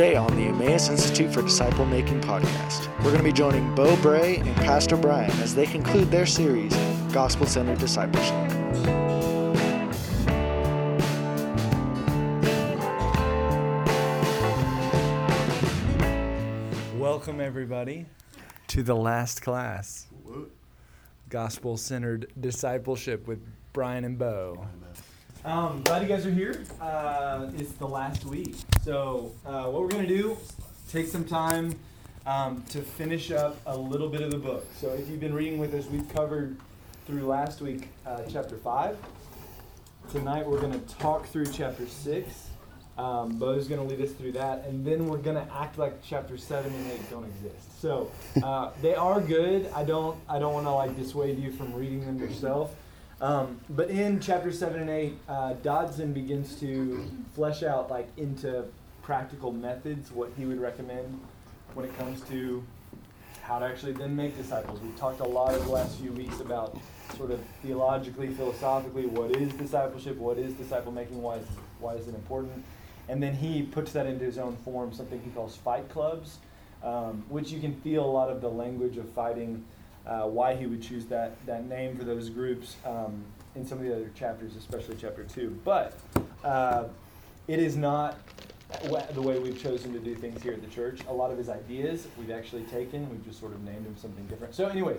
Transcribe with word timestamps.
today 0.00 0.16
on 0.16 0.34
the 0.34 0.44
Emmaus 0.44 0.88
Institute 0.88 1.30
for 1.30 1.42
Disciple 1.42 1.84
Making 1.84 2.22
podcast. 2.22 2.88
We're 3.00 3.12
going 3.12 3.18
to 3.18 3.22
be 3.22 3.34
joining 3.34 3.74
Bo 3.74 3.96
Bray 3.96 4.36
and 4.36 4.56
Pastor 4.56 4.96
Brian 4.96 5.30
as 5.42 5.54
they 5.54 5.66
conclude 5.66 6.10
their 6.10 6.24
series, 6.24 6.74
Gospel 7.12 7.44
Centered 7.44 7.78
Discipleship. 7.78 8.32
Welcome, 16.96 17.42
everybody, 17.42 18.06
to 18.68 18.82
the 18.82 18.96
last 18.96 19.42
class 19.42 20.06
Gospel 21.28 21.76
Centered 21.76 22.32
Discipleship 22.40 23.28
with 23.28 23.46
Brian 23.74 24.04
and 24.04 24.18
Bo. 24.18 24.66
Um, 25.42 25.82
glad 25.84 26.02
you 26.02 26.08
guys 26.08 26.26
are 26.26 26.30
here. 26.30 26.62
Uh, 26.82 27.50
it's 27.56 27.72
the 27.72 27.86
last 27.88 28.26
week. 28.26 28.56
So, 28.84 29.32
uh, 29.46 29.64
what 29.64 29.80
we're 29.80 29.88
going 29.88 30.06
to 30.06 30.14
do, 30.14 30.36
take 30.90 31.06
some 31.06 31.24
time 31.24 31.78
um, 32.26 32.62
to 32.68 32.82
finish 32.82 33.30
up 33.30 33.58
a 33.64 33.74
little 33.74 34.10
bit 34.10 34.20
of 34.20 34.30
the 34.30 34.36
book. 34.36 34.66
So, 34.76 34.90
if 34.90 35.08
you've 35.08 35.20
been 35.20 35.32
reading 35.32 35.58
with 35.58 35.72
us, 35.72 35.86
we've 35.86 36.06
covered 36.10 36.58
through 37.06 37.22
last 37.26 37.62
week 37.62 37.88
uh, 38.04 38.20
chapter 38.28 38.58
5. 38.58 38.98
Tonight, 40.12 40.46
we're 40.46 40.60
going 40.60 40.78
to 40.78 40.94
talk 40.96 41.26
through 41.26 41.46
chapter 41.46 41.86
6. 41.86 42.48
Um, 42.98 43.38
Bo's 43.38 43.66
going 43.66 43.80
to 43.80 43.86
lead 43.94 44.06
us 44.06 44.12
through 44.14 44.32
that, 44.32 44.66
and 44.66 44.84
then 44.84 45.06
we're 45.06 45.16
going 45.16 45.36
to 45.36 45.54
act 45.54 45.78
like 45.78 46.02
chapter 46.02 46.36
seven 46.36 46.70
and 46.74 46.90
eight 46.90 47.08
don't 47.08 47.24
exist. 47.24 47.80
So 47.80 48.10
uh, 48.42 48.72
they 48.82 48.94
are 48.94 49.22
good. 49.22 49.70
I 49.74 49.84
don't. 49.84 50.20
I 50.28 50.38
don't 50.38 50.52
want 50.52 50.66
to 50.66 50.72
like 50.72 50.96
dissuade 50.96 51.38
you 51.38 51.50
from 51.50 51.72
reading 51.72 52.04
them 52.04 52.18
yourself. 52.18 52.74
Um, 53.20 53.60
but 53.68 53.90
in 53.90 54.18
chapter 54.18 54.50
seven 54.50 54.80
and 54.80 54.90
eight, 54.90 55.14
uh, 55.28 55.52
Dodson 55.54 56.12
begins 56.12 56.58
to 56.60 57.04
flesh 57.34 57.62
out 57.62 57.90
like 57.90 58.08
into 58.16 58.64
practical 59.02 59.52
methods 59.52 60.10
what 60.10 60.30
he 60.38 60.46
would 60.46 60.60
recommend 60.60 61.20
when 61.74 61.84
it 61.84 61.96
comes 61.98 62.22
to 62.22 62.64
how 63.42 63.58
to 63.58 63.66
actually 63.66 63.92
then 63.92 64.14
make 64.14 64.36
disciples. 64.36 64.80
We've 64.80 64.96
talked 64.96 65.20
a 65.20 65.24
lot 65.24 65.52
over 65.52 65.64
the 65.64 65.72
last 65.72 65.98
few 65.98 66.12
weeks 66.12 66.40
about 66.40 66.78
sort 67.16 67.30
of 67.30 67.40
theologically, 67.62 68.28
philosophically, 68.28 69.06
what 69.06 69.36
is 69.36 69.52
discipleship, 69.54 70.16
what 70.16 70.38
is 70.38 70.54
disciple 70.54 70.92
making, 70.92 71.20
why 71.20 71.36
is, 71.36 71.46
why 71.80 71.94
is 71.94 72.06
it 72.06 72.14
important? 72.14 72.64
And 73.08 73.20
then 73.22 73.34
he 73.34 73.62
puts 73.62 73.92
that 73.92 74.06
into 74.06 74.24
his 74.24 74.38
own 74.38 74.56
form, 74.58 74.92
something 74.92 75.20
he 75.24 75.30
calls 75.30 75.56
fight 75.56 75.88
clubs, 75.88 76.38
um, 76.84 77.24
which 77.28 77.50
you 77.50 77.60
can 77.60 77.74
feel 77.80 78.04
a 78.04 78.12
lot 78.12 78.30
of 78.30 78.40
the 78.40 78.48
language 78.48 78.96
of 78.96 79.08
fighting, 79.10 79.64
uh, 80.10 80.22
why 80.22 80.54
he 80.56 80.66
would 80.66 80.82
choose 80.82 81.06
that, 81.06 81.34
that 81.46 81.68
name 81.68 81.96
for 81.96 82.04
those 82.04 82.28
groups 82.28 82.76
um, 82.84 83.22
in 83.54 83.64
some 83.64 83.78
of 83.78 83.84
the 83.84 83.94
other 83.94 84.10
chapters, 84.14 84.56
especially 84.56 84.96
chapter 85.00 85.22
2. 85.22 85.60
But 85.64 85.96
uh, 86.44 86.84
it 87.46 87.60
is 87.60 87.76
not 87.76 88.18
the 89.14 89.22
way 89.22 89.38
we've 89.38 89.60
chosen 89.60 89.92
to 89.92 90.00
do 90.00 90.14
things 90.14 90.42
here 90.42 90.52
at 90.52 90.62
the 90.62 90.68
church. 90.68 91.00
A 91.08 91.12
lot 91.12 91.30
of 91.30 91.38
his 91.38 91.48
ideas 91.48 92.08
we've 92.18 92.30
actually 92.30 92.62
taken, 92.64 93.08
we've 93.08 93.24
just 93.24 93.38
sort 93.38 93.52
of 93.52 93.62
named 93.62 93.86
them 93.86 93.96
something 93.96 94.26
different. 94.26 94.54
So, 94.54 94.66
anyway, 94.66 94.96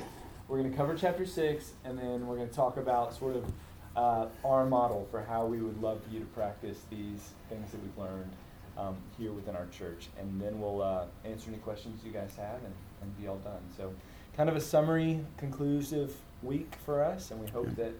we're 0.47 0.57
going 0.59 0.71
to 0.71 0.77
cover 0.77 0.95
chapter 0.95 1.25
6, 1.25 1.71
and 1.83 1.97
then 1.97 2.25
we're 2.25 2.37
going 2.37 2.49
to 2.49 2.55
talk 2.55 2.77
about 2.77 3.13
sort 3.13 3.35
of 3.35 3.45
uh, 3.95 4.27
our 4.45 4.65
model 4.65 5.07
for 5.11 5.21
how 5.21 5.45
we 5.45 5.59
would 5.59 5.81
love 5.81 6.01
for 6.03 6.09
you 6.09 6.19
to 6.19 6.25
practice 6.27 6.79
these 6.89 7.31
things 7.49 7.71
that 7.71 7.81
we've 7.81 7.97
learned 7.97 8.31
um, 8.77 8.95
here 9.17 9.33
within 9.33 9.55
our 9.55 9.67
church. 9.67 10.07
And 10.19 10.41
then 10.41 10.59
we'll 10.61 10.81
uh, 10.81 11.05
answer 11.25 11.49
any 11.49 11.57
questions 11.59 12.01
you 12.05 12.11
guys 12.11 12.31
have 12.37 12.63
and, 12.63 12.73
and 13.01 13.17
be 13.19 13.27
all 13.27 13.37
done. 13.37 13.61
So, 13.75 13.93
kind 14.35 14.49
of 14.49 14.55
a 14.55 14.61
summary, 14.61 15.19
conclusive 15.37 16.13
week 16.43 16.73
for 16.85 17.03
us. 17.03 17.31
And 17.31 17.39
we 17.39 17.47
hope 17.49 17.69
that 17.75 17.93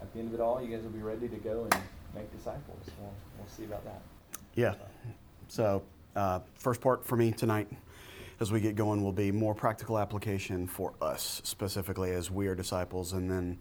at 0.00 0.12
the 0.12 0.18
end 0.18 0.28
of 0.28 0.34
it 0.34 0.40
all, 0.40 0.62
you 0.62 0.74
guys 0.74 0.82
will 0.82 0.90
be 0.90 1.02
ready 1.02 1.28
to 1.28 1.36
go 1.36 1.62
and 1.70 1.82
make 2.14 2.30
disciples. 2.36 2.90
We'll, 2.98 3.12
we'll 3.38 3.48
see 3.48 3.64
about 3.64 3.84
that. 3.84 4.02
Yeah. 4.54 4.74
So, 5.48 5.82
uh, 6.14 6.40
first 6.54 6.80
part 6.80 7.04
for 7.04 7.16
me 7.16 7.32
tonight 7.32 7.68
as 8.40 8.52
we 8.52 8.60
get 8.60 8.76
going 8.76 9.02
will 9.02 9.12
be 9.12 9.32
more 9.32 9.54
practical 9.54 9.98
application 9.98 10.66
for 10.66 10.92
us 11.00 11.40
specifically 11.44 12.12
as 12.12 12.30
we 12.30 12.46
are 12.48 12.54
disciples 12.54 13.12
and 13.12 13.30
then 13.30 13.58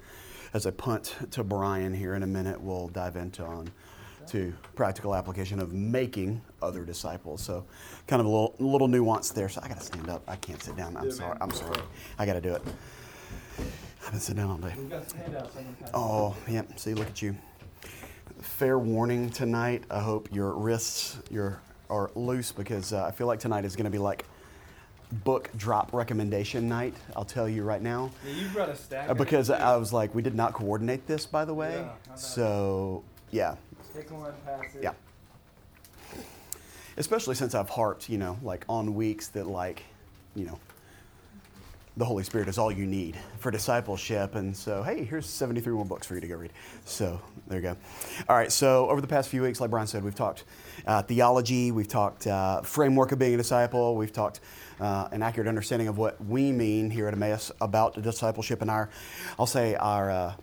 as 0.53 0.65
a 0.65 0.71
punt 0.71 1.15
to 1.31 1.43
Brian 1.43 1.93
here 1.93 2.15
in 2.15 2.23
a 2.23 2.27
minute, 2.27 2.59
we'll 2.61 2.87
dive 2.87 3.15
into 3.15 3.43
on 3.43 3.69
to 4.27 4.53
practical 4.75 5.15
application 5.15 5.59
of 5.59 5.73
making 5.73 6.41
other 6.61 6.83
disciples. 6.83 7.41
So, 7.41 7.65
kind 8.07 8.19
of 8.19 8.25
a 8.25 8.29
little, 8.29 8.55
little 8.59 8.87
nuance 8.87 9.29
there. 9.29 9.49
So 9.49 9.61
I 9.63 9.67
got 9.67 9.77
to 9.79 9.85
stand 9.85 10.09
up. 10.09 10.23
I 10.27 10.35
can't 10.35 10.61
sit 10.61 10.75
down. 10.75 10.97
I'm 10.97 11.11
sorry. 11.11 11.37
I'm 11.41 11.51
sorry. 11.51 11.81
I 12.17 12.25
got 12.25 12.33
to 12.33 12.41
do 12.41 12.53
it. 12.53 12.61
I've 14.05 14.11
been 14.11 14.19
sitting 14.19 14.43
down 14.43 14.51
all 14.51 14.57
day. 14.57 14.75
Oh, 15.93 16.35
yeah. 16.47 16.63
See, 16.75 16.93
look 16.93 17.07
at 17.07 17.21
you. 17.21 17.35
Fair 18.41 18.77
warning 18.77 19.29
tonight. 19.29 19.83
I 19.89 19.99
hope 19.99 20.29
your 20.31 20.53
wrists 20.53 21.17
your 21.31 21.61
are 21.89 22.11
loose 22.15 22.51
because 22.51 22.93
uh, 22.93 23.05
I 23.05 23.11
feel 23.11 23.27
like 23.27 23.39
tonight 23.39 23.65
is 23.65 23.75
going 23.75 23.85
to 23.85 23.91
be 23.91 23.97
like 23.97 24.25
book 25.23 25.49
drop 25.57 25.93
recommendation 25.93 26.67
night. 26.67 26.93
I'll 27.15 27.25
tell 27.25 27.47
you 27.47 27.63
right 27.63 27.81
now. 27.81 28.11
Yeah, 28.25 28.33
you 28.33 28.47
brought 28.49 28.69
a 28.69 28.75
stack. 28.75 29.09
Uh, 29.09 29.13
because 29.13 29.49
I 29.49 29.75
was 29.77 29.93
like, 29.93 30.13
we 30.15 30.21
did 30.21 30.35
not 30.35 30.53
coordinate 30.53 31.07
this, 31.07 31.25
by 31.25 31.45
the 31.45 31.53
way. 31.53 31.85
Yeah, 31.85 32.15
so 32.15 33.03
yeah. 33.31 33.55
Take 33.95 34.11
one. 34.11 34.33
Yeah. 34.81 34.91
Especially 36.97 37.35
since 37.35 37.55
I've 37.55 37.69
harped, 37.69 38.09
you 38.09 38.17
know, 38.17 38.37
like 38.43 38.65
on 38.67 38.93
weeks 38.93 39.29
that 39.29 39.47
like, 39.47 39.83
you 40.35 40.45
know, 40.45 40.59
the 41.95 42.03
Holy 42.03 42.25
Spirit 42.25 42.49
is 42.49 42.57
all 42.57 42.69
you 42.69 42.85
need 42.85 43.17
for 43.39 43.51
discipleship. 43.51 44.35
And 44.35 44.55
so, 44.55 44.83
hey, 44.83 45.05
here's 45.05 45.25
73 45.25 45.71
more 45.73 45.85
books 45.85 46.05
for 46.05 46.15
you 46.15 46.19
to 46.19 46.27
go 46.27 46.35
read. 46.35 46.51
So 46.83 47.21
there 47.47 47.59
you 47.59 47.61
go. 47.61 47.77
All 48.27 48.35
right. 48.35 48.51
So 48.51 48.89
over 48.89 48.99
the 48.99 49.07
past 49.07 49.29
few 49.29 49.41
weeks, 49.41 49.61
like 49.61 49.69
Brian 49.69 49.87
said, 49.87 50.03
we've 50.03 50.13
talked 50.13 50.43
uh, 50.85 51.01
theology, 51.01 51.71
we've 51.71 51.87
talked 51.87 52.27
uh, 52.27 52.63
framework 52.63 53.13
of 53.13 53.19
being 53.19 53.35
a 53.35 53.37
disciple, 53.37 53.95
we've 53.95 54.11
talked 54.11 54.41
uh, 54.81 55.07
an 55.13 55.23
accurate 55.23 55.47
understanding 55.47 55.87
of 55.87 55.97
what 55.97 56.21
we 56.25 56.51
mean 56.51 56.89
here 56.89 57.07
at 57.07 57.13
Emmaus 57.13 57.49
about 57.61 58.01
discipleship 58.01 58.61
and 58.61 58.69
our, 58.69 58.89
I'll 59.39 59.45
say 59.45 59.75
our 59.75 60.11
uh, 60.11 60.33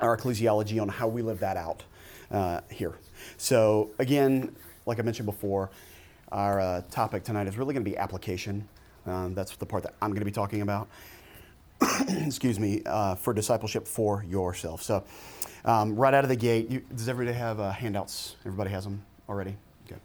our 0.00 0.16
ecclesiology 0.16 0.80
on 0.80 0.88
how 0.88 1.08
we 1.08 1.22
live 1.22 1.40
that 1.40 1.56
out 1.56 1.82
uh, 2.30 2.60
here. 2.70 2.94
So 3.36 3.90
again, 3.98 4.54
like 4.86 4.98
I 4.98 5.02
mentioned 5.02 5.26
before, 5.26 5.70
our 6.32 6.60
uh, 6.60 6.82
topic 6.90 7.24
tonight 7.24 7.46
is 7.46 7.56
really 7.56 7.74
going 7.74 7.84
to 7.84 7.90
be 7.90 7.96
application. 7.96 8.68
Um, 9.06 9.34
that's 9.34 9.56
the 9.56 9.66
part 9.66 9.82
that 9.84 9.94
I'm 10.02 10.10
going 10.10 10.20
to 10.20 10.26
be 10.26 10.30
talking 10.30 10.60
about. 10.60 10.88
Excuse 12.08 12.58
me, 12.58 12.82
uh, 12.84 13.14
for 13.14 13.32
discipleship 13.32 13.86
for 13.86 14.24
yourself. 14.24 14.82
So, 14.82 15.04
um, 15.64 15.96
right 15.96 16.12
out 16.12 16.24
of 16.24 16.28
the 16.28 16.36
gate, 16.36 16.70
you, 16.70 16.82
does 16.94 17.08
everybody 17.08 17.36
have 17.36 17.60
uh, 17.60 17.70
handouts? 17.70 18.36
Everybody 18.44 18.70
has 18.70 18.84
them 18.84 19.04
already? 19.28 19.56
Okay. 19.86 20.00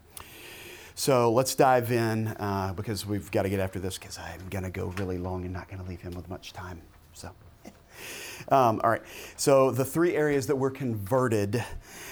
So 0.94 1.32
let's 1.32 1.54
dive 1.54 1.90
in 1.90 2.28
uh, 2.28 2.72
because 2.74 3.04
we've 3.04 3.30
got 3.30 3.42
to 3.42 3.48
get 3.48 3.60
after 3.60 3.78
this 3.78 3.98
because 3.98 4.18
I'm 4.18 4.48
going 4.48 4.64
to 4.64 4.70
go 4.70 4.94
really 4.98 5.18
long 5.18 5.44
and 5.44 5.52
not 5.52 5.68
going 5.68 5.82
to 5.82 5.88
leave 5.88 6.00
him 6.00 6.14
with 6.14 6.28
much 6.28 6.52
time. 6.52 6.80
So. 7.12 7.30
Um, 8.48 8.80
all 8.84 8.90
right. 8.90 9.02
So 9.36 9.70
the 9.70 9.84
three 9.84 10.14
areas 10.14 10.46
that 10.48 10.56
we're 10.56 10.70
converted 10.70 11.64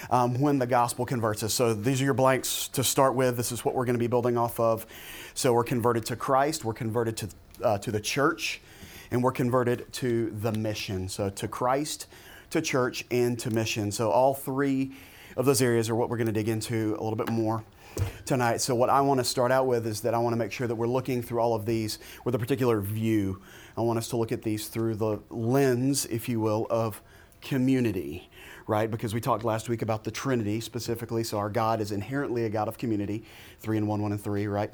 um, 0.09 0.39
when 0.39 0.59
the 0.59 0.65
gospel 0.65 1.05
converts 1.05 1.43
us. 1.43 1.53
So 1.53 1.73
these 1.73 2.01
are 2.01 2.05
your 2.05 2.13
blanks 2.13 2.67
to 2.69 2.83
start 2.83 3.15
with. 3.15 3.37
This 3.37 3.51
is 3.51 3.63
what 3.63 3.75
we're 3.75 3.85
going 3.85 3.95
to 3.95 3.99
be 3.99 4.07
building 4.07 4.37
off 4.37 4.59
of. 4.59 4.85
So 5.33 5.53
we're 5.53 5.63
converted 5.63 6.05
to 6.07 6.15
Christ. 6.15 6.65
We're 6.65 6.73
converted 6.73 7.17
to 7.17 7.29
uh, 7.61 7.77
to 7.79 7.91
the 7.91 7.99
church, 7.99 8.61
and 9.11 9.23
we're 9.23 9.31
converted 9.31 9.91
to 9.93 10.31
the 10.31 10.51
mission. 10.51 11.07
So 11.07 11.29
to 11.29 11.47
Christ, 11.47 12.07
to 12.49 12.61
church, 12.61 13.05
and 13.11 13.37
to 13.39 13.51
mission. 13.51 13.91
So 13.91 14.09
all 14.09 14.33
three 14.33 14.93
of 15.37 15.45
those 15.45 15.61
areas 15.61 15.89
are 15.89 15.95
what 15.95 16.09
we're 16.09 16.17
going 16.17 16.27
to 16.27 16.33
dig 16.33 16.49
into 16.49 16.95
a 16.99 17.01
little 17.03 17.15
bit 17.15 17.29
more 17.29 17.63
tonight. 18.25 18.61
So, 18.61 18.75
what 18.75 18.89
I 18.89 19.01
want 19.01 19.19
to 19.19 19.23
start 19.23 19.51
out 19.51 19.67
with 19.67 19.85
is 19.87 20.01
that 20.01 20.13
I 20.13 20.17
want 20.17 20.33
to 20.33 20.37
make 20.37 20.51
sure 20.51 20.67
that 20.67 20.75
we're 20.75 20.87
looking 20.87 21.21
through 21.21 21.39
all 21.39 21.55
of 21.55 21.65
these 21.65 21.99
with 22.25 22.35
a 22.35 22.39
particular 22.39 22.79
view. 22.81 23.41
I 23.77 23.81
want 23.81 23.97
us 23.97 24.07
to 24.09 24.17
look 24.17 24.31
at 24.31 24.43
these 24.43 24.67
through 24.67 24.95
the 24.95 25.19
lens, 25.29 26.05
if 26.05 26.29
you 26.29 26.39
will, 26.39 26.67
of 26.69 27.01
community, 27.41 28.29
right? 28.67 28.89
Because 28.89 29.13
we 29.13 29.21
talked 29.21 29.43
last 29.43 29.69
week 29.69 29.81
about 29.81 30.03
the 30.03 30.11
Trinity 30.11 30.59
specifically. 30.61 31.23
So, 31.23 31.37
our 31.37 31.49
God 31.49 31.81
is 31.81 31.91
inherently 31.91 32.45
a 32.45 32.49
God 32.49 32.67
of 32.67 32.77
community 32.77 33.23
three 33.59 33.77
and 33.77 33.87
one, 33.87 34.01
one 34.01 34.11
and 34.11 34.21
three, 34.21 34.47
right? 34.47 34.71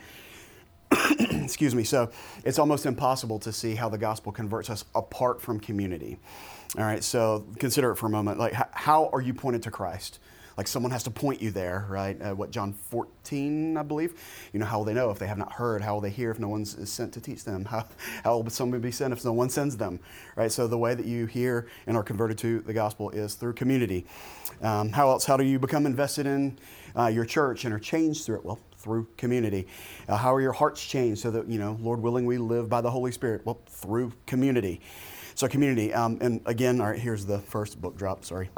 Excuse 1.20 1.74
me. 1.74 1.84
So, 1.84 2.12
it's 2.44 2.60
almost 2.60 2.86
impossible 2.86 3.40
to 3.40 3.52
see 3.52 3.76
how 3.76 3.90
the 3.90 3.98
gospel 3.98 4.32
converts 4.32 4.70
us 4.70 4.86
apart 4.96 5.42
from 5.42 5.60
community. 5.60 6.20
All 6.78 6.84
right, 6.84 7.04
so 7.04 7.46
consider 7.58 7.92
it 7.92 7.96
for 7.96 8.06
a 8.06 8.10
moment. 8.10 8.38
Like, 8.38 8.54
how 8.54 9.10
are 9.12 9.22
you 9.22 9.34
pointed 9.34 9.64
to 9.64 9.72
Christ? 9.72 10.20
Like 10.60 10.68
someone 10.68 10.92
has 10.92 11.04
to 11.04 11.10
point 11.10 11.42
you 11.42 11.52
there, 11.52 11.86
right? 11.88 12.22
Uh, 12.22 12.36
what, 12.36 12.52
John 12.52 12.74
14, 12.74 13.78
I 13.78 13.82
believe? 13.82 14.14
You 14.52 14.60
know, 14.60 14.66
how 14.66 14.80
will 14.80 14.84
they 14.84 14.94
know 14.94 15.10
if 15.10 15.18
they 15.18 15.26
have 15.26 15.38
not 15.38 15.54
heard? 15.54 15.82
How 15.82 15.94
will 15.94 16.02
they 16.02 16.10
hear 16.10 16.32
if 16.32 16.38
no 16.38 16.50
one 16.50 16.64
is 16.64 16.92
sent 16.92 17.14
to 17.14 17.22
teach 17.22 17.46
them? 17.46 17.64
How, 17.70 17.86
how 18.26 18.40
will 18.40 18.50
someone 18.50 18.82
be 18.82 18.92
sent 18.92 19.14
if 19.14 19.24
no 19.24 19.32
one 19.32 19.50
sends 19.50 19.78
them, 19.78 20.02
right? 20.36 20.52
So 20.52 20.68
the 20.68 20.78
way 20.78 20.96
that 20.96 21.06
you 21.06 21.28
hear 21.28 21.68
and 21.88 21.96
are 21.96 22.04
converted 22.04 22.38
to 22.40 22.60
the 22.60 22.74
gospel 22.74 23.10
is 23.12 23.36
through 23.36 23.54
community. 23.54 24.06
Um, 24.62 24.90
how 24.90 25.08
else? 25.08 25.24
How 25.24 25.38
do 25.38 25.46
you 25.46 25.60
become 25.60 25.86
invested 25.86 26.26
in 26.26 26.60
uh, 26.94 27.08
your 27.08 27.24
church 27.24 27.64
and 27.64 27.74
are 27.74 27.80
changed 27.80 28.26
through 28.26 28.40
it? 28.40 28.44
Well, 28.44 28.60
through 28.76 29.08
community. 29.16 29.66
Uh, 30.10 30.18
how 30.18 30.36
are 30.36 30.42
your 30.42 30.52
hearts 30.52 30.86
changed 30.86 31.22
so 31.22 31.32
that, 31.32 31.48
you 31.48 31.58
know, 31.58 31.78
Lord 31.80 32.02
willing, 32.02 32.26
we 32.26 32.38
live 32.38 32.68
by 32.68 32.82
the 32.82 32.92
Holy 32.92 33.14
Spirit? 33.14 33.46
Well, 33.46 33.62
through 33.70 34.12
community. 34.26 34.82
So, 35.36 35.48
community. 35.48 35.94
Um, 35.94 36.18
and 36.20 36.42
again, 36.46 36.82
all 36.82 36.88
right, 36.88 37.00
here's 37.00 37.26
the 37.26 37.40
first 37.40 37.80
book 37.80 37.96
drop, 37.96 38.26
sorry. 38.26 38.50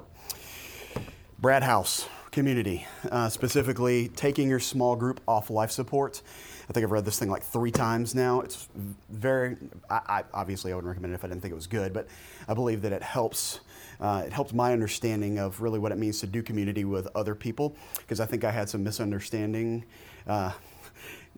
Brad 1.41 1.63
House, 1.63 2.07
community, 2.29 2.85
uh, 3.09 3.27
specifically 3.27 4.09
taking 4.09 4.47
your 4.47 4.59
small 4.59 4.95
group 4.95 5.19
off 5.27 5.49
life 5.49 5.71
support. 5.71 6.21
I 6.69 6.73
think 6.73 6.83
I've 6.83 6.91
read 6.91 7.03
this 7.03 7.17
thing 7.17 7.31
like 7.31 7.41
three 7.41 7.71
times 7.71 8.13
now. 8.13 8.41
It's 8.41 8.69
very, 9.09 9.57
I, 9.89 10.01
I 10.07 10.23
obviously 10.35 10.71
I 10.71 10.75
wouldn't 10.75 10.89
recommend 10.89 11.13
it 11.13 11.15
if 11.15 11.25
I 11.25 11.29
didn't 11.29 11.41
think 11.41 11.51
it 11.51 11.55
was 11.55 11.65
good, 11.65 11.93
but 11.93 12.07
I 12.47 12.53
believe 12.53 12.83
that 12.83 12.93
it 12.93 13.01
helps. 13.01 13.61
Uh, 13.99 14.21
it 14.23 14.31
helps 14.31 14.53
my 14.53 14.71
understanding 14.71 15.39
of 15.39 15.61
really 15.61 15.79
what 15.79 15.91
it 15.91 15.97
means 15.97 16.19
to 16.19 16.27
do 16.27 16.43
community 16.43 16.85
with 16.85 17.07
other 17.15 17.33
people 17.33 17.75
because 17.97 18.19
I 18.19 18.27
think 18.27 18.43
I 18.43 18.51
had 18.51 18.69
some 18.69 18.83
misunderstanding. 18.83 19.83
Uh, 20.27 20.51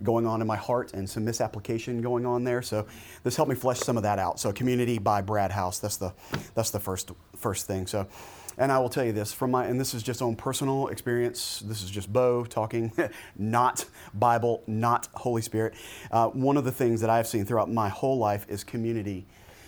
going 0.04 0.28
on 0.28 0.42
in 0.42 0.48
my 0.48 0.58
heart 0.58 0.94
and 0.94 1.10
some 1.10 1.26
misapplication 1.26 2.02
going 2.02 2.26
on 2.26 2.44
there. 2.44 2.62
So 2.62 2.86
this 3.24 3.36
helped 3.36 3.50
me 3.50 3.56
flesh 3.56 3.80
some 3.80 3.98
of 3.98 4.04
that 4.04 4.20
out. 4.20 4.40
So 4.40 4.52
community 4.52 5.00
by 5.00 5.22
Brad 5.22 5.52
House. 5.52 5.80
That's 5.80 5.98
the 5.98 6.14
that's 6.56 6.72
the 6.72 6.80
first 6.80 7.12
first 7.36 7.68
thing. 7.68 7.88
So 7.88 8.08
and 8.58 8.72
I 8.72 8.80
will 8.80 8.90
tell 8.90 9.04
you 9.04 9.14
this 9.14 9.34
from 9.34 9.52
my, 9.52 9.66
and 9.66 9.80
this 9.80 9.94
is 9.94 10.04
just 10.04 10.22
on 10.22 10.36
personal 10.36 10.88
experience. 10.88 11.64
This 11.66 11.82
is 11.82 11.90
just 11.90 12.12
Bo 12.12 12.46
talking, 12.46 12.92
not 13.36 13.86
Bible, 14.14 14.64
not 14.68 15.08
Holy 15.14 15.42
Spirit. 15.42 15.74
Uh, 16.12 16.28
one 16.30 16.58
of 16.58 16.64
the 16.64 16.72
things 16.72 17.02
that 17.02 17.10
I've 17.10 17.28
seen 17.28 17.46
throughout 17.46 17.72
my 17.72 17.90
whole 17.90 18.18
life 18.18 18.46
is 18.50 18.64
community 18.64 19.26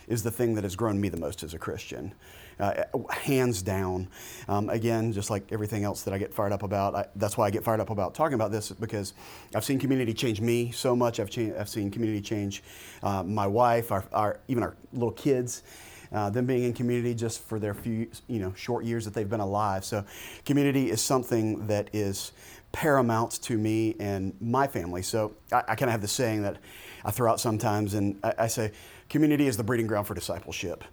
is 0.07 0.21
the 0.21 0.31
thing 0.31 0.55
that 0.55 0.63
has 0.63 0.75
grown 0.75 1.01
me 1.01 1.09
the 1.09 1.17
most 1.17 1.43
as 1.43 1.53
a 1.53 1.57
Christian. 1.57 2.13
Uh, 2.59 2.83
hands 3.09 3.61
down. 3.61 4.07
Um, 4.47 4.69
again, 4.69 5.11
just 5.11 5.29
like 5.29 5.51
everything 5.51 5.83
else 5.83 6.03
that 6.03 6.13
I 6.13 6.17
get 6.17 6.33
fired 6.33 6.53
up 6.53 6.63
about, 6.63 6.95
I, 6.95 7.05
that's 7.15 7.37
why 7.37 7.47
I 7.47 7.49
get 7.49 7.63
fired 7.63 7.81
up 7.81 7.89
about 7.89 8.15
talking 8.15 8.35
about 8.35 8.51
this 8.51 8.71
because 8.71 9.13
I've 9.53 9.65
seen 9.65 9.77
community 9.77 10.13
change 10.13 10.39
me 10.39 10.71
so 10.71 10.95
much. 10.95 11.19
I've, 11.19 11.29
cha- 11.29 11.53
I've 11.59 11.67
seen 11.67 11.91
community 11.91 12.21
change 12.21 12.63
uh, 13.03 13.23
my 13.23 13.45
wife, 13.45 13.91
our, 13.91 14.05
our, 14.13 14.39
even 14.47 14.63
our 14.63 14.75
little 14.93 15.11
kids 15.11 15.63
uh, 16.11 16.29
them 16.29 16.45
being 16.45 16.63
in 16.63 16.73
community 16.73 17.13
just 17.13 17.41
for 17.43 17.59
their 17.59 17.73
few, 17.73 18.07
you 18.27 18.39
know, 18.39 18.53
short 18.55 18.85
years 18.85 19.05
that 19.05 19.13
they've 19.13 19.29
been 19.29 19.39
alive. 19.41 19.83
So, 19.83 20.03
community 20.45 20.89
is 20.89 21.01
something 21.01 21.67
that 21.67 21.89
is 21.93 22.31
paramount 22.71 23.31
to 23.43 23.57
me 23.57 23.95
and 23.99 24.33
my 24.39 24.67
family. 24.67 25.01
So, 25.01 25.33
I, 25.51 25.63
I 25.69 25.75
kind 25.75 25.89
of 25.89 25.91
have 25.91 26.01
the 26.01 26.07
saying 26.07 26.43
that 26.43 26.57
I 27.03 27.11
throw 27.11 27.31
out 27.31 27.39
sometimes, 27.39 27.93
and 27.93 28.17
I, 28.23 28.33
I 28.39 28.47
say, 28.47 28.71
community 29.09 29.47
is 29.47 29.57
the 29.57 29.63
breeding 29.63 29.87
ground 29.87 30.07
for 30.07 30.13
discipleship. 30.13 30.83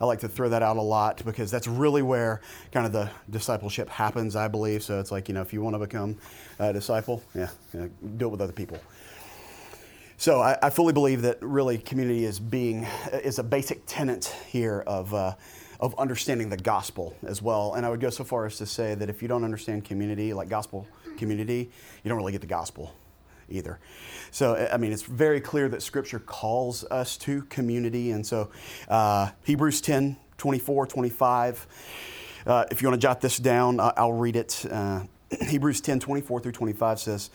I 0.00 0.04
like 0.04 0.20
to 0.20 0.28
throw 0.28 0.48
that 0.50 0.62
out 0.62 0.76
a 0.76 0.82
lot 0.82 1.22
because 1.24 1.50
that's 1.50 1.66
really 1.66 2.02
where 2.02 2.40
kind 2.72 2.86
of 2.86 2.92
the 2.92 3.10
discipleship 3.28 3.88
happens, 3.88 4.36
I 4.36 4.48
believe. 4.48 4.82
So 4.82 5.00
it's 5.00 5.10
like, 5.10 5.28
you 5.28 5.34
know, 5.34 5.42
if 5.42 5.52
you 5.52 5.60
want 5.60 5.74
to 5.74 5.80
become 5.80 6.16
a 6.58 6.72
disciple, 6.72 7.22
yeah, 7.34 7.48
do 7.72 8.26
it 8.26 8.28
with 8.28 8.40
other 8.40 8.52
people. 8.52 8.78
So 10.16 10.40
I, 10.40 10.58
I, 10.62 10.70
fully 10.70 10.92
believe 10.92 11.22
that 11.22 11.38
really 11.40 11.78
community 11.78 12.24
is 12.24 12.40
being 12.40 12.88
is 13.12 13.38
a 13.38 13.44
basic 13.44 13.82
tenet 13.86 14.34
here 14.48 14.82
of 14.84 15.14
uh, 15.14 15.34
of 15.78 15.94
understanding 15.96 16.48
the 16.48 16.56
gospel 16.56 17.14
as 17.24 17.40
well. 17.40 17.74
And 17.74 17.86
I 17.86 17.88
would 17.88 18.00
go 18.00 18.10
so 18.10 18.24
far 18.24 18.44
as 18.46 18.56
to 18.56 18.66
say 18.66 18.96
that 18.96 19.08
if 19.08 19.22
you 19.22 19.28
don't 19.28 19.44
understand 19.44 19.84
community, 19.84 20.32
like 20.32 20.48
gospel 20.48 20.88
community, 21.16 21.70
you 22.02 22.08
don't 22.08 22.18
really 22.18 22.32
get 22.32 22.40
the 22.40 22.48
gospel 22.48 22.92
either. 23.48 23.78
So 24.30 24.68
I 24.70 24.76
mean, 24.76 24.92
it's 24.92 25.02
very 25.02 25.40
clear 25.40 25.68
that 25.68 25.82
Scripture 25.82 26.18
calls 26.18 26.84
us 26.84 27.16
to 27.18 27.42
community, 27.42 28.10
and 28.10 28.26
so 28.26 28.50
uh, 28.88 29.30
Hebrews 29.44 29.80
10, 29.80 30.16
24, 30.36 30.86
25. 30.86 31.66
Uh, 32.46 32.64
if 32.70 32.80
you 32.80 32.88
want 32.88 33.00
to 33.00 33.04
jot 33.04 33.20
this 33.20 33.38
down, 33.38 33.80
I'll 33.80 34.12
read 34.12 34.36
it. 34.36 34.64
Uh, 34.70 35.02
Hebrews 35.46 35.80
10, 35.80 36.00
24 36.00 36.40
through 36.40 36.52
25 36.52 37.00
says, 37.00 37.30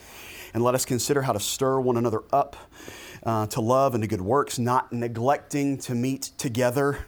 and 0.54 0.64
let 0.64 0.76
us 0.76 0.86
consider 0.86 1.22
how 1.22 1.34
to 1.34 1.40
stir 1.40 1.80
one 1.80 1.98
another 1.98 2.24
up 2.32 2.56
uh, 3.24 3.48
to 3.48 3.62
love 3.62 3.94
and 3.94 4.04
to 4.04 4.08
good 4.08 4.22
works, 4.22 4.60
not 4.60 4.92
neglecting 4.92 5.78
to 5.80 5.96
meet 5.96 6.32
together. 6.38 7.06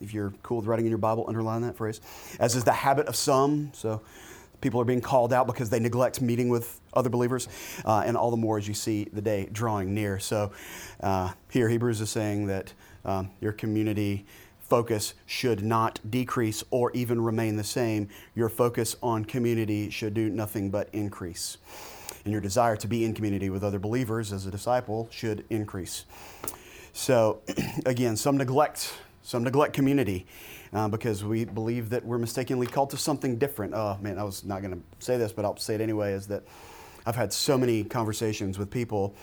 If 0.00 0.12
you're 0.12 0.32
cool 0.42 0.58
with 0.58 0.66
writing 0.66 0.86
in 0.86 0.90
your 0.90 0.98
Bible, 0.98 1.24
underline 1.28 1.62
that 1.62 1.76
phrase. 1.76 2.00
As 2.38 2.54
is 2.54 2.64
the 2.64 2.72
habit 2.72 3.06
of 3.06 3.16
some. 3.16 3.70
So 3.72 4.02
people 4.60 4.80
are 4.80 4.84
being 4.84 5.00
called 5.00 5.32
out 5.32 5.46
because 5.46 5.70
they 5.70 5.80
neglect 5.80 6.20
meeting 6.20 6.48
with 6.48 6.80
other 6.98 7.10
believers, 7.10 7.48
uh, 7.84 8.02
and 8.04 8.16
all 8.16 8.30
the 8.30 8.36
more 8.36 8.58
as 8.58 8.68
you 8.68 8.74
see 8.74 9.08
the 9.12 9.22
day 9.22 9.48
drawing 9.52 9.94
near. 9.94 10.18
So 10.18 10.52
uh, 11.00 11.32
here, 11.50 11.68
Hebrews 11.68 12.00
is 12.00 12.10
saying 12.10 12.46
that 12.48 12.72
um, 13.04 13.30
your 13.40 13.52
community 13.52 14.26
focus 14.60 15.14
should 15.24 15.64
not 15.64 15.98
decrease 16.10 16.62
or 16.70 16.92
even 16.92 17.20
remain 17.20 17.56
the 17.56 17.64
same. 17.64 18.08
Your 18.34 18.50
focus 18.50 18.96
on 19.02 19.24
community 19.24 19.88
should 19.88 20.12
do 20.12 20.28
nothing 20.28 20.70
but 20.70 20.90
increase 20.92 21.56
and 22.24 22.32
your 22.32 22.42
desire 22.42 22.76
to 22.76 22.86
be 22.86 23.06
in 23.06 23.14
community 23.14 23.48
with 23.48 23.64
other 23.64 23.78
believers 23.78 24.34
as 24.34 24.44
a 24.44 24.50
disciple 24.50 25.08
should 25.10 25.46
increase. 25.48 26.04
So, 26.92 27.40
again, 27.86 28.16
some 28.16 28.36
neglect, 28.36 28.92
some 29.22 29.44
neglect 29.44 29.72
community 29.72 30.26
uh, 30.72 30.88
because 30.88 31.24
we 31.24 31.46
believe 31.46 31.88
that 31.90 32.04
we're 32.04 32.18
mistakenly 32.18 32.66
called 32.66 32.90
to 32.90 32.98
something 32.98 33.38
different. 33.38 33.72
Oh 33.74 33.96
man, 34.02 34.18
I 34.18 34.24
was 34.24 34.44
not 34.44 34.60
going 34.62 34.74
to 34.74 34.82
say 34.98 35.16
this, 35.16 35.32
but 35.32 35.44
I'll 35.44 35.56
say 35.56 35.74
it 35.74 35.80
anyway. 35.80 36.12
Is 36.12 36.26
that 36.26 36.42
I've 37.08 37.16
had 37.16 37.32
so 37.32 37.56
many 37.56 37.84
conversations 37.84 38.58
with 38.58 38.70
people 38.70 39.14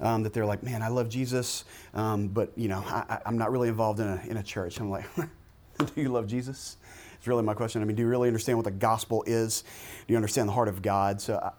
um, 0.00 0.22
that 0.22 0.32
they're 0.32 0.46
like, 0.46 0.62
"Man, 0.62 0.80
I 0.80 0.88
love 0.88 1.10
Jesus, 1.10 1.66
um, 1.92 2.28
but 2.28 2.50
you 2.56 2.66
know, 2.66 2.82
I, 2.86 3.20
am 3.26 3.36
not 3.36 3.52
really 3.52 3.68
involved 3.68 4.00
in 4.00 4.08
a 4.08 4.22
in 4.26 4.38
a 4.38 4.42
church." 4.42 4.80
I'm 4.80 4.88
like, 4.88 5.04
"Do 5.16 5.86
you 5.96 6.08
love 6.08 6.26
Jesus?" 6.26 6.78
It's 7.18 7.26
really 7.26 7.42
my 7.42 7.52
question. 7.52 7.82
I 7.82 7.84
mean, 7.84 7.94
do 7.94 8.02
you 8.02 8.08
really 8.08 8.28
understand 8.28 8.56
what 8.56 8.64
the 8.64 8.70
gospel 8.70 9.22
is? 9.26 9.64
Do 10.06 10.14
you 10.14 10.16
understand 10.16 10.48
the 10.48 10.54
heart 10.54 10.68
of 10.68 10.80
God? 10.80 11.20
So. 11.20 11.36
I, 11.36 11.52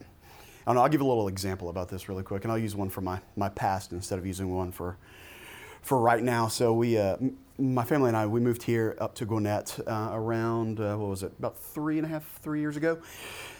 I 0.65 0.73
know, 0.73 0.81
I'll 0.81 0.89
give 0.89 0.99
a 0.99 1.05
little 1.05 1.29
example 1.29 1.69
about 1.69 1.87
this 1.87 2.09
really 2.09 2.23
quick, 2.23 2.43
and 2.43 2.51
I'll 2.51 2.57
use 2.57 2.75
one 2.75 2.89
from 2.89 3.05
my, 3.05 3.21
my 3.37 3.47
past 3.47 3.93
instead 3.93 4.19
of 4.19 4.25
using 4.25 4.53
one 4.53 4.73
for, 4.73 4.97
for 5.81 5.97
right 5.97 6.21
now. 6.21 6.49
So 6.49 6.73
we, 6.73 6.97
uh, 6.97 7.15
my 7.57 7.85
family 7.85 8.09
and 8.09 8.17
I, 8.17 8.25
we 8.25 8.41
moved 8.41 8.63
here 8.63 8.97
up 8.99 9.15
to 9.15 9.25
Gwinnett 9.25 9.79
uh, 9.87 10.09
around, 10.11 10.81
uh, 10.81 10.97
what 10.97 11.07
was 11.09 11.23
it, 11.23 11.31
about 11.39 11.57
three 11.57 11.97
and 11.99 12.05
a 12.05 12.09
half, 12.09 12.41
three 12.41 12.59
years 12.59 12.75
ago, 12.75 12.99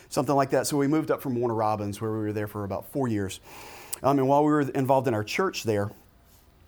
something 0.09 0.35
like 0.35 0.49
that. 0.51 0.67
So 0.67 0.77
we 0.77 0.87
moved 0.87 1.11
up 1.11 1.21
from 1.21 1.35
Warner 1.35 1.55
Robins, 1.55 2.01
where 2.01 2.11
we 2.11 2.19
were 2.19 2.33
there 2.33 2.47
for 2.47 2.63
about 2.63 2.91
four 2.91 3.07
years. 3.07 3.39
Um, 4.03 4.19
and 4.19 4.27
while 4.27 4.43
we 4.43 4.51
were 4.51 4.61
involved 4.61 5.07
in 5.07 5.13
our 5.13 5.23
church 5.23 5.63
there, 5.63 5.91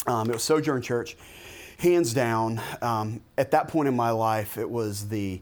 um, 0.08 0.30
it 0.30 0.34
was 0.34 0.44
Sojourn 0.44 0.82
Church. 0.82 1.18
Hands 1.78 2.14
down, 2.14 2.62
um, 2.82 3.22
at 3.38 3.52
that 3.52 3.68
point 3.70 3.88
in 3.88 3.96
my 3.96 4.12
life, 4.12 4.58
it 4.58 4.70
was 4.70 5.08
the, 5.08 5.42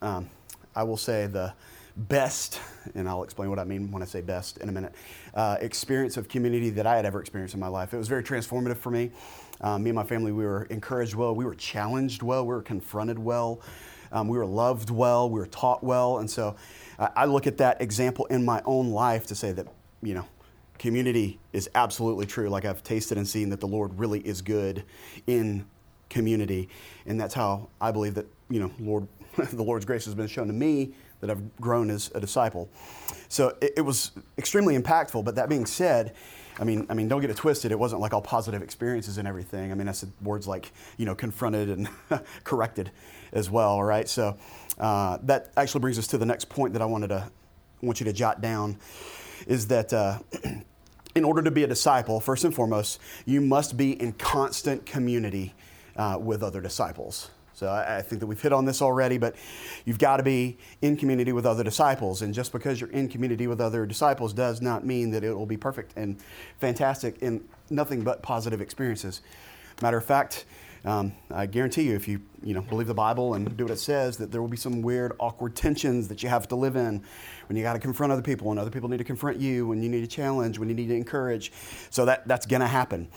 um, 0.00 0.30
I 0.74 0.84
will 0.84 0.96
say, 0.96 1.26
the 1.26 1.52
best, 1.96 2.60
and 2.94 3.08
I'll 3.08 3.24
explain 3.24 3.50
what 3.50 3.58
I 3.58 3.64
mean 3.64 3.90
when 3.90 4.02
I 4.02 4.06
say 4.06 4.20
best 4.20 4.58
in 4.58 4.68
a 4.68 4.72
minute, 4.72 4.94
uh, 5.34 5.56
experience 5.60 6.16
of 6.16 6.28
community 6.28 6.70
that 6.70 6.86
I 6.86 6.96
had 6.96 7.04
ever 7.04 7.20
experienced 7.20 7.54
in 7.54 7.60
my 7.60 7.68
life. 7.68 7.92
It 7.92 7.98
was 7.98 8.08
very 8.08 8.22
transformative 8.22 8.76
for 8.76 8.90
me. 8.90 9.10
Um, 9.60 9.82
me 9.82 9.90
and 9.90 9.96
my 9.96 10.04
family, 10.04 10.30
we 10.30 10.44
were 10.44 10.64
encouraged 10.70 11.16
well, 11.16 11.34
we 11.34 11.44
were 11.44 11.56
challenged 11.56 12.22
well, 12.22 12.46
we 12.46 12.54
were 12.54 12.62
confronted 12.62 13.18
well, 13.18 13.60
um, 14.12 14.28
we 14.28 14.38
were 14.38 14.46
loved 14.46 14.90
well, 14.90 15.28
we 15.28 15.40
were 15.40 15.46
taught 15.46 15.82
well. 15.82 16.18
And 16.18 16.30
so 16.30 16.54
I 16.98 17.26
look 17.26 17.46
at 17.46 17.58
that 17.58 17.80
example 17.80 18.26
in 18.26 18.44
my 18.44 18.60
own 18.64 18.90
life 18.90 19.26
to 19.28 19.34
say 19.34 19.52
that, 19.52 19.68
you 20.02 20.14
know, 20.14 20.26
community 20.78 21.38
is 21.52 21.70
absolutely 21.74 22.26
true. 22.26 22.48
Like 22.48 22.64
I've 22.64 22.82
tasted 22.82 23.18
and 23.18 23.26
seen 23.26 23.50
that 23.50 23.60
the 23.60 23.68
Lord 23.68 23.96
really 23.98 24.20
is 24.20 24.42
good 24.42 24.84
in 25.26 25.64
community. 26.10 26.68
And 27.06 27.20
that's 27.20 27.34
how 27.34 27.68
I 27.80 27.92
believe 27.92 28.14
that, 28.14 28.26
you 28.50 28.60
know, 28.60 28.72
Lord, 28.80 29.06
the 29.52 29.62
Lord's 29.62 29.84
grace 29.84 30.04
has 30.06 30.14
been 30.14 30.26
shown 30.26 30.48
to 30.48 30.52
me 30.52 30.94
that 31.20 31.30
I've 31.30 31.56
grown 31.60 31.90
as 31.90 32.10
a 32.14 32.20
disciple. 32.20 32.68
So 33.28 33.56
it, 33.60 33.74
it, 33.78 33.80
was 33.82 34.12
extremely 34.36 34.78
impactful. 34.78 35.24
But 35.24 35.34
that 35.34 35.48
being 35.48 35.66
said, 35.66 36.14
I 36.60 36.64
mean, 36.64 36.86
I 36.88 36.94
mean, 36.94 37.08
don't 37.08 37.20
get 37.20 37.30
it 37.30 37.36
twisted. 37.36 37.72
It 37.72 37.78
wasn't 37.78 38.00
like 38.00 38.12
all 38.12 38.22
positive 38.22 38.62
experiences 38.62 39.18
and 39.18 39.26
everything. 39.28 39.70
I 39.70 39.74
mean, 39.74 39.88
I 39.88 39.92
said 39.92 40.12
words 40.22 40.46
like, 40.46 40.72
you 40.96 41.06
know, 41.06 41.14
confronted 41.14 41.68
and 41.70 41.88
corrected 42.44 42.90
as 43.32 43.50
well. 43.50 43.82
Right. 43.82 44.08
So 44.08 44.36
uh, 44.78 45.18
that 45.22 45.52
actually 45.56 45.80
brings 45.80 45.98
us 45.98 46.06
to 46.08 46.18
the 46.18 46.26
next 46.26 46.48
point 46.48 46.72
that 46.72 46.82
I 46.82 46.86
wanted 46.86 47.08
to 47.08 47.30
want 47.82 48.00
you 48.00 48.04
to 48.04 48.12
jot 48.12 48.40
down, 48.40 48.76
is 49.46 49.68
that. 49.68 49.92
Uh, 49.92 50.18
in 51.14 51.24
order 51.24 51.42
to 51.42 51.50
be 51.50 51.64
a 51.64 51.66
disciple, 51.66 52.20
first 52.20 52.44
and 52.44 52.54
foremost, 52.54 53.00
you 53.24 53.40
must 53.40 53.76
be 53.76 54.00
in 54.00 54.12
constant 54.12 54.86
community 54.86 55.52
uh, 55.96 56.16
with 56.20 56.44
other 56.44 56.60
disciples. 56.60 57.30
So 57.58 57.66
I, 57.66 57.96
I, 57.96 58.02
think 58.02 58.20
that 58.20 58.28
we've 58.28 58.40
hit 58.40 58.52
on 58.52 58.64
this 58.64 58.80
already, 58.80 59.18
but 59.18 59.34
you've 59.84 59.98
got 59.98 60.18
to 60.18 60.22
be 60.22 60.58
in 60.80 60.96
community 60.96 61.32
with 61.32 61.44
other 61.44 61.64
disciples. 61.64 62.22
And 62.22 62.32
just 62.32 62.52
because 62.52 62.80
you're 62.80 62.90
in 62.90 63.08
community 63.08 63.48
with 63.48 63.60
other 63.60 63.84
disciples 63.84 64.32
does 64.32 64.62
not 64.62 64.86
mean 64.86 65.10
that 65.10 65.24
it 65.24 65.36
will 65.36 65.44
be 65.44 65.56
perfect 65.56 65.92
and 65.96 66.20
fantastic 66.60 67.20
and 67.20 67.46
nothing 67.68 68.02
but 68.02 68.22
positive 68.22 68.60
experiences. 68.60 69.22
Matter 69.82 69.96
of 69.96 70.04
fact, 70.04 70.44
um, 70.88 71.12
I 71.30 71.46
guarantee 71.46 71.82
you, 71.82 71.94
if 71.94 72.08
you 72.08 72.22
you 72.42 72.54
know 72.54 72.62
believe 72.62 72.86
the 72.86 72.94
Bible 72.94 73.34
and 73.34 73.56
do 73.56 73.64
what 73.64 73.72
it 73.72 73.78
says, 73.78 74.16
that 74.16 74.32
there 74.32 74.40
will 74.40 74.48
be 74.48 74.56
some 74.56 74.80
weird, 74.80 75.12
awkward 75.18 75.54
tensions 75.54 76.08
that 76.08 76.22
you 76.22 76.28
have 76.28 76.48
to 76.48 76.56
live 76.56 76.76
in 76.76 77.04
when 77.48 77.56
you 77.56 77.62
got 77.62 77.74
to 77.74 77.78
confront 77.78 78.12
other 78.12 78.22
people, 78.22 78.50
and 78.50 78.58
other 78.58 78.70
people 78.70 78.88
need 78.88 78.98
to 78.98 79.04
confront 79.04 79.38
you, 79.38 79.66
when 79.66 79.82
you 79.82 79.88
need 79.88 80.00
to 80.00 80.06
challenge, 80.06 80.58
when 80.58 80.68
you 80.68 80.74
need 80.74 80.88
to 80.88 80.94
encourage. 80.94 81.52
So 81.90 82.06
that 82.06 82.26
that's 82.26 82.46
going 82.46 82.60
to 82.60 82.66
happen. 82.66 83.08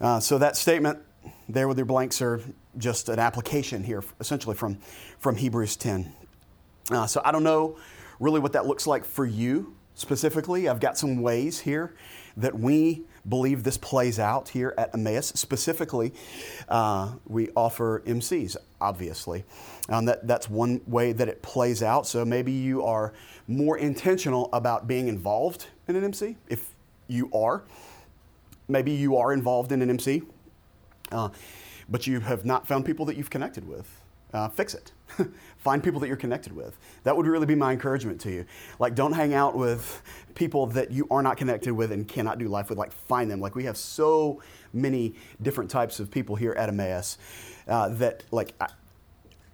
Uh, 0.00 0.20
so 0.20 0.38
that 0.38 0.56
statement 0.56 0.98
there 1.48 1.66
with 1.66 1.78
your 1.78 1.86
blanks 1.86 2.20
are 2.20 2.40
just 2.76 3.08
an 3.08 3.18
application 3.18 3.82
here, 3.82 4.04
essentially 4.20 4.54
from, 4.54 4.78
from 5.18 5.36
Hebrews 5.36 5.76
10. 5.76 6.12
Uh, 6.90 7.06
so 7.06 7.20
I 7.24 7.32
don't 7.32 7.42
know 7.42 7.78
really 8.20 8.40
what 8.40 8.52
that 8.52 8.66
looks 8.66 8.86
like 8.86 9.04
for 9.04 9.24
you 9.24 9.76
specifically. 9.94 10.68
I've 10.68 10.80
got 10.80 10.96
some 10.96 11.22
ways 11.22 11.60
here 11.60 11.94
that 12.36 12.58
we 12.58 13.02
believe 13.28 13.62
this 13.62 13.76
plays 13.76 14.18
out 14.18 14.48
here 14.48 14.74
at 14.78 14.94
Emmaus. 14.94 15.28
Specifically, 15.28 16.12
uh, 16.68 17.12
we 17.26 17.50
offer 17.56 18.02
MCs, 18.06 18.56
obviously. 18.80 19.44
Um, 19.88 20.04
that, 20.06 20.26
that's 20.26 20.48
one 20.48 20.80
way 20.86 21.12
that 21.12 21.28
it 21.28 21.42
plays 21.42 21.82
out. 21.82 22.06
So 22.06 22.24
maybe 22.24 22.52
you 22.52 22.84
are 22.84 23.12
more 23.46 23.78
intentional 23.78 24.48
about 24.52 24.86
being 24.86 25.08
involved 25.08 25.66
in 25.86 25.96
an 25.96 26.04
MC. 26.04 26.36
If 26.48 26.74
you 27.06 27.30
are, 27.32 27.64
maybe 28.68 28.92
you 28.92 29.16
are 29.16 29.32
involved 29.32 29.72
in 29.72 29.82
an 29.82 29.90
MC, 29.90 30.22
uh, 31.10 31.30
but 31.88 32.06
you 32.06 32.20
have 32.20 32.44
not 32.44 32.66
found 32.68 32.84
people 32.84 33.06
that 33.06 33.16
you've 33.16 33.30
connected 33.30 33.66
with. 33.66 33.97
Uh, 34.32 34.48
fix 34.48 34.74
it. 34.74 34.92
Find 35.56 35.82
people 35.82 36.00
that 36.00 36.06
you're 36.06 36.16
connected 36.16 36.54
with. 36.54 36.78
That 37.04 37.16
would 37.16 37.26
really 37.26 37.46
be 37.46 37.54
my 37.54 37.72
encouragement 37.72 38.20
to 38.22 38.30
you. 38.30 38.44
Like, 38.78 38.94
don't 38.94 39.12
hang 39.12 39.32
out 39.32 39.56
with 39.56 40.02
people 40.34 40.66
that 40.68 40.90
you 40.90 41.06
are 41.10 41.22
not 41.22 41.36
connected 41.38 41.72
with 41.72 41.92
and 41.92 42.06
cannot 42.06 42.38
do 42.38 42.46
life 42.48 42.68
with. 42.68 42.78
Like, 42.78 42.92
find 42.92 43.30
them. 43.30 43.40
Like, 43.40 43.54
we 43.54 43.64
have 43.64 43.76
so 43.76 44.42
many 44.72 45.14
different 45.40 45.70
types 45.70 45.98
of 45.98 46.10
people 46.10 46.36
here 46.36 46.52
at 46.52 46.68
Emmaus 46.68 47.16
uh, 47.66 47.88
that, 47.90 48.24
like, 48.30 48.52
I, 48.60 48.68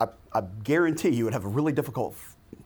I, 0.00 0.08
I 0.32 0.42
guarantee 0.64 1.10
you 1.10 1.24
would 1.24 1.34
have 1.34 1.44
a 1.44 1.48
really 1.48 1.72
difficult 1.72 2.16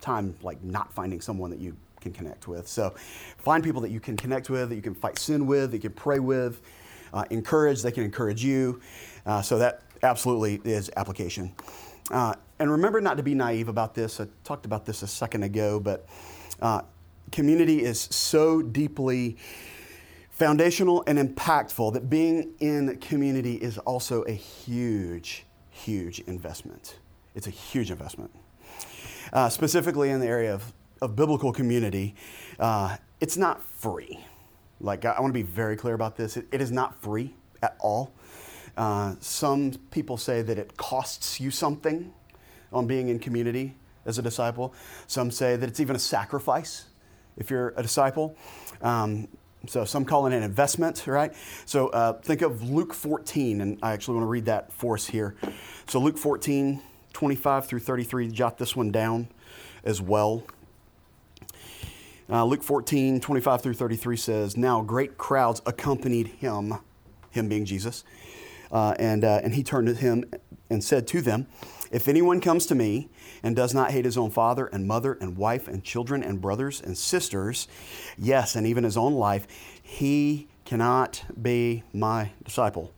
time, 0.00 0.34
like, 0.42 0.62
not 0.62 0.92
finding 0.94 1.20
someone 1.20 1.50
that 1.50 1.60
you 1.60 1.76
can 2.00 2.12
connect 2.12 2.48
with. 2.48 2.66
So, 2.66 2.94
find 3.36 3.62
people 3.62 3.82
that 3.82 3.90
you 3.90 4.00
can 4.00 4.16
connect 4.16 4.48
with, 4.48 4.70
that 4.70 4.76
you 4.76 4.82
can 4.82 4.94
fight 4.94 5.18
sin 5.18 5.46
with, 5.46 5.72
that 5.72 5.76
you 5.76 5.90
can 5.90 5.92
pray 5.92 6.20
with, 6.20 6.62
uh, 7.12 7.24
encourage. 7.30 7.82
They 7.82 7.92
can 7.92 8.04
encourage 8.04 8.44
you. 8.44 8.80
Uh, 9.26 9.42
so 9.42 9.58
that 9.58 9.82
absolutely 10.02 10.60
is 10.64 10.90
application. 10.96 11.52
Uh, 12.10 12.34
and 12.58 12.70
remember 12.70 13.00
not 13.00 13.16
to 13.16 13.22
be 13.22 13.34
naive 13.34 13.68
about 13.68 13.94
this. 13.94 14.20
I 14.20 14.26
talked 14.44 14.66
about 14.66 14.84
this 14.84 15.02
a 15.02 15.06
second 15.06 15.42
ago, 15.42 15.78
but 15.78 16.06
uh, 16.60 16.82
community 17.30 17.82
is 17.82 18.00
so 18.00 18.62
deeply 18.62 19.36
foundational 20.30 21.04
and 21.06 21.18
impactful 21.18 21.92
that 21.92 22.08
being 22.08 22.54
in 22.60 22.96
community 22.98 23.54
is 23.54 23.78
also 23.78 24.22
a 24.22 24.32
huge, 24.32 25.44
huge 25.70 26.20
investment. 26.20 26.98
It's 27.34 27.46
a 27.46 27.50
huge 27.50 27.90
investment. 27.90 28.30
Uh, 29.32 29.48
specifically 29.48 30.10
in 30.10 30.20
the 30.20 30.26
area 30.26 30.54
of, 30.54 30.72
of 31.02 31.14
biblical 31.14 31.52
community, 31.52 32.14
uh, 32.58 32.96
it's 33.20 33.36
not 33.36 33.62
free. 33.62 34.18
Like, 34.80 35.04
I, 35.04 35.10
I 35.10 35.20
want 35.20 35.30
to 35.30 35.38
be 35.38 35.42
very 35.42 35.76
clear 35.76 35.94
about 35.94 36.16
this. 36.16 36.36
it, 36.36 36.46
it 36.52 36.60
is 36.60 36.70
not 36.70 37.00
free 37.02 37.34
at 37.62 37.76
all. 37.80 38.12
Uh, 38.78 39.16
some 39.18 39.72
people 39.90 40.16
say 40.16 40.40
that 40.40 40.56
it 40.56 40.76
costs 40.76 41.40
you 41.40 41.50
something 41.50 42.12
on 42.72 42.86
being 42.86 43.08
in 43.08 43.18
community 43.18 43.74
as 44.06 44.18
a 44.18 44.22
disciple. 44.22 44.72
Some 45.08 45.32
say 45.32 45.56
that 45.56 45.68
it's 45.68 45.80
even 45.80 45.96
a 45.96 45.98
sacrifice 45.98 46.86
if 47.36 47.50
you're 47.50 47.74
a 47.76 47.82
disciple. 47.82 48.36
Um, 48.80 49.26
so 49.66 49.84
some 49.84 50.04
call 50.04 50.28
it 50.28 50.32
an 50.32 50.44
investment, 50.44 51.04
right? 51.08 51.34
So 51.64 51.88
uh, 51.88 52.20
think 52.20 52.40
of 52.42 52.70
Luke 52.70 52.94
14, 52.94 53.60
and 53.60 53.78
I 53.82 53.92
actually 53.92 54.14
want 54.14 54.26
to 54.26 54.30
read 54.30 54.44
that 54.44 54.72
for 54.72 54.94
us 54.94 55.08
here. 55.08 55.34
So 55.88 55.98
Luke 55.98 56.16
14, 56.16 56.80
25 57.12 57.66
through 57.66 57.80
33, 57.80 58.28
jot 58.28 58.58
this 58.58 58.76
one 58.76 58.92
down 58.92 59.26
as 59.82 60.00
well. 60.00 60.44
Uh, 62.30 62.44
Luke 62.44 62.62
14, 62.62 63.20
25 63.20 63.62
through 63.62 63.74
33 63.74 64.16
says, 64.16 64.56
Now 64.56 64.82
great 64.82 65.18
crowds 65.18 65.62
accompanied 65.66 66.28
him, 66.28 66.74
him 67.30 67.48
being 67.48 67.64
Jesus, 67.64 68.04
uh, 68.70 68.94
and, 68.98 69.24
uh, 69.24 69.40
and 69.42 69.54
he 69.54 69.62
turned 69.62 69.88
to 69.88 69.94
him 69.94 70.24
and 70.70 70.82
said 70.82 71.06
to 71.08 71.20
them, 71.20 71.46
if 71.90 72.08
anyone 72.08 72.40
comes 72.40 72.66
to 72.66 72.74
me 72.74 73.08
and 73.42 73.56
does 73.56 73.72
not 73.72 73.92
hate 73.92 74.04
his 74.04 74.18
own 74.18 74.30
father 74.30 74.66
and 74.66 74.86
mother 74.86 75.14
and 75.14 75.36
wife 75.36 75.68
and 75.68 75.82
children 75.82 76.22
and 76.22 76.40
brothers 76.40 76.80
and 76.80 76.98
sisters, 76.98 77.66
yes, 78.18 78.54
and 78.54 78.66
even 78.66 78.84
his 78.84 78.96
own 78.96 79.14
life, 79.14 79.46
he 79.82 80.48
cannot 80.64 81.24
be 81.40 81.82
my 81.94 82.32
disciple. 82.44 82.92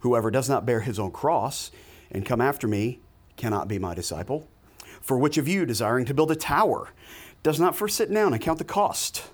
Whoever 0.00 0.30
does 0.30 0.48
not 0.48 0.64
bear 0.64 0.80
his 0.80 0.98
own 0.98 1.10
cross 1.10 1.72
and 2.10 2.24
come 2.24 2.40
after 2.40 2.68
me 2.68 3.00
cannot 3.36 3.66
be 3.66 3.78
my 3.78 3.94
disciple. 3.94 4.46
For 5.00 5.18
which 5.18 5.38
of 5.38 5.48
you, 5.48 5.66
desiring 5.66 6.04
to 6.06 6.14
build 6.14 6.30
a 6.30 6.36
tower, 6.36 6.90
does 7.42 7.58
not 7.58 7.74
first 7.74 7.96
sit 7.96 8.12
down 8.12 8.32
and 8.32 8.40
count 8.40 8.58
the 8.58 8.64
cost? 8.64 9.24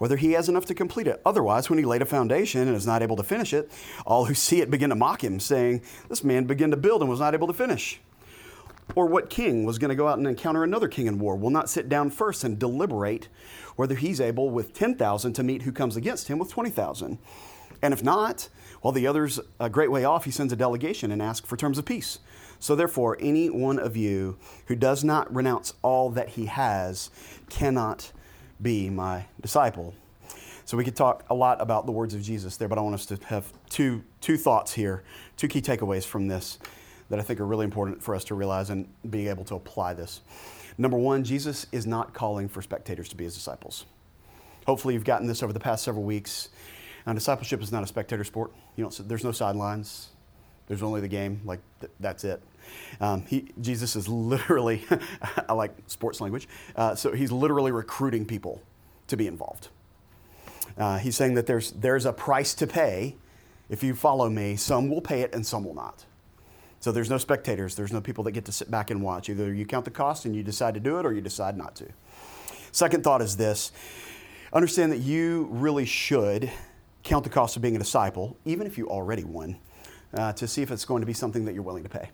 Whether 0.00 0.16
he 0.16 0.32
has 0.32 0.48
enough 0.48 0.64
to 0.64 0.74
complete 0.74 1.06
it. 1.06 1.20
Otherwise, 1.26 1.68
when 1.68 1.78
he 1.78 1.84
laid 1.84 2.00
a 2.00 2.06
foundation 2.06 2.66
and 2.66 2.74
is 2.74 2.86
not 2.86 3.02
able 3.02 3.16
to 3.16 3.22
finish 3.22 3.52
it, 3.52 3.70
all 4.06 4.24
who 4.24 4.32
see 4.32 4.62
it 4.62 4.70
begin 4.70 4.88
to 4.88 4.96
mock 4.96 5.22
him, 5.22 5.38
saying, 5.38 5.82
This 6.08 6.24
man 6.24 6.44
began 6.44 6.70
to 6.70 6.76
build 6.78 7.02
and 7.02 7.10
was 7.10 7.20
not 7.20 7.34
able 7.34 7.46
to 7.48 7.52
finish. 7.52 8.00
Or 8.94 9.04
what 9.04 9.28
king 9.28 9.66
was 9.66 9.78
going 9.78 9.90
to 9.90 9.94
go 9.94 10.08
out 10.08 10.16
and 10.16 10.26
encounter 10.26 10.64
another 10.64 10.88
king 10.88 11.06
in 11.06 11.18
war 11.18 11.36
will 11.36 11.50
not 11.50 11.68
sit 11.68 11.90
down 11.90 12.08
first 12.08 12.44
and 12.44 12.58
deliberate 12.58 13.28
whether 13.76 13.94
he's 13.94 14.22
able 14.22 14.48
with 14.48 14.72
10,000 14.72 15.34
to 15.34 15.42
meet 15.42 15.62
who 15.62 15.70
comes 15.70 15.96
against 15.96 16.28
him 16.28 16.38
with 16.38 16.50
20,000? 16.50 17.18
And 17.82 17.92
if 17.92 18.02
not, 18.02 18.48
while 18.80 18.92
the 18.92 19.06
other's 19.06 19.38
a 19.60 19.68
great 19.68 19.90
way 19.90 20.04
off, 20.04 20.24
he 20.24 20.30
sends 20.30 20.50
a 20.50 20.56
delegation 20.56 21.12
and 21.12 21.20
asks 21.20 21.46
for 21.46 21.58
terms 21.58 21.76
of 21.76 21.84
peace. 21.84 22.20
So 22.58 22.74
therefore, 22.74 23.18
any 23.20 23.50
one 23.50 23.78
of 23.78 23.98
you 23.98 24.38
who 24.66 24.76
does 24.76 25.04
not 25.04 25.32
renounce 25.34 25.74
all 25.82 26.08
that 26.10 26.30
he 26.30 26.46
has 26.46 27.10
cannot 27.50 28.12
be 28.62 28.90
my 28.90 29.26
disciple. 29.40 29.94
So 30.64 30.76
we 30.76 30.84
could 30.84 30.96
talk 30.96 31.24
a 31.30 31.34
lot 31.34 31.60
about 31.60 31.86
the 31.86 31.92
words 31.92 32.14
of 32.14 32.22
Jesus 32.22 32.56
there, 32.56 32.68
but 32.68 32.78
I 32.78 32.80
want 32.80 32.94
us 32.94 33.06
to 33.06 33.18
have 33.26 33.52
two, 33.68 34.04
two 34.20 34.36
thoughts 34.36 34.72
here, 34.72 35.02
two 35.36 35.48
key 35.48 35.60
takeaways 35.60 36.04
from 36.04 36.28
this 36.28 36.58
that 37.08 37.18
I 37.18 37.22
think 37.22 37.40
are 37.40 37.46
really 37.46 37.64
important 37.64 38.02
for 38.02 38.14
us 38.14 38.24
to 38.24 38.34
realize 38.34 38.70
and 38.70 38.88
being 39.08 39.26
able 39.26 39.44
to 39.46 39.56
apply 39.56 39.94
this. 39.94 40.20
Number 40.78 40.96
one, 40.96 41.24
Jesus 41.24 41.66
is 41.72 41.86
not 41.86 42.14
calling 42.14 42.48
for 42.48 42.62
spectators 42.62 43.08
to 43.08 43.16
be 43.16 43.24
his 43.24 43.34
disciples. 43.34 43.84
Hopefully, 44.66 44.94
you've 44.94 45.04
gotten 45.04 45.26
this 45.26 45.42
over 45.42 45.52
the 45.52 45.60
past 45.60 45.84
several 45.84 46.04
weeks. 46.04 46.50
And 47.06 47.16
discipleship 47.16 47.62
is 47.62 47.72
not 47.72 47.82
a 47.82 47.86
spectator 47.86 48.24
sport. 48.24 48.52
You 48.76 48.84
know, 48.84 48.90
there's 48.90 49.24
no 49.24 49.32
sidelines. 49.32 50.10
There's 50.68 50.82
only 50.82 51.00
the 51.00 51.08
game. 51.08 51.40
Like 51.44 51.60
th- 51.80 51.92
that's 51.98 52.24
it. 52.24 52.40
Um, 53.00 53.22
he, 53.22 53.48
Jesus 53.60 53.96
is 53.96 54.08
literally, 54.08 54.84
I 55.48 55.52
like 55.52 55.74
sports 55.86 56.20
language. 56.20 56.48
Uh, 56.76 56.94
so 56.94 57.12
he's 57.12 57.32
literally 57.32 57.72
recruiting 57.72 58.26
people 58.26 58.62
to 59.08 59.16
be 59.16 59.26
involved. 59.26 59.68
Uh, 60.78 60.98
he's 60.98 61.16
saying 61.16 61.34
that 61.34 61.46
there's 61.46 61.72
there's 61.72 62.06
a 62.06 62.12
price 62.12 62.54
to 62.54 62.66
pay 62.66 63.16
if 63.68 63.82
you 63.82 63.94
follow 63.94 64.28
me. 64.28 64.56
Some 64.56 64.88
will 64.88 65.00
pay 65.00 65.22
it 65.22 65.34
and 65.34 65.46
some 65.46 65.64
will 65.64 65.74
not. 65.74 66.04
So 66.80 66.90
there's 66.92 67.10
no 67.10 67.18
spectators, 67.18 67.74
there's 67.74 67.92
no 67.92 68.00
people 68.00 68.24
that 68.24 68.32
get 68.32 68.46
to 68.46 68.52
sit 68.52 68.70
back 68.70 68.90
and 68.90 69.02
watch. 69.02 69.28
Either 69.28 69.52
you 69.52 69.66
count 69.66 69.84
the 69.84 69.90
cost 69.90 70.24
and 70.24 70.34
you 70.34 70.42
decide 70.42 70.74
to 70.74 70.80
do 70.80 70.98
it 70.98 71.04
or 71.04 71.12
you 71.12 71.20
decide 71.20 71.56
not 71.56 71.74
to. 71.76 71.86
Second 72.72 73.04
thought 73.04 73.20
is 73.20 73.36
this 73.36 73.72
understand 74.52 74.90
that 74.92 74.98
you 74.98 75.48
really 75.50 75.84
should 75.84 76.50
count 77.02 77.24
the 77.24 77.30
cost 77.30 77.56
of 77.56 77.62
being 77.62 77.76
a 77.76 77.78
disciple, 77.78 78.36
even 78.44 78.66
if 78.66 78.78
you 78.78 78.88
already 78.88 79.24
won, 79.24 79.56
uh, 80.14 80.32
to 80.32 80.48
see 80.48 80.62
if 80.62 80.70
it's 80.70 80.84
going 80.84 81.00
to 81.00 81.06
be 81.06 81.12
something 81.12 81.44
that 81.44 81.54
you're 81.54 81.62
willing 81.62 81.82
to 81.82 81.88
pay. 81.88 82.10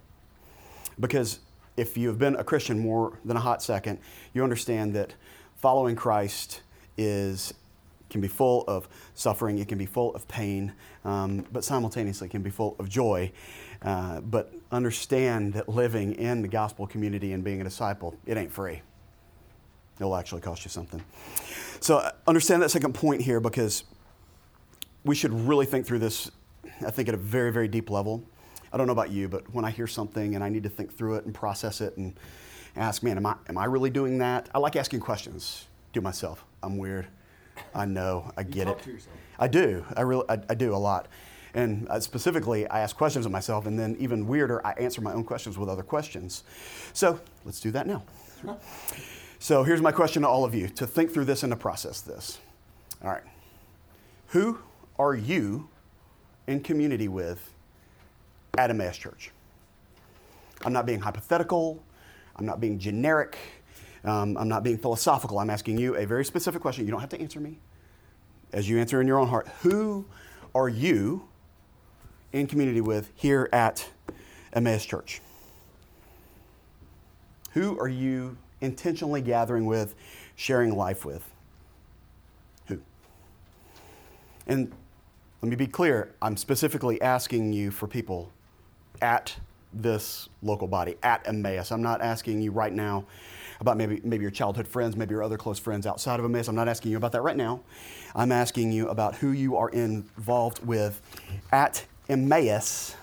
Because 0.99 1.41
if 1.77 1.97
you 1.97 2.09
have 2.09 2.19
been 2.19 2.37
a 2.37 2.45
Christian 2.45 2.79
more 2.79 3.19
than 3.25 3.37
a 3.37 3.41
hot 3.41 3.63
second, 3.63 3.99
you 4.33 4.43
understand 4.43 4.95
that 4.95 5.15
following 5.57 5.97
Christ 5.97 6.63
is 6.97 7.53
can 8.09 8.21
be 8.21 8.29
full 8.29 8.65
of 8.69 8.89
suffering, 9.15 9.59
it 9.59 9.69
can 9.69 9.79
be 9.79 9.87
full 9.87 10.15
of 10.15 10.27
pain, 10.29 10.73
um, 11.05 11.45
but 11.53 11.65
simultaneously 11.65 12.29
can 12.29 12.41
be 12.41 12.51
full 12.51 12.77
of 12.79 12.89
joy. 12.89 13.31
Uh, 13.83 14.21
but 14.21 14.53
understand 14.73 15.55
that 15.55 15.69
living 15.69 16.15
in 16.15 16.41
the 16.41 16.49
gospel 16.49 16.87
community 16.87 17.33
and 17.33 17.45
being 17.45 17.61
a 17.61 17.65
disciple, 17.65 18.17
it 18.25 18.37
ain't 18.37 18.53
free. 18.53 18.81
It'll 19.99 20.17
actually 20.17 20.41
cost 20.41 20.65
you 20.65 20.71
something. 20.71 21.03
So 21.81 21.99
uh, 21.99 22.13
understand 22.27 22.63
that 22.63 22.71
second 22.71 22.95
point 22.95 23.23
here 23.23 23.41
because 23.41 23.85
we 25.05 25.15
should 25.15 25.33
really 25.33 25.67
think 25.67 25.87
through 25.87 26.01
this, 26.01 26.31
I 26.87 26.91
think, 26.91 27.09
at 27.09 27.15
a 27.15 27.19
very, 27.19 27.53
very 27.53 27.69
deep 27.69 27.91
level. 27.91 28.23
I 28.77 28.79
don't 28.79 28.89
know 28.89 28.93
about 28.93 29.11
you, 29.11 29.27
but 29.27 29.55
when 29.55 29.65
I 29.65 29.71
hear 29.71 29.87
something 29.87 30.35
and 30.35 30.45
I 30.45 30.51
need 30.51 30.63
to 30.65 30.69
think 30.69 30.95
through 30.95 31.15
it 31.15 31.25
and 31.25 31.35
process 31.35 31.81
it 31.81 31.97
and 31.97 32.13
ask, 32.77 33.03
man, 33.03 33.17
am 33.17 33.25
I, 33.25 33.35
am 33.49 33.57
I 33.57 33.65
really 33.65 33.89
doing 33.89 34.19
that? 34.19 34.51
I 34.55 34.59
like 34.59 34.77
asking 34.77 35.01
questions 35.01 35.65
to 35.95 36.03
myself. 36.03 36.45
I'm 36.63 36.77
weird. 36.77 37.07
I 37.75 37.87
know. 37.87 38.31
I 38.37 38.43
get 38.43 38.69
it. 38.69 38.77
I 39.39 39.49
do. 39.49 39.83
I 39.97 40.03
really. 40.03 40.25
I, 40.29 40.39
I 40.51 40.55
do 40.55 40.75
a 40.75 40.77
lot. 40.77 41.09
And 41.55 41.89
uh, 41.89 42.01
specifically, 42.01 42.69
I 42.69 42.81
ask 42.81 42.95
questions 42.95 43.25
of 43.25 43.33
myself, 43.33 43.65
and 43.65 43.79
then 43.79 43.97
even 43.99 44.27
weirder, 44.27 44.61
I 44.67 44.73
answer 44.73 45.01
my 45.01 45.15
own 45.15 45.25
questions 45.25 45.57
with 45.57 45.71
other 45.71 45.83
questions. 45.83 46.45
So 46.93 47.19
let's 47.47 47.61
do 47.61 47.71
that 47.71 47.87
now. 47.87 48.03
So 49.39 49.65
here's 49.65 49.81
my 49.81 49.91
question 49.91 50.21
to 50.21 50.29
all 50.29 50.45
of 50.45 50.55
you 50.55 50.69
to 50.69 50.87
think 50.87 51.15
through 51.15 51.25
this 51.25 51.43
and 51.45 51.51
to 51.51 51.57
process 51.57 52.03
this. 52.03 52.41
All 53.03 53.09
right. 53.09 53.25
Who 54.29 54.59
are 54.99 55.15
you 55.15 55.71
in 56.47 56.61
community 56.61 57.09
with 57.09 57.55
at 58.59 58.71
Emmaus 58.71 58.97
Church? 58.97 59.31
I'm 60.65 60.73
not 60.73 60.87
being 60.87 61.01
hypothetical, 61.01 61.83
I'm 62.37 62.47
not 62.47 62.61
being 62.61 62.79
generic. 62.79 63.37
Um, 64.05 64.37
I'm 64.37 64.49
not 64.49 64.63
being 64.63 64.79
philosophical. 64.79 65.41
I'm 65.41 65.51
asking 65.51 65.79
you 65.79 65.97
a 65.97 66.07
very 66.07 66.25
specific 66.25 66.63
question. 66.63 66.85
You 66.85 66.93
don't 66.93 67.01
have 67.01 67.11
to 67.11 67.21
answer 67.21 67.41
me. 67.41 67.59
As 68.53 68.69
you 68.69 68.79
answer 68.79 69.01
in 69.01 69.09
your 69.09 69.19
own 69.19 69.27
heart, 69.27 69.49
who 69.63 70.07
are 70.55 70.69
you 70.69 71.27
in 72.33 72.47
community 72.47 72.81
with 72.81 73.11
here 73.17 73.49
at 73.53 73.89
Emmaus 74.53 74.87
Church? 74.87 75.21
Who 77.53 77.79
are 77.81 77.89
you 77.89 78.37
intentionally 78.61 79.21
gathering 79.23 79.67
with, 79.67 79.97
sharing 80.37 80.77
life 80.77 81.05
with? 81.05 81.29
Who? 82.67 82.81
And 84.47 84.73
let 85.43 85.51
me 85.51 85.57
be 85.57 85.67
clear. 85.67 86.15
I'm 86.23 86.37
specifically 86.37 87.03
asking 87.03 87.53
you 87.53 87.73
for 87.73 87.89
people 87.89 88.31
at 89.01 89.37
this 89.73 90.29
local 90.43 90.67
body, 90.67 90.97
at 91.03 91.27
Emmaus. 91.27 91.71
I'm 91.71 91.83
not 91.83 92.01
asking 92.01 92.41
you 92.41 92.51
right 92.51 92.73
now 92.73 93.05
about 93.61 93.77
maybe, 93.77 94.01
maybe 94.05 94.23
your 94.23 94.31
childhood 94.31 94.67
friends, 94.67 94.97
maybe 94.97 95.13
your 95.13 95.23
other 95.23 95.39
close 95.39 95.59
friends 95.59 95.87
outside 95.87 96.19
of 96.19 96.25
Emmaus. 96.25 96.49
I'm 96.49 96.55
not 96.55 96.69
asking 96.69 96.91
you 96.91 96.97
about 96.97 97.13
that 97.13 97.23
right 97.23 97.37
now. 97.37 97.61
I'm 98.15 98.33
asking 98.33 98.73
you 98.73 98.89
about 98.89 99.17
who 99.17 99.33
you 99.33 99.57
are 99.57 99.69
involved 99.71 100.65
with 100.65 101.01
at 101.53 101.85
Emmaus 102.09 102.97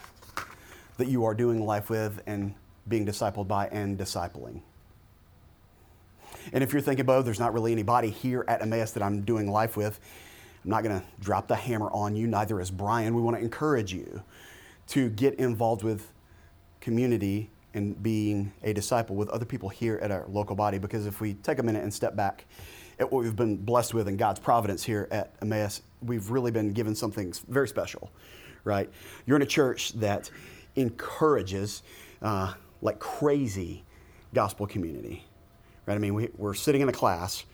that 0.98 1.08
you 1.08 1.26
are 1.26 1.34
doing 1.34 1.66
life 1.66 1.90
with 1.90 2.22
and 2.28 2.54
being 2.88 3.06
discipled 3.06 3.48
by 3.48 3.68
and 3.68 3.98
discipling. 3.98 4.62
And 6.52 6.64
if 6.64 6.74
you're 6.74 6.82
thinking, 6.82 7.06
Bo, 7.06 7.22
there's 7.22 7.40
not 7.40 7.54
really 7.54 7.72
anybody 7.72 8.10
here 8.10 8.44
at 8.48 8.62
Emmaus 8.62 8.92
that 8.92 9.04
I'm 9.04 9.22
doing 9.22 9.50
life 9.50 9.78
with, 9.78 10.00
I'm 10.64 10.70
not 10.70 10.84
going 10.84 11.00
to 11.00 11.06
drop 11.20 11.48
the 11.48 11.56
hammer 11.56 11.90
on 11.92 12.16
you, 12.16 12.28
neither 12.28 12.60
is 12.60 12.70
Brian. 12.70 13.16
We 13.16 13.22
want 13.22 13.38
to 13.38 13.42
encourage 13.42 13.94
you 13.94 14.22
to 14.88 15.10
get 15.10 15.36
involved 15.36 15.84
with 15.84 16.12
community 16.82 17.50
and 17.74 18.02
being 18.04 18.52
a 18.64 18.74
disciple 18.74 19.16
with 19.16 19.30
other 19.30 19.46
people 19.46 19.70
here 19.70 20.00
at 20.02 20.12
our 20.12 20.26
local 20.28 20.56
body. 20.56 20.78
Because 20.78 21.06
if 21.06 21.22
we 21.22 21.34
take 21.36 21.60
a 21.60 21.64
minute 21.64 21.84
and 21.84 21.94
step 21.94 22.16
back 22.16 22.46
at 23.00 23.12
what 23.12 23.24
we've 23.24 23.36
been 23.36 23.58
blessed 23.58 23.94
with 23.94 24.08
in 24.08 24.18
God's 24.18 24.40
providence 24.40 24.84
here 24.84 25.08
at 25.12 25.34
Emmaus, 25.42 25.82
we've 26.02 26.30
really 26.30 26.52
been 26.52 26.72
given 26.74 26.94
something 26.94 27.34
very 27.48 27.68
special, 27.68 28.12
right? 28.64 28.90
You're 29.26 29.38
in 29.38 29.42
a 29.42 29.48
church 29.48 29.94
that 29.94 30.30
encourages 30.76 31.82
uh, 32.22 32.54
like 32.82 33.00
crazy 33.00 33.84
gospel 34.34 34.68
community, 34.68 35.24
right? 35.86 35.96
I 35.96 35.98
mean, 35.98 36.14
we, 36.14 36.30
we're 36.38 36.54
sitting 36.54 36.82
in 36.82 36.90
a 36.90 36.94
class 36.94 37.46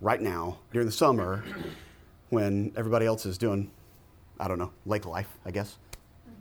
right 0.00 0.20
now 0.20 0.58
during 0.72 0.86
the 0.86 0.92
summer 0.92 1.44
when 2.30 2.72
everybody 2.76 3.04
else 3.04 3.26
is 3.26 3.36
doing, 3.36 3.70
I 4.38 4.48
don't 4.48 4.58
know, 4.58 4.72
lake 4.86 5.04
life, 5.04 5.28
I 5.44 5.50
guess. 5.50 5.76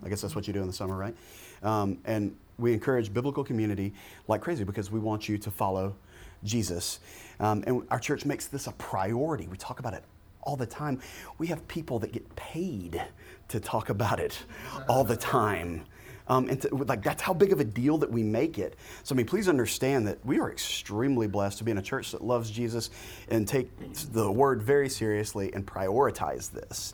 I 0.04 0.10
guess 0.10 0.22
that's 0.22 0.36
what 0.36 0.48
you 0.48 0.54
do 0.54 0.62
in 0.62 0.68
the 0.68 0.74
summer, 0.74 0.96
right? 0.96 1.16
Um, 1.64 2.00
and 2.06 2.36
we 2.58 2.74
encourage 2.74 3.14
biblical 3.14 3.44
community 3.44 3.94
like 4.28 4.42
crazy 4.42 4.64
because 4.64 4.92
we 4.92 5.00
want 5.00 5.30
you 5.30 5.38
to 5.38 5.52
follow 5.52 5.96
Jesus. 6.44 7.00
Um, 7.40 7.64
and 7.68 7.84
our 7.90 8.00
church 8.00 8.26
makes 8.26 8.48
this 8.48 8.68
a 8.68 8.72
priority. 8.74 9.48
We 9.48 9.58
talk 9.58 9.80
about 9.80 9.94
it 9.94 10.04
all 10.42 10.56
the 10.56 10.66
time. 10.66 11.00
We 11.38 11.48
have 11.48 11.68
people 11.68 12.00
that 12.00 12.12
get 12.12 12.36
paid 12.36 13.02
to 13.50 13.60
talk 13.60 13.90
about 13.90 14.20
it 14.20 14.44
all 14.88 15.04
the 15.04 15.18
time. 15.18 15.86
Um, 16.28 16.48
and 16.48 16.62
to, 16.62 16.76
like 16.76 17.04
that's 17.04 17.24
how 17.24 17.34
big 17.34 17.52
of 17.52 17.60
a 17.60 17.64
deal 17.64 17.98
that 17.98 18.12
we 18.12 18.22
make 18.22 18.60
it. 18.60 18.76
So 19.04 19.16
I 19.16 19.18
mean, 19.18 19.26
please 19.26 19.50
understand 19.50 20.08
that 20.08 20.24
we 20.24 20.40
are 20.40 20.52
extremely 20.52 21.28
blessed 21.28 21.58
to 21.58 21.64
be 21.64 21.72
in 21.72 21.80
a 21.80 21.82
church 21.82 22.12
that 22.12 22.24
loves 22.24 22.52
Jesus 22.52 22.92
and 23.30 23.48
take 23.48 23.70
the 24.14 24.32
word 24.32 24.62
very 24.62 24.90
seriously 24.90 25.52
and 25.54 25.66
prioritize 25.66 26.52
this. 26.52 26.94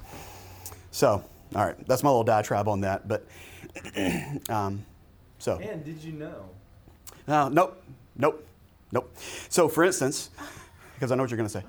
So, 0.92 1.26
all 1.56 1.66
right, 1.66 1.88
that's 1.88 2.04
my 2.04 2.10
little 2.10 2.24
diatribe 2.24 2.68
on 2.68 2.82
that. 2.82 3.08
But 3.08 3.26
um, 4.50 4.86
so. 5.40 5.58
And 5.60 5.84
did 5.84 6.04
you 6.04 6.14
know? 6.14 6.50
Uh, 7.28 7.50
nope, 7.50 7.82
nope, 8.18 8.46
nope. 8.92 9.16
So, 9.50 9.68
for 9.68 9.84
instance, 9.84 10.30
because 10.94 11.12
I 11.12 11.16
know 11.16 11.24
what 11.24 11.32
you're 11.32 11.38
going 11.38 11.50
to 11.50 11.60
say. 11.60 11.64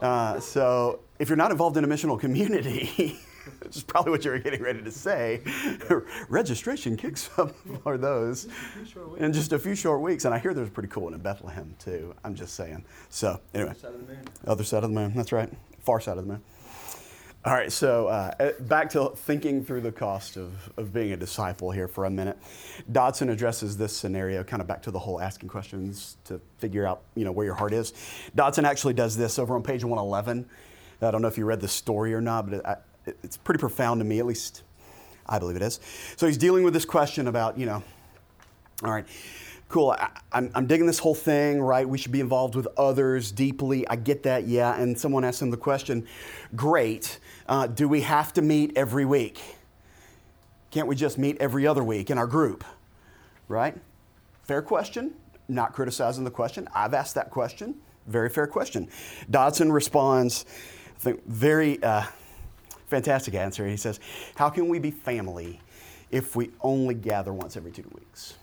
Uh, 0.00 0.40
so, 0.40 1.00
if 1.18 1.28
you're 1.28 1.36
not 1.36 1.50
involved 1.50 1.76
in 1.76 1.84
a 1.84 1.88
missional 1.88 2.18
community. 2.18 3.18
which 3.60 3.76
is 3.76 3.82
probably 3.82 4.10
what 4.10 4.24
you 4.24 4.30
were 4.30 4.38
getting 4.38 4.62
ready 4.62 4.82
to 4.82 4.90
say. 4.90 5.40
Registration 6.28 6.96
kicks 6.96 7.30
up 7.38 7.54
for 7.82 7.98
those 7.98 8.48
in 9.18 9.32
just 9.32 9.52
a 9.52 9.58
few 9.58 9.74
short 9.74 10.00
weeks. 10.00 10.24
And 10.24 10.34
I 10.34 10.38
hear 10.38 10.54
there's 10.54 10.68
a 10.68 10.70
pretty 10.70 10.88
cool 10.88 11.04
one 11.04 11.14
in 11.14 11.20
Bethlehem, 11.20 11.74
too. 11.78 12.14
I'm 12.24 12.34
just 12.34 12.54
saying. 12.54 12.84
So, 13.10 13.40
anyway. 13.54 13.70
Other 13.70 13.80
side 13.80 13.94
of 13.94 14.06
the 14.06 14.12
moon. 14.12 14.24
Other 14.46 14.64
side 14.64 14.84
of 14.84 14.90
the 14.90 14.94
moon. 14.94 15.12
That's 15.14 15.32
right. 15.32 15.52
Far 15.80 16.00
side 16.00 16.18
of 16.18 16.24
the 16.24 16.32
moon. 16.32 16.42
All 17.44 17.52
right, 17.52 17.72
so 17.72 18.06
uh, 18.06 18.52
back 18.60 18.90
to 18.90 19.08
thinking 19.16 19.64
through 19.64 19.80
the 19.80 19.90
cost 19.90 20.36
of, 20.36 20.52
of 20.76 20.92
being 20.92 21.10
a 21.10 21.16
disciple 21.16 21.72
here 21.72 21.88
for 21.88 22.04
a 22.04 22.10
minute. 22.10 22.38
Dodson 22.92 23.30
addresses 23.30 23.76
this 23.76 23.96
scenario 23.96 24.44
kind 24.44 24.62
of 24.62 24.68
back 24.68 24.80
to 24.82 24.92
the 24.92 24.98
whole 25.00 25.20
asking 25.20 25.48
questions 25.48 26.18
to 26.22 26.40
figure 26.58 26.86
out, 26.86 27.02
you 27.16 27.24
know, 27.24 27.32
where 27.32 27.44
your 27.44 27.56
heart 27.56 27.72
is. 27.72 27.94
Dodson 28.36 28.64
actually 28.64 28.94
does 28.94 29.16
this 29.16 29.40
over 29.40 29.56
on 29.56 29.64
page 29.64 29.82
111. 29.82 30.48
I 31.00 31.10
don't 31.10 31.20
know 31.20 31.26
if 31.26 31.36
you 31.36 31.44
read 31.44 31.60
the 31.60 31.66
story 31.66 32.14
or 32.14 32.20
not, 32.20 32.48
but 32.48 32.84
it, 33.06 33.18
it's 33.24 33.38
pretty 33.38 33.58
profound 33.58 33.98
to 33.98 34.04
me, 34.04 34.20
at 34.20 34.26
least 34.26 34.62
I 35.26 35.40
believe 35.40 35.56
it 35.56 35.62
is. 35.62 35.80
So 36.14 36.28
he's 36.28 36.38
dealing 36.38 36.62
with 36.62 36.74
this 36.74 36.84
question 36.84 37.26
about, 37.26 37.58
you 37.58 37.66
know, 37.66 37.82
all 38.84 38.92
right, 38.92 39.04
cool, 39.68 39.90
I, 39.90 40.10
am 40.32 40.50
I'm 40.54 40.66
digging 40.66 40.86
this 40.86 40.98
whole 41.00 41.14
thing, 41.14 41.60
right? 41.60 41.88
We 41.88 41.96
should 41.98 42.12
be 42.12 42.20
involved 42.20 42.54
with 42.54 42.68
others 42.76 43.32
deeply. 43.32 43.88
I 43.88 43.96
get 43.96 44.22
that, 44.24 44.46
yeah. 44.46 44.80
And 44.80 44.96
someone 44.96 45.24
asks 45.24 45.42
him 45.42 45.50
the 45.50 45.56
question, 45.56 46.06
great, 46.54 47.18
uh, 47.48 47.66
do 47.66 47.88
we 47.88 48.02
have 48.02 48.32
to 48.34 48.42
meet 48.42 48.72
every 48.76 49.04
week? 49.04 49.40
Can't 50.70 50.86
we 50.86 50.94
just 50.94 51.18
meet 51.18 51.36
every 51.38 51.66
other 51.66 51.84
week 51.84 52.10
in 52.10 52.18
our 52.18 52.26
group, 52.26 52.64
right? 53.48 53.76
Fair 54.42 54.62
question, 54.62 55.14
not 55.48 55.72
criticizing 55.72 56.24
the 56.24 56.30
question. 56.30 56.68
I've 56.74 56.94
asked 56.94 57.14
that 57.14 57.30
question, 57.30 57.76
very 58.06 58.28
fair 58.28 58.46
question. 58.46 58.88
Dodson 59.30 59.70
responds, 59.70 60.44
I 60.96 60.98
think, 60.98 61.26
very. 61.26 61.82
Uh, 61.82 62.04
fantastic 62.92 63.34
answer. 63.34 63.66
He 63.66 63.78
says, 63.78 63.98
How 64.34 64.50
can 64.50 64.68
we 64.68 64.78
be 64.78 64.90
family 64.90 65.60
if 66.10 66.36
we 66.36 66.50
only 66.60 66.94
gather 66.94 67.32
once 67.32 67.56
every 67.56 67.72
two 67.72 67.90
weeks? 67.94 68.34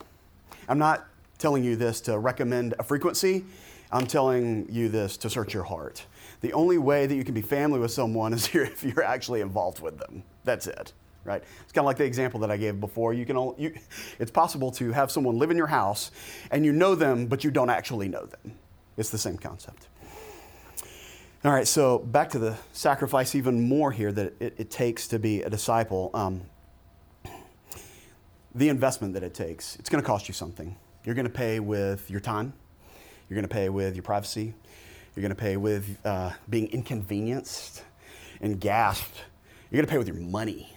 I'm 0.68 0.80
not 0.80 1.06
telling 1.38 1.64
you 1.64 1.76
this 1.76 2.02
to 2.02 2.18
recommend 2.18 2.74
a 2.80 2.84
frequency, 2.84 3.46
I'm 3.92 4.08
telling 4.08 4.68
you 4.70 4.90
this 4.90 5.18
to 5.18 5.30
search 5.30 5.54
your 5.54 5.64
heart. 5.64 6.06
The 6.42 6.54
only 6.54 6.78
way 6.78 7.06
that 7.06 7.16
you 7.16 7.24
can 7.24 7.34
be 7.34 7.42
family 7.42 7.80
with 7.80 7.92
someone 7.92 8.34
is 8.34 8.50
if 8.54 8.84
you're 8.84 9.04
actually 9.04 9.42
involved 9.42 9.82
with 9.82 9.98
them. 9.98 10.24
That's 10.44 10.68
it. 10.68 10.94
Right? 11.26 11.44
It's 11.64 11.74
kind 11.74 11.84
of 11.84 11.88
like 11.88 11.98
the 11.98 12.06
example 12.06 12.40
that 12.40 12.50
I 12.50 12.58
gave 12.58 12.80
before. 12.80 13.14
You 13.14 13.26
can 13.26 13.38
only, 13.38 13.62
you, 13.62 13.74
it's 14.20 14.32
possible 14.32 14.72
to 14.72 14.92
have 14.92 15.12
someone 15.12 15.38
live 15.38 15.52
in 15.52 15.58
your 15.58 15.68
house 15.68 16.12
and 16.50 16.66
you 16.66 16.72
know 16.72 16.96
them, 16.96 17.28
but 17.28 17.44
you 17.44 17.52
don't 17.52 17.70
actually 17.70 18.08
know 18.08 18.26
them. 18.26 18.54
It's 18.98 19.10
the 19.10 19.18
same 19.18 19.38
concept. 19.38 19.88
All 21.46 21.54
right, 21.54 21.68
so 21.68 22.00
back 22.00 22.30
to 22.32 22.40
the 22.40 22.58
sacrifice 22.74 23.34
even 23.34 23.70
more 23.70 23.94
here 23.94 24.12
that 24.12 24.34
it, 24.42 24.56
it 24.58 24.70
takes 24.70 25.08
to 25.08 25.20
be 25.20 25.42
a 25.42 25.50
disciple. 25.50 26.10
Um, 26.14 26.42
the 28.54 28.68
investment 28.68 29.14
that 29.14 29.24
it 29.24 29.34
takes, 29.34 29.78
it's 29.78 29.90
going 29.90 30.04
to 30.04 30.06
cost 30.06 30.28
you 30.28 30.34
something. 30.34 30.76
You're 31.06 31.16
going 31.16 31.28
to 31.28 31.32
pay 31.32 31.62
with 31.62 32.12
your 32.12 32.20
time, 32.20 32.52
you're 33.30 33.36
going 33.36 33.48
to 33.48 33.54
pay 33.54 33.70
with 33.70 33.96
your 33.96 34.04
privacy, 34.04 34.54
you're 35.20 35.28
going 35.28 35.36
to 35.36 35.42
pay 35.42 35.58
with 35.58 35.98
uh, 36.06 36.32
being 36.50 36.68
inconvenienced 36.68 37.84
and 38.40 38.58
gasped. 38.58 39.18
You're 39.70 39.80
going 39.80 39.86
to 39.86 39.92
pay 39.92 39.98
with 39.98 40.08
your 40.08 40.16
money. 40.16 40.72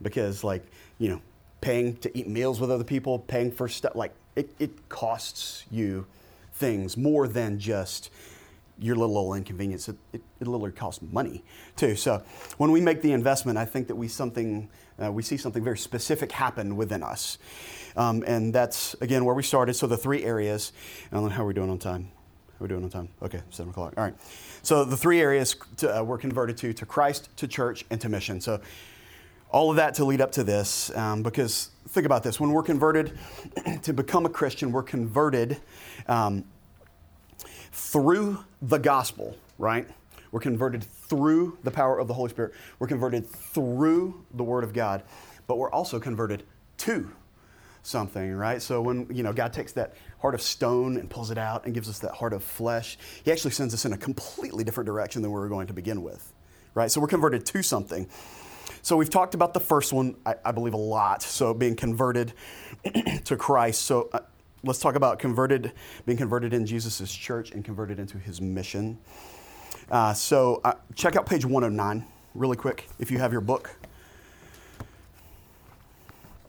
Because, 0.00 0.42
like, 0.42 0.64
you 0.96 1.10
know, 1.10 1.20
paying 1.60 1.98
to 1.98 2.18
eat 2.18 2.28
meals 2.28 2.60
with 2.60 2.70
other 2.70 2.82
people, 2.82 3.18
paying 3.18 3.52
for 3.52 3.68
stuff, 3.68 3.94
like, 3.94 4.14
it, 4.36 4.48
it 4.58 4.88
costs 4.88 5.64
you 5.70 6.06
things 6.54 6.96
more 6.96 7.28
than 7.28 7.58
just 7.58 8.08
your 8.78 8.96
little 8.96 9.18
old 9.18 9.36
inconvenience, 9.36 9.90
it, 9.90 9.96
it, 10.14 10.22
it, 10.40 10.46
literally 10.46 10.72
costs 10.72 11.02
money 11.12 11.44
too. 11.76 11.96
So 11.96 12.22
when 12.56 12.70
we 12.70 12.80
make 12.80 13.02
the 13.02 13.12
investment, 13.12 13.58
I 13.58 13.66
think 13.66 13.88
that 13.88 13.96
we 13.96 14.08
something 14.08 14.70
uh, 15.02 15.12
we 15.12 15.22
see 15.22 15.36
something 15.36 15.62
very 15.62 15.76
specific 15.76 16.32
happen 16.32 16.76
within 16.76 17.02
us, 17.02 17.36
um, 17.96 18.24
and 18.26 18.54
that's 18.54 18.94
again 19.02 19.26
where 19.26 19.34
we 19.34 19.42
started. 19.42 19.74
So 19.74 19.86
the 19.86 19.98
three 19.98 20.24
areas. 20.24 20.72
And 21.10 21.30
how 21.30 21.42
we're 21.42 21.48
we 21.48 21.54
doing 21.54 21.68
on 21.68 21.78
time? 21.78 22.10
Are 22.60 22.64
we 22.64 22.68
doing 22.68 22.84
on 22.84 22.90
time? 22.90 23.08
Okay, 23.22 23.40
seven 23.48 23.70
o'clock. 23.70 23.94
All 23.96 24.04
right. 24.04 24.14
So 24.62 24.84
the 24.84 24.96
three 24.96 25.18
areas 25.18 25.56
to, 25.78 26.00
uh, 26.00 26.02
we're 26.02 26.18
converted 26.18 26.58
to: 26.58 26.74
to 26.74 26.84
Christ, 26.84 27.34
to 27.38 27.48
church, 27.48 27.86
and 27.88 27.98
to 28.02 28.10
mission. 28.10 28.38
So 28.40 28.60
all 29.50 29.70
of 29.70 29.76
that 29.76 29.94
to 29.94 30.04
lead 30.04 30.20
up 30.20 30.30
to 30.32 30.44
this, 30.44 30.94
um, 30.94 31.22
because 31.22 31.70
think 31.88 32.04
about 32.04 32.22
this: 32.22 32.38
when 32.38 32.50
we're 32.50 32.62
converted 32.62 33.18
to 33.82 33.94
become 33.94 34.26
a 34.26 34.28
Christian, 34.28 34.72
we're 34.72 34.82
converted. 34.82 35.56
Um, 36.06 36.44
through 37.72 38.44
the 38.60 38.78
gospel, 38.78 39.36
right? 39.56 39.88
We're 40.32 40.40
converted 40.40 40.84
through 40.84 41.58
the 41.62 41.70
power 41.70 41.98
of 41.98 42.08
the 42.08 42.14
Holy 42.14 42.28
Spirit. 42.28 42.52
We're 42.78 42.88
converted 42.88 43.26
through 43.26 44.24
the 44.34 44.44
Word 44.44 44.64
of 44.64 44.72
God, 44.72 45.02
but 45.46 45.56
we're 45.56 45.70
also 45.70 45.98
converted 45.98 46.42
to 46.78 47.10
something, 47.82 48.34
right? 48.34 48.60
So 48.60 48.82
when 48.82 49.06
you 49.10 49.22
know 49.22 49.32
God 49.32 49.52
takes 49.52 49.72
that 49.72 49.94
heart 50.20 50.34
of 50.34 50.42
stone 50.42 50.96
and 50.96 51.08
pulls 51.08 51.30
it 51.30 51.38
out 51.38 51.64
and 51.64 51.74
gives 51.74 51.88
us 51.88 51.98
that 52.00 52.12
heart 52.12 52.32
of 52.32 52.44
flesh, 52.44 52.98
He 53.24 53.32
actually 53.32 53.52
sends 53.52 53.74
us 53.74 53.84
in 53.84 53.92
a 53.92 53.98
completely 53.98 54.64
different 54.64 54.86
direction 54.86 55.22
than 55.22 55.30
we 55.30 55.38
were 55.38 55.48
going 55.48 55.66
to 55.66 55.72
begin 55.72 56.02
with, 56.02 56.32
right? 56.74 56.90
So 56.90 57.00
we're 57.00 57.08
converted 57.08 57.46
to 57.46 57.62
something. 57.62 58.08
So 58.82 58.96
we've 58.96 59.10
talked 59.10 59.34
about 59.34 59.54
the 59.54 59.60
first 59.60 59.92
one, 59.92 60.16
I, 60.24 60.34
I 60.44 60.52
believe, 60.52 60.74
a 60.74 60.78
lot. 60.78 61.22
So 61.22 61.52
being 61.52 61.76
converted 61.76 62.32
to 63.24 63.36
Christ. 63.36 63.82
So 63.82 64.08
uh, 64.12 64.20
let's 64.62 64.78
talk 64.78 64.94
about 64.94 65.18
converted, 65.18 65.72
being 66.06 66.18
converted 66.18 66.54
in 66.54 66.66
Jesus' 66.66 67.12
church 67.12 67.50
and 67.50 67.64
converted 67.64 67.98
into 67.98 68.18
his 68.18 68.40
mission. 68.40 68.98
Uh, 69.90 70.12
so 70.12 70.60
uh, 70.64 70.74
check 70.94 71.16
out 71.16 71.26
page 71.26 71.44
109 71.44 72.06
really 72.34 72.56
quick 72.56 72.88
if 72.98 73.10
you 73.10 73.18
have 73.18 73.32
your 73.32 73.40
book. 73.40 73.70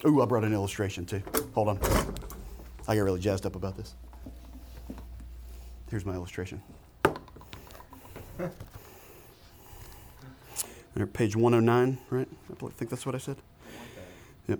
Ooh, 0.06 0.22
I 0.22 0.26
brought 0.26 0.44
an 0.44 0.54
illustration 0.54 1.06
too. 1.06 1.22
Hold 1.54 1.70
on. 1.70 2.41
I 2.88 2.96
get 2.96 3.02
really 3.02 3.20
jazzed 3.20 3.46
up 3.46 3.56
about 3.56 3.78
this. 3.78 3.96
Here's 5.90 6.06
my 6.06 6.14
illustration. 6.14 6.62
Page 11.14 11.36
109, 11.36 11.98
right? 12.10 12.28
I 12.50 12.56
think 12.70 12.90
that's 12.90 13.06
what 13.06 13.16
I 13.16 13.18
said. 13.18 13.38
Yep. 14.48 14.60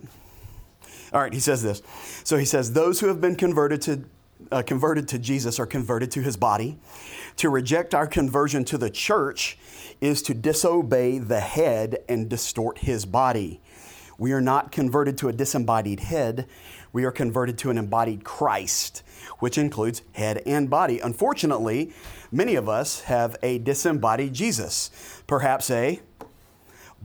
All 1.14 1.22
right, 1.22 1.34
he 1.34 1.40
says 1.40 1.62
this. 1.62 1.82
So 2.24 2.38
he 2.38 2.46
says, 2.46 2.74
Those 2.74 3.00
who 3.00 3.08
have 3.08 3.20
been 3.20 3.36
converted 3.36 3.82
to, 3.84 4.04
uh, 4.52 4.62
converted 4.62 5.08
to 5.10 5.20
Jesus 5.20 5.60
are 5.60 5.66
converted 5.66 6.12
to 6.12 6.22
his 6.22 6.38
body. 6.38 6.80
To 7.38 7.50
reject 7.50 7.94
our 7.94 8.08
conversion 8.08 8.64
to 8.66 8.78
the 8.78 8.90
church 8.90 9.58
is 10.00 10.22
to 10.24 10.34
disobey 10.34 11.18
the 11.18 11.40
head 11.40 12.00
and 12.08 12.30
distort 12.30 12.80
his 12.80 13.06
body. 13.06 13.62
We 14.18 14.34
are 14.34 14.42
not 14.42 14.72
converted 14.72 15.18
to 15.20 15.30
a 15.30 15.34
disembodied 15.34 16.02
head, 16.02 16.48
we 16.94 17.06
are 17.06 17.12
converted 17.12 17.58
to 17.60 17.70
an 17.70 17.78
embodied 17.78 18.24
Christ, 18.24 19.04
which 19.40 19.58
includes 19.58 20.02
head 20.14 20.42
and 20.46 20.70
body. 20.70 21.00
Unfortunately, 21.00 21.94
many 22.32 22.56
of 22.56 22.68
us 22.68 23.02
have 23.02 23.38
a 23.42 23.60
disembodied 23.60 24.34
Jesus, 24.34 24.92
perhaps 25.28 25.70
a 25.70 26.00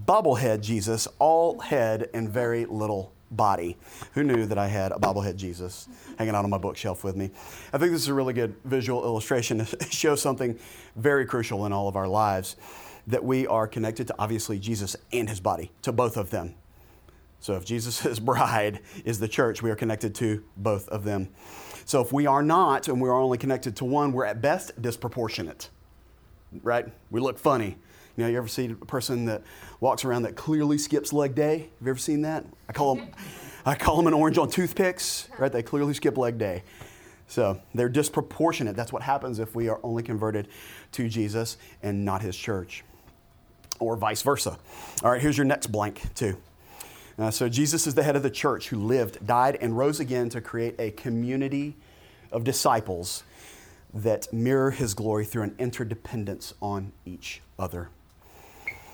bobblehead 0.04 0.60
Jesus, 0.60 1.08
all 1.18 1.58
head 1.60 2.08
and 2.12 2.28
very 2.28 2.66
little 2.66 3.12
body. 3.30 3.76
Who 4.14 4.22
knew 4.22 4.46
that 4.46 4.58
I 4.58 4.68
had 4.68 4.92
a 4.92 4.96
bobblehead 4.96 5.36
Jesus 5.36 5.88
hanging 6.18 6.34
out 6.34 6.44
on 6.44 6.50
my 6.50 6.58
bookshelf 6.58 7.02
with 7.04 7.16
me? 7.16 7.30
I 7.72 7.78
think 7.78 7.92
this 7.92 8.02
is 8.02 8.08
a 8.08 8.14
really 8.14 8.34
good 8.34 8.54
visual 8.64 9.04
illustration 9.04 9.58
to 9.64 9.90
show 9.90 10.14
something 10.14 10.58
very 10.94 11.26
crucial 11.26 11.66
in 11.66 11.72
all 11.72 11.88
of 11.88 11.96
our 11.96 12.08
lives 12.08 12.56
that 13.06 13.24
we 13.24 13.46
are 13.46 13.68
connected 13.68 14.08
to 14.08 14.14
obviously 14.18 14.58
Jesus 14.58 14.96
and 15.12 15.28
his 15.28 15.40
body, 15.40 15.70
to 15.82 15.92
both 15.92 16.16
of 16.16 16.30
them. 16.30 16.54
So 17.46 17.54
if 17.54 17.64
Jesus' 17.64 18.18
bride 18.18 18.80
is 19.04 19.20
the 19.20 19.28
church, 19.28 19.62
we 19.62 19.70
are 19.70 19.76
connected 19.76 20.16
to 20.16 20.42
both 20.56 20.88
of 20.88 21.04
them. 21.04 21.28
So 21.84 22.00
if 22.00 22.12
we 22.12 22.26
are 22.26 22.42
not 22.42 22.88
and 22.88 23.00
we 23.00 23.08
are 23.08 23.14
only 23.14 23.38
connected 23.38 23.76
to 23.76 23.84
one, 23.84 24.10
we're 24.10 24.24
at 24.24 24.42
best 24.42 24.82
disproportionate. 24.82 25.70
Right? 26.64 26.88
We 27.12 27.20
look 27.20 27.38
funny. 27.38 27.78
You 28.16 28.24
know, 28.24 28.28
you 28.28 28.36
ever 28.36 28.48
see 28.48 28.72
a 28.72 28.74
person 28.74 29.26
that 29.26 29.42
walks 29.78 30.04
around 30.04 30.22
that 30.22 30.34
clearly 30.34 30.76
skips 30.76 31.12
leg 31.12 31.36
day? 31.36 31.58
Have 31.58 31.84
you 31.84 31.90
ever 31.90 31.98
seen 32.00 32.22
that? 32.22 32.44
I 32.68 32.72
call 32.72 32.96
them, 32.96 33.10
I 33.64 33.76
call 33.76 33.96
them 33.96 34.08
an 34.08 34.14
orange 34.14 34.38
on 34.38 34.50
toothpicks, 34.50 35.28
right? 35.38 35.52
They 35.52 35.62
clearly 35.62 35.94
skip 35.94 36.18
leg 36.18 36.38
day. 36.38 36.64
So 37.28 37.60
they're 37.76 37.88
disproportionate. 37.88 38.74
That's 38.74 38.92
what 38.92 39.02
happens 39.02 39.38
if 39.38 39.54
we 39.54 39.68
are 39.68 39.78
only 39.84 40.02
converted 40.02 40.48
to 40.92 41.08
Jesus 41.08 41.58
and 41.80 42.04
not 42.04 42.22
his 42.22 42.36
church, 42.36 42.82
or 43.78 43.96
vice 43.96 44.22
versa. 44.22 44.58
All 45.04 45.12
right, 45.12 45.22
here's 45.22 45.38
your 45.38 45.46
next 45.46 45.68
blank, 45.68 46.02
too. 46.16 46.36
Uh, 47.18 47.30
so 47.30 47.48
Jesus 47.48 47.86
is 47.86 47.94
the 47.94 48.02
head 48.02 48.16
of 48.16 48.22
the 48.22 48.30
church 48.30 48.68
who 48.68 48.78
lived, 48.78 49.26
died, 49.26 49.56
and 49.60 49.76
rose 49.76 50.00
again 50.00 50.28
to 50.30 50.40
create 50.40 50.74
a 50.78 50.90
community 50.90 51.76
of 52.30 52.44
disciples 52.44 53.22
that 53.94 54.30
mirror 54.32 54.70
his 54.70 54.92
glory 54.92 55.24
through 55.24 55.44
an 55.44 55.54
interdependence 55.58 56.52
on 56.60 56.92
each 57.06 57.40
other. 57.58 57.88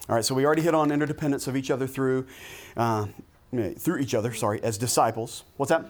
All 0.08 0.16
right, 0.16 0.24
so 0.24 0.34
we 0.34 0.46
already 0.46 0.62
hit 0.62 0.74
on 0.74 0.92
interdependence 0.92 1.48
of 1.48 1.56
each 1.56 1.70
other 1.70 1.86
through, 1.86 2.26
uh, 2.76 3.06
through 3.76 3.98
each 3.98 4.14
other, 4.14 4.32
sorry, 4.34 4.62
as 4.62 4.78
disciples. 4.78 5.44
What's 5.56 5.70
that? 5.70 5.86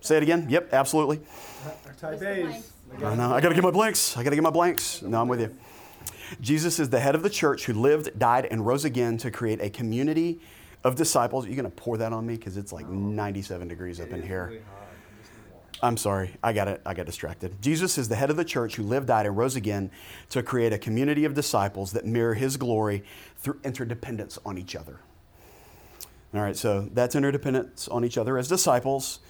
Say 0.00 0.18
it 0.18 0.22
again. 0.22 0.46
Yep, 0.48 0.72
absolutely. 0.72 1.20
Type 1.98 2.22
A's. 2.22 2.72
I 3.02 3.14
know. 3.14 3.32
I 3.32 3.40
got 3.40 3.48
to 3.48 3.54
get 3.54 3.64
my 3.64 3.70
blanks. 3.70 4.16
I 4.16 4.22
got 4.22 4.30
to 4.30 4.36
get 4.36 4.42
my 4.42 4.50
blanks. 4.50 5.02
No, 5.02 5.20
I'm 5.20 5.28
with 5.28 5.40
you. 5.40 5.56
Jesus 6.40 6.78
is 6.78 6.90
the 6.90 7.00
head 7.00 7.14
of 7.14 7.22
the 7.22 7.30
church 7.30 7.64
who 7.64 7.72
lived, 7.72 8.18
died, 8.18 8.46
and 8.50 8.66
rose 8.66 8.84
again 8.84 9.16
to 9.18 9.30
create 9.30 9.60
a 9.60 9.70
community 9.70 10.40
of 10.84 10.94
disciples. 10.96 11.44
You're 11.44 11.54
you 11.54 11.62
going 11.62 11.70
to 11.70 11.76
pour 11.76 11.96
that 11.96 12.12
on 12.12 12.26
me? 12.26 12.36
Because 12.36 12.56
it's 12.56 12.72
like 12.72 12.88
97 12.88 13.66
degrees 13.68 14.00
up 14.00 14.12
in 14.12 14.22
here. 14.22 14.62
I'm 15.82 15.96
sorry, 15.96 16.30
I 16.42 16.52
got 16.52 16.68
it. 16.68 16.80
I 16.86 16.94
got 16.94 17.04
distracted. 17.04 17.60
Jesus 17.60 17.98
is 17.98 18.08
the 18.08 18.14
head 18.14 18.30
of 18.30 18.36
the 18.36 18.44
church 18.44 18.76
who 18.76 18.82
lived, 18.82 19.08
died, 19.08 19.26
and 19.26 19.36
rose 19.36 19.56
again 19.56 19.90
to 20.30 20.42
create 20.42 20.72
a 20.72 20.78
community 20.78 21.24
of 21.24 21.34
disciples 21.34 21.92
that 21.92 22.06
mirror 22.06 22.34
his 22.34 22.56
glory 22.56 23.02
through 23.36 23.60
interdependence 23.64 24.38
on 24.46 24.56
each 24.56 24.76
other. 24.76 25.00
All 26.32 26.40
right, 26.40 26.56
so 26.56 26.88
that's 26.92 27.14
interdependence 27.14 27.86
on 27.88 28.04
each 28.04 28.16
other 28.16 28.38
as 28.38 28.48
disciples. 28.48 29.20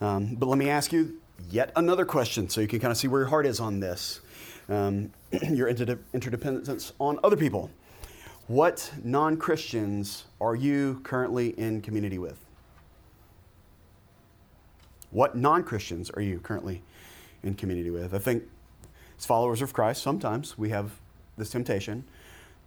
Um, 0.00 0.36
but 0.36 0.46
let 0.46 0.58
me 0.58 0.70
ask 0.70 0.92
you 0.92 1.20
yet 1.50 1.72
another 1.74 2.04
question 2.04 2.48
so 2.48 2.60
you 2.60 2.68
can 2.68 2.78
kind 2.78 2.92
of 2.92 2.96
see 2.96 3.08
where 3.08 3.22
your 3.22 3.28
heart 3.28 3.46
is 3.46 3.58
on 3.58 3.80
this. 3.80 4.20
Um, 4.68 5.10
your 5.50 5.68
interdependence 5.68 6.92
on 6.98 7.18
other 7.24 7.36
people. 7.36 7.70
What 8.48 8.90
non 9.04 9.36
Christians 9.36 10.24
are 10.40 10.54
you 10.54 11.00
currently 11.04 11.50
in 11.50 11.82
community 11.82 12.18
with? 12.18 12.38
What 15.10 15.36
non 15.36 15.62
Christians 15.62 16.08
are 16.08 16.22
you 16.22 16.38
currently 16.38 16.82
in 17.42 17.54
community 17.56 17.90
with? 17.90 18.14
I 18.14 18.18
think 18.18 18.44
as 19.18 19.26
followers 19.26 19.60
of 19.60 19.74
Christ, 19.74 20.02
sometimes 20.02 20.56
we 20.56 20.70
have 20.70 20.92
this 21.36 21.50
temptation 21.50 22.04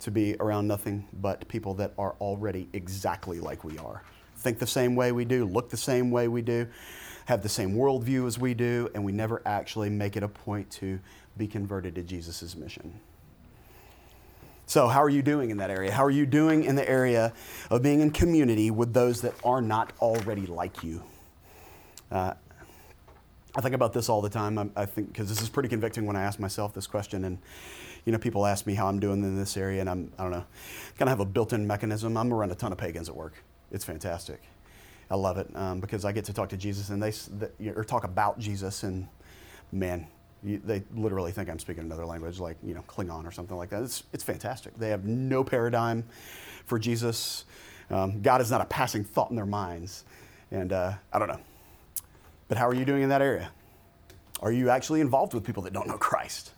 to 0.02 0.12
be 0.12 0.36
around 0.39 0.67
nothing 0.67 1.08
but 1.13 1.48
people 1.48 1.74
that 1.76 1.94
are 1.98 2.15
already 2.22 2.70
exactly 2.74 3.39
like 3.39 3.63
we 3.63 3.80
are. 3.80 4.04
Think 4.36 4.60
the 4.60 4.67
same 4.67 4.96
way 4.96 5.12
we 5.12 5.26
do, 5.26 5.46
look 5.46 5.72
the 5.72 5.78
same 5.78 6.12
way 6.12 6.28
we 6.28 6.44
do, 6.44 6.67
have 7.26 7.41
the 7.41 7.50
same 7.50 7.74
worldview 7.76 8.28
as 8.28 8.38
we 8.38 8.54
do, 8.54 8.88
and 8.94 9.04
we 9.04 9.12
never 9.12 9.41
actually 9.48 9.89
make 9.89 10.15
it 10.15 10.22
a 10.22 10.28
point 10.28 10.70
to 10.74 11.00
be 11.38 11.48
converted 11.48 11.96
to 11.96 12.04
Jesus' 12.04 12.56
mission. 12.56 13.00
So, 14.72 14.88
how 14.88 15.04
are 15.04 15.10
you 15.10 15.22
doing 15.22 15.50
in 15.50 15.58
that 15.58 15.70
area? 15.70 15.92
How 15.92 16.06
are 16.06 16.10
you 16.10 16.26
doing 16.26 16.64
in 16.64 16.76
the 16.76 16.90
area 16.90 17.34
of 17.70 17.82
being 17.82 18.00
in 18.00 18.10
community 18.10 18.72
with 18.72 18.94
those 18.94 19.20
that 19.20 19.34
are 19.44 19.62
not 19.62 19.92
already 20.00 20.46
like 20.46 20.82
you? 20.82 21.04
Uh, 22.10 22.36
I 23.54 23.60
think 23.60 23.76
about 23.76 23.92
this 23.92 24.08
all 24.08 24.22
the 24.22 24.30
time. 24.30 24.58
I, 24.58 24.70
I 24.78 24.86
think 24.86 25.12
because 25.12 25.28
this 25.28 25.42
is 25.42 25.50
pretty 25.50 25.68
convicting 25.68 26.06
when 26.06 26.16
I 26.16 26.22
ask 26.22 26.40
myself 26.40 26.74
this 26.74 26.88
question, 26.88 27.26
and 27.26 27.38
you 28.06 28.14
know, 28.14 28.18
people 28.18 28.46
ask 28.46 28.66
me 28.66 28.74
how 28.74 28.88
I'm 28.88 28.98
doing 28.98 29.22
in 29.22 29.36
this 29.36 29.58
area, 29.58 29.82
and 29.82 29.90
I'm 29.90 30.14
I 30.18 30.24
don't 30.24 30.32
know, 30.32 30.46
kind 30.98 31.02
of 31.02 31.10
have 31.10 31.20
a 31.20 31.26
built-in 31.26 31.68
mechanism. 31.68 32.16
I'm 32.16 32.34
around 32.34 32.52
a 32.52 32.56
ton 32.56 32.72
of 32.72 32.78
pagans 32.78 33.10
at 33.10 33.16
work. 33.18 33.44
It's 33.74 33.84
fantastic. 33.84 34.42
I 35.10 35.16
love 35.16 35.38
it 35.38 35.54
um, 35.54 35.82
because 35.82 36.06
I 36.06 36.14
get 36.14 36.24
to 36.26 36.34
talk 36.34 36.48
to 36.48 36.56
Jesus, 36.56 36.92
and 36.92 37.04
they, 37.04 37.12
they 37.12 37.72
or 37.72 37.84
talk 37.84 38.06
about 38.06 38.40
Jesus, 38.40 38.84
and 38.84 39.10
man, 39.74 40.08
you, 40.44 40.62
they 40.64 40.84
literally 40.96 41.32
think 41.32 41.50
I'm 41.50 41.60
speaking 41.60 41.84
another 41.84 42.06
language, 42.06 42.40
like 42.40 42.58
you 42.64 42.74
know 42.74 42.84
Klingon 42.88 43.26
or 43.26 43.32
something 43.32 43.58
like 43.58 43.70
that. 43.70 43.84
It's 43.84 44.04
it's 44.14 44.24
fantastic. 44.24 44.78
They 44.78 44.90
have 44.90 45.06
no 45.06 45.44
paradigm 45.44 46.04
for 46.66 46.80
Jesus. 46.80 47.46
Um, 47.90 48.22
God 48.22 48.42
is 48.42 48.50
not 48.50 48.62
a 48.62 48.66
passing 48.66 49.04
thought 49.04 49.30
in 49.30 49.36
their 49.36 49.46
minds, 49.46 50.06
and 50.52 50.72
uh, 50.72 50.94
I 51.12 51.20
don't 51.20 51.28
know. 51.28 51.40
But 52.48 52.58
how 52.58 52.68
are 52.68 52.74
you 52.74 52.86
doing 52.86 53.04
in 53.04 53.10
that 53.10 53.22
area? 53.22 53.52
Are 54.42 54.52
you 54.52 54.70
actually 54.70 55.02
involved 55.02 55.34
with 55.34 55.44
people 55.44 55.64
that 55.64 55.74
don't 55.74 55.88
know 55.88 55.98
Christ? 55.98 56.52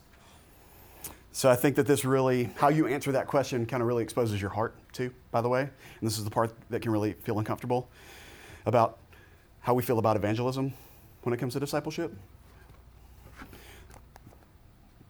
So 1.36 1.50
I 1.50 1.56
think 1.56 1.76
that 1.78 1.88
this 1.88 2.06
really, 2.06 2.52
how 2.56 2.69
you 2.69 2.88
answer 2.88 3.12
that 3.12 3.28
question 3.28 3.65
kind 3.65 3.82
of 3.82 3.88
really 3.88 4.04
exposes 4.04 4.39
your 4.39 4.52
heart 4.52 4.76
too, 4.93 5.12
by 5.32 5.41
the 5.41 5.50
way. 5.50 5.62
And 5.62 5.72
this 6.02 6.17
is 6.19 6.24
the 6.24 6.30
part 6.30 6.54
that 6.69 6.82
can 6.82 6.91
really 6.91 7.13
feel 7.13 7.39
uncomfortable 7.39 7.89
about 8.67 9.00
how 9.62 9.74
we 9.74 9.82
feel 9.82 9.98
about 9.98 10.15
evangelism 10.15 10.74
when 11.24 11.34
it 11.34 11.38
comes 11.38 11.54
to 11.54 11.60
discipleship. 11.60 12.13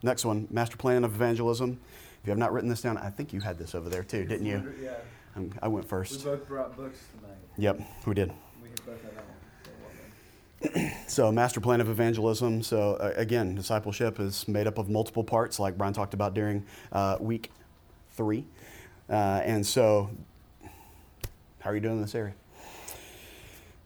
Next 0.04 0.26
one, 0.26 0.48
master 0.52 0.76
plan 0.76 1.06
of 1.06 1.16
evangelism. 1.16 1.80
If 2.22 2.28
you 2.28 2.32
have 2.32 2.38
not 2.38 2.52
written 2.52 2.70
this 2.70 2.82
down, 2.82 2.98
I 2.98 3.10
think 3.10 3.32
you 3.34 3.40
had 3.40 3.58
this 3.58 3.74
over 3.74 3.90
there 3.90 4.04
too, 4.04 4.26
didn't 4.26 4.46
you? 4.46 4.74
Yeah. 4.82 4.96
Um, 5.36 5.52
I 5.62 5.70
went 5.70 5.88
first. 5.88 6.20
We 6.20 6.32
both 6.32 6.48
brought 6.48 6.76
books 6.76 7.00
tonight. 7.20 7.38
Yep, 7.58 7.82
we 8.06 8.14
did. 8.14 8.30
We 8.62 8.70
both 8.86 9.02
had 9.02 9.12
that 9.16 9.26
one. 10.76 10.92
so 11.08 11.32
master 11.32 11.60
plan 11.60 11.82
of 11.82 11.90
evangelism 11.90 12.64
so 12.64 12.94
uh, 12.94 13.12
again 13.18 13.54
discipleship 13.54 14.18
is 14.18 14.48
made 14.48 14.66
up 14.66 14.78
of 14.78 14.90
multiple 14.90 15.24
parts 15.24 15.60
like 15.60 15.78
brian 15.78 15.92
talked 15.94 16.14
about 16.14 16.34
during 16.34 16.66
uh, 16.94 17.18
week 17.20 17.52
three 18.12 18.46
uh, 19.10 19.42
and 19.44 19.68
so 19.68 20.10
how 21.60 21.70
are 21.70 21.76
you 21.76 21.82
doing 21.82 21.96
in 21.98 22.02
this 22.02 22.16
area 22.16 22.34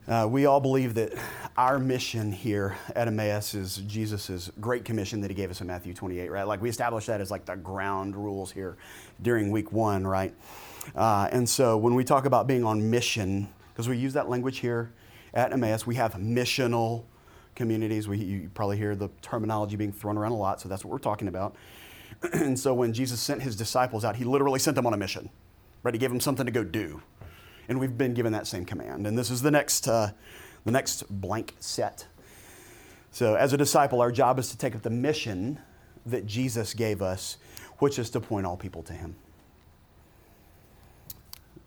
uh, 0.08 0.26
we 0.26 0.46
all 0.46 0.58
believe 0.58 0.94
that 0.94 1.12
our 1.56 1.78
mission 1.78 2.32
here 2.32 2.76
at 2.96 3.08
Emmaus 3.08 3.52
is 3.54 3.76
Jesus' 3.86 4.50
great 4.58 4.84
commission 4.84 5.20
that 5.20 5.30
he 5.30 5.34
gave 5.34 5.50
us 5.50 5.60
in 5.60 5.66
Matthew 5.66 5.92
28, 5.92 6.30
right? 6.30 6.46
Like 6.46 6.62
we 6.62 6.70
established 6.70 7.08
that 7.08 7.20
as 7.20 7.30
like 7.30 7.44
the 7.44 7.56
ground 7.56 8.16
rules 8.16 8.50
here 8.50 8.78
during 9.20 9.50
week 9.50 9.70
one, 9.70 10.06
right? 10.06 10.34
Uh, 10.94 11.28
and 11.30 11.46
so 11.46 11.76
when 11.76 11.94
we 11.94 12.04
talk 12.04 12.24
about 12.24 12.46
being 12.46 12.64
on 12.64 12.88
mission, 12.88 13.48
because 13.68 13.86
we 13.86 13.98
use 13.98 14.14
that 14.14 14.30
language 14.30 14.60
here 14.60 14.92
at 15.34 15.52
Emmaus, 15.52 15.86
we 15.86 15.96
have 15.96 16.14
missional 16.14 17.04
communities. 17.54 18.08
We, 18.08 18.16
you 18.16 18.50
probably 18.54 18.78
hear 18.78 18.96
the 18.96 19.10
terminology 19.20 19.76
being 19.76 19.92
thrown 19.92 20.16
around 20.16 20.32
a 20.32 20.36
lot, 20.36 20.58
so 20.58 20.70
that's 20.70 20.86
what 20.86 20.90
we're 20.90 20.98
talking 20.98 21.28
about. 21.28 21.54
and 22.32 22.58
so 22.58 22.72
when 22.72 22.94
Jesus 22.94 23.20
sent 23.20 23.42
his 23.42 23.56
disciples 23.56 24.06
out, 24.06 24.16
he 24.16 24.24
literally 24.24 24.58
sent 24.58 24.74
them 24.74 24.86
on 24.86 24.94
a 24.94 24.96
mission, 24.96 25.28
right? 25.82 25.92
He 25.92 25.98
gave 25.98 26.08
them 26.08 26.20
something 26.20 26.46
to 26.46 26.52
go 26.52 26.64
do. 26.64 27.02
And 27.68 27.78
we've 27.78 27.96
been 27.96 28.14
given 28.14 28.32
that 28.32 28.46
same 28.46 28.64
command. 28.64 29.06
And 29.06 29.18
this 29.18 29.30
is 29.30 29.42
the 29.42 29.50
next, 29.50 29.88
uh, 29.88 30.12
the 30.64 30.72
next 30.72 31.04
blank 31.08 31.54
set. 31.60 32.06
So 33.10 33.34
as 33.34 33.52
a 33.52 33.56
disciple, 33.56 34.00
our 34.00 34.12
job 34.12 34.38
is 34.38 34.50
to 34.50 34.58
take 34.58 34.74
up 34.74 34.82
the 34.82 34.90
mission 34.90 35.58
that 36.06 36.26
Jesus 36.26 36.74
gave 36.74 37.02
us, 37.02 37.36
which 37.78 37.98
is 37.98 38.10
to 38.10 38.20
point 38.20 38.46
all 38.46 38.56
people 38.56 38.82
to 38.84 38.92
him. 38.92 39.16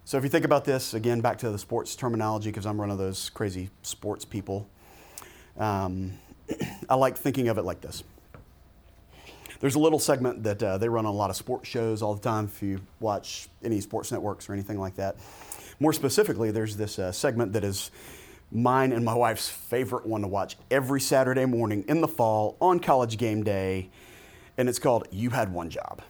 So 0.06 0.18
if 0.18 0.24
you 0.24 0.30
think 0.30 0.46
about 0.46 0.66
this, 0.66 0.94
again, 0.94 1.22
back 1.22 1.38
to 1.38 1.50
the 1.52 1.58
sports 1.58 1.96
terminology, 1.96 2.50
because 2.50 2.66
I'm 2.66 2.78
one 2.78 2.92
of 2.92 2.98
those 2.98 3.30
crazy 3.30 3.70
sports 3.82 4.26
people, 4.26 4.68
um, 5.58 6.14
I 6.90 6.96
like 6.96 7.18
thinking 7.18 7.48
of 7.48 7.58
it 7.58 7.64
like 7.64 7.82
this. 7.82 8.04
there's 9.62 9.76
a 9.76 9.80
little 9.80 10.00
segment 10.00 10.44
that 10.44 10.62
uh, 10.62 10.78
they 10.78 10.90
run 10.90 11.06
on 11.06 11.14
a 11.14 11.18
lot 11.18 11.30
of 11.30 11.36
sports 11.36 11.70
shows 11.70 12.02
all 12.02 12.14
the 12.14 12.22
time 12.22 12.46
if 12.46 12.62
you 12.62 12.82
watch 13.00 13.48
any 13.64 13.80
sports 13.80 14.12
networks 14.12 14.50
or 14.50 14.54
anything 14.54 14.80
like 14.80 14.96
that. 14.96 15.16
More 15.82 15.94
specifically, 15.94 16.52
there's 16.52 16.78
this 16.78 17.00
uh, 17.00 17.12
segment 17.12 17.54
that 17.54 17.64
is 17.64 17.90
mine 18.52 18.92
and 18.92 19.04
my 19.04 19.16
wife's 19.16 19.50
favorite 19.50 20.06
one 20.06 20.22
to 20.22 20.28
watch 20.28 20.56
every 20.70 21.02
Saturday 21.02 21.46
morning 21.46 21.84
in 21.88 22.02
the 22.02 22.08
fall 22.08 22.56
on 22.62 22.80
college 22.80 23.18
game 23.18 23.42
day, 23.42 23.90
and 24.60 24.70
it's 24.70 24.78
called 24.78 25.08
You 25.10 25.32
Had 25.32 25.52
One 25.52 25.72
Job. 25.72 26.04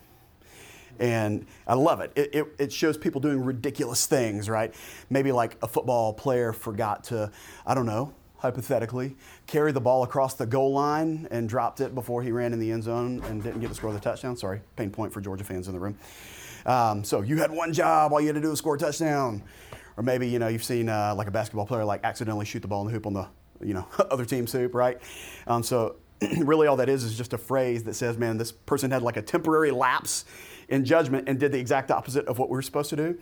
And 0.99 1.45
I 1.65 1.75
love 1.75 2.01
it. 2.01 2.11
It, 2.17 2.35
it. 2.35 2.47
it, 2.59 2.73
shows 2.73 2.97
people 2.97 3.21
doing 3.21 3.45
ridiculous 3.45 4.05
things, 4.07 4.49
right? 4.49 4.75
Maybe 5.09 5.31
like 5.31 5.55
a 5.63 5.69
football 5.69 6.11
player 6.11 6.51
forgot 6.51 7.05
to, 7.05 7.31
I 7.65 7.73
don't 7.73 7.85
know, 7.85 8.13
hypothetically, 8.39 9.15
carry 9.47 9.71
the 9.71 9.79
ball 9.79 10.03
across 10.03 10.33
the 10.33 10.45
goal 10.45 10.73
line 10.73 11.29
and 11.31 11.47
dropped 11.47 11.79
it 11.79 11.95
before 11.95 12.21
he 12.23 12.33
ran 12.33 12.51
in 12.51 12.59
the 12.59 12.73
end 12.73 12.83
zone 12.83 13.23
and 13.29 13.41
didn't 13.41 13.61
get 13.61 13.69
to 13.69 13.75
score 13.75 13.93
the 13.93 14.01
touchdown. 14.01 14.35
Sorry, 14.35 14.59
pain 14.75 14.89
point 14.89 15.13
for 15.13 15.21
Georgia 15.21 15.45
fans 15.45 15.69
in 15.69 15.73
the 15.73 15.79
room. 15.79 15.97
Um, 16.65 17.03
so 17.03 17.21
you 17.21 17.37
had 17.37 17.51
one 17.51 17.73
job, 17.73 18.11
all 18.11 18.21
you 18.21 18.27
had 18.27 18.35
to 18.35 18.41
do 18.41 18.49
was 18.49 18.59
score 18.59 18.75
a 18.75 18.79
touchdown. 18.79 19.43
Or 19.97 20.03
maybe 20.03 20.27
you 20.27 20.39
know 20.39 20.47
you've 20.47 20.63
seen 20.63 20.89
uh, 20.89 21.13
like 21.15 21.27
a 21.27 21.31
basketball 21.31 21.65
player 21.65 21.85
like 21.85 22.03
accidentally 22.03 22.45
shoot 22.45 22.61
the 22.61 22.67
ball 22.67 22.81
in 22.81 22.87
the 22.87 22.93
hoop 22.93 23.05
on 23.05 23.13
the 23.13 23.27
you 23.61 23.73
know 23.73 23.87
other 24.11 24.25
team's 24.25 24.51
hoop, 24.51 24.73
right? 24.73 24.99
Um, 25.47 25.63
so 25.63 25.97
really 26.37 26.67
all 26.67 26.77
that 26.77 26.89
is 26.89 27.03
is 27.03 27.17
just 27.17 27.33
a 27.33 27.37
phrase 27.37 27.83
that 27.83 27.95
says, 27.95 28.17
man, 28.17 28.37
this 28.37 28.51
person 28.51 28.91
had 28.91 29.01
like 29.01 29.17
a 29.17 29.21
temporary 29.21 29.71
lapse 29.71 30.25
in 30.69 30.85
judgment 30.85 31.27
and 31.27 31.39
did 31.39 31.51
the 31.51 31.59
exact 31.59 31.91
opposite 31.91 32.25
of 32.27 32.39
what 32.39 32.49
we 32.49 32.55
were 32.55 32.61
supposed 32.61 32.89
to 32.89 32.95
do. 32.95 33.17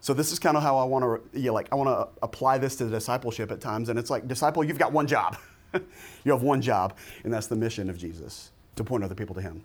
So 0.00 0.12
this 0.14 0.32
is 0.32 0.40
kind 0.40 0.56
of 0.56 0.64
how 0.64 0.78
I 0.78 0.84
want 0.84 1.04
to, 1.04 1.38
yeah, 1.38 1.52
like, 1.52 1.68
I 1.70 1.76
want 1.76 1.88
to 1.88 2.08
apply 2.24 2.58
this 2.58 2.74
to 2.76 2.88
discipleship 2.88 3.52
at 3.52 3.60
times. 3.60 3.88
And 3.88 3.96
it's 3.96 4.10
like, 4.10 4.26
disciple, 4.26 4.64
you've 4.64 4.78
got 4.78 4.90
one 4.90 5.06
job. 5.06 5.36
you 6.24 6.32
have 6.32 6.42
one 6.42 6.60
job, 6.60 6.96
and 7.22 7.32
that's 7.32 7.46
the 7.46 7.54
mission 7.54 7.88
of 7.88 7.96
Jesus 7.98 8.50
to 8.74 8.82
point 8.82 9.04
other 9.04 9.14
people 9.14 9.34
to 9.36 9.40
Him. 9.40 9.64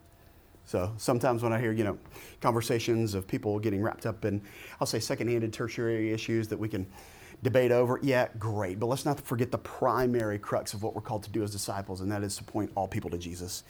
So 0.67 0.93
sometimes 0.97 1.43
when 1.43 1.53
I 1.53 1.61
hear, 1.61 1.71
you 1.71 1.85
know, 1.85 1.97
conversations 2.41 3.13
of 3.13 3.25
people 3.25 3.57
getting 3.57 3.81
wrapped 3.81 4.05
up 4.05 4.25
in, 4.25 4.41
I'll 4.81 4.85
say, 4.85 4.99
second-handed, 4.99 5.53
tertiary 5.53 6.11
issues 6.11 6.49
that 6.49 6.59
we 6.59 6.67
can 6.67 6.85
debate 7.41 7.71
over, 7.71 8.01
yeah, 8.03 8.27
great. 8.37 8.77
But 8.77 8.87
let's 8.87 9.05
not 9.05 9.21
forget 9.21 9.49
the 9.49 9.59
primary 9.59 10.37
crux 10.37 10.73
of 10.73 10.83
what 10.83 10.93
we're 10.93 11.01
called 11.01 11.23
to 11.23 11.29
do 11.29 11.41
as 11.41 11.51
disciples, 11.51 12.01
and 12.01 12.11
that 12.11 12.21
is 12.21 12.35
to 12.35 12.43
point 12.43 12.69
all 12.75 12.85
people 12.85 13.09
to 13.11 13.17
Jesus. 13.17 13.63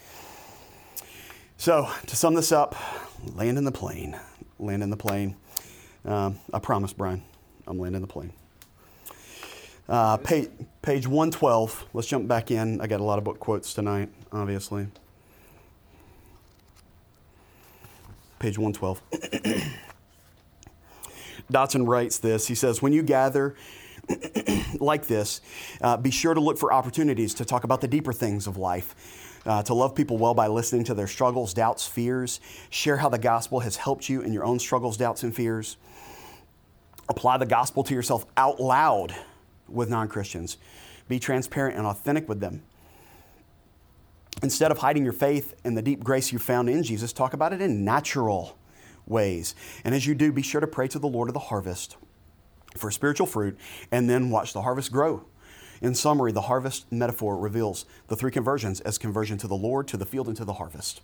So 1.55 1.87
to 2.07 2.15
sum 2.15 2.33
this 2.33 2.51
up, 2.51 2.75
land 3.35 3.59
in 3.59 3.63
the 3.63 3.71
plane. 3.71 4.19
Land 4.57 4.81
in 4.81 4.89
the 4.89 4.97
plane. 4.97 5.35
Um, 6.03 6.39
I 6.51 6.57
promise, 6.57 6.93
Brian, 6.93 7.21
I'm 7.67 7.77
landing 7.77 8.01
the 8.01 8.07
plane. 8.07 8.33
Uh, 9.87 10.17
page, 10.17 10.49
page 10.81 11.05
112. 11.05 11.85
Let's 11.93 12.07
jump 12.07 12.27
back 12.27 12.49
in. 12.49 12.81
I 12.81 12.87
got 12.87 13.01
a 13.01 13.03
lot 13.03 13.19
of 13.19 13.23
book 13.23 13.39
quotes 13.39 13.75
tonight, 13.75 14.09
obviously. 14.31 14.87
Page 18.39 18.57
112. 18.57 19.01
Dodson 21.51 21.85
writes 21.85 22.19
this. 22.19 22.47
He 22.47 22.55
says, 22.55 22.81
When 22.81 22.93
you 22.93 23.03
gather 23.03 23.55
like 24.79 25.07
this, 25.07 25.41
uh, 25.81 25.97
be 25.97 26.11
sure 26.11 26.33
to 26.33 26.39
look 26.39 26.57
for 26.57 26.73
opportunities 26.73 27.33
to 27.35 27.45
talk 27.45 27.63
about 27.63 27.81
the 27.81 27.87
deeper 27.87 28.13
things 28.13 28.47
of 28.47 28.57
life. 28.57 28.95
Uh, 29.45 29.63
to 29.63 29.73
love 29.73 29.95
people 29.95 30.17
well 30.17 30.33
by 30.33 30.47
listening 30.47 30.83
to 30.83 30.93
their 30.93 31.07
struggles, 31.07 31.53
doubts, 31.53 31.87
fears. 31.87 32.41
Share 32.69 32.97
how 32.97 33.07
the 33.07 33.17
gospel 33.17 33.61
has 33.61 33.77
helped 33.77 34.09
you 34.09 34.19
in 34.19 34.33
your 34.33 34.43
own 34.43 34.59
struggles, 34.59 34.97
doubts, 34.97 35.23
and 35.23 35.33
fears 35.33 35.77
apply 37.09 37.37
the 37.37 37.45
gospel 37.45 37.83
to 37.83 37.93
yourself 37.93 38.25
out 38.35 38.59
loud 38.59 39.15
with 39.67 39.89
non 39.89 40.07
Christians. 40.07 40.57
Be 41.07 41.19
transparent 41.19 41.77
and 41.77 41.87
authentic 41.87 42.27
with 42.27 42.39
them. 42.39 42.63
Instead 44.43 44.71
of 44.71 44.77
hiding 44.77 45.03
your 45.03 45.13
faith 45.13 45.55
and 45.63 45.75
the 45.75 45.81
deep 45.81 46.03
grace 46.03 46.31
you 46.31 46.39
found 46.39 46.69
in 46.69 46.83
Jesus, 46.83 47.11
talk 47.11 47.33
about 47.33 47.53
it 47.53 47.61
in 47.61 47.83
natural 47.83 48.57
ways. 49.07 49.55
And 49.83 49.95
as 49.95 50.05
you 50.05 50.13
do, 50.13 50.31
be 50.31 50.43
sure 50.43 50.61
to 50.61 50.67
pray 50.67 50.87
to 50.89 50.99
the 50.99 51.07
Lord 51.07 51.29
of 51.29 51.33
the 51.33 51.39
harvest 51.39 51.97
for 52.75 52.91
spiritual 52.91 53.25
fruit 53.25 53.57
and 53.91 54.09
then 54.09 54.29
watch 54.29 54.53
the 54.53 54.61
harvest 54.61 54.91
grow. 54.91 55.25
In 55.81 55.93
summary, 55.93 56.31
the 56.31 56.41
harvest 56.41 56.91
metaphor 56.91 57.37
reveals 57.37 57.85
the 58.07 58.15
three 58.15 58.31
conversions 58.31 58.81
as 58.81 58.97
conversion 58.97 59.37
to 59.39 59.47
the 59.47 59.55
Lord, 59.55 59.87
to 59.89 59.97
the 59.97 60.05
field, 60.05 60.27
and 60.27 60.37
to 60.37 60.45
the 60.45 60.53
harvest 60.53 61.01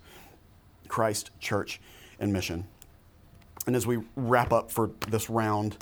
Christ, 0.88 1.32
church, 1.40 1.80
and 2.20 2.32
mission. 2.32 2.68
And 3.66 3.76
as 3.76 3.88
we 3.88 4.00
wrap 4.16 4.52
up 4.52 4.70
for 4.72 4.92
this 5.08 5.30
round, 5.30 5.78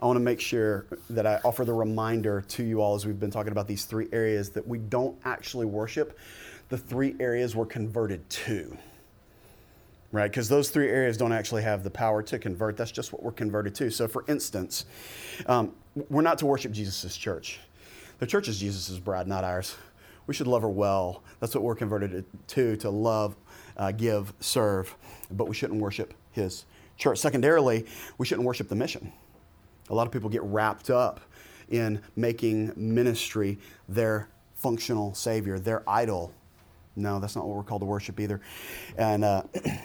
I 0.00 0.06
want 0.06 0.16
to 0.16 0.22
make 0.22 0.40
sure 0.40 0.86
that 1.10 1.26
I 1.26 1.40
offer 1.44 1.64
the 1.64 1.72
reminder 1.72 2.42
to 2.48 2.62
you 2.62 2.82
all 2.82 2.94
as 2.94 3.06
we've 3.06 3.18
been 3.18 3.30
talking 3.30 3.52
about 3.52 3.66
these 3.66 3.86
three 3.86 4.08
areas 4.12 4.50
that 4.50 4.66
we 4.66 4.78
don't 4.78 5.16
actually 5.24 5.66
worship 5.66 6.18
the 6.68 6.78
three 6.78 7.14
areas 7.20 7.54
we're 7.54 7.66
converted 7.66 8.28
to. 8.30 8.76
Right? 10.12 10.30
Because 10.30 10.48
those 10.48 10.70
three 10.70 10.88
areas 10.88 11.16
don't 11.16 11.32
actually 11.32 11.62
have 11.62 11.82
the 11.82 11.90
power 11.90 12.22
to 12.22 12.38
convert. 12.38 12.76
That's 12.76 12.92
just 12.92 13.12
what 13.12 13.22
we're 13.22 13.32
converted 13.32 13.74
to. 13.76 13.90
So, 13.90 14.08
for 14.08 14.24
instance, 14.28 14.86
um, 15.46 15.74
we're 16.08 16.22
not 16.22 16.38
to 16.38 16.46
worship 16.46 16.72
Jesus' 16.72 17.16
church. 17.16 17.60
The 18.18 18.26
church 18.26 18.48
is 18.48 18.58
Jesus' 18.58 18.98
bride, 18.98 19.26
not 19.26 19.44
ours. 19.44 19.76
We 20.26 20.34
should 20.34 20.46
love 20.46 20.62
her 20.62 20.68
well. 20.68 21.22
That's 21.40 21.54
what 21.54 21.62
we're 21.62 21.74
converted 21.74 22.24
to, 22.48 22.76
to 22.76 22.90
love, 22.90 23.36
uh, 23.76 23.92
give, 23.92 24.32
serve. 24.40 24.94
But 25.30 25.48
we 25.48 25.54
shouldn't 25.54 25.80
worship 25.80 26.14
his 26.32 26.64
church. 26.96 27.18
Secondarily, 27.18 27.86
we 28.18 28.26
shouldn't 28.26 28.46
worship 28.46 28.68
the 28.68 28.74
mission. 28.74 29.12
A 29.90 29.94
lot 29.94 30.06
of 30.06 30.12
people 30.12 30.30
get 30.30 30.42
wrapped 30.42 30.90
up 30.90 31.20
in 31.68 32.00
making 32.16 32.72
ministry 32.76 33.58
their 33.88 34.28
functional 34.54 35.14
savior, 35.14 35.58
their 35.58 35.88
idol. 35.88 36.32
No, 36.96 37.20
that's 37.20 37.36
not 37.36 37.46
what 37.46 37.56
we're 37.56 37.62
called 37.62 37.82
to 37.82 37.86
worship 37.86 38.18
either. 38.18 38.40
And 38.96 39.24
uh, 39.24 39.42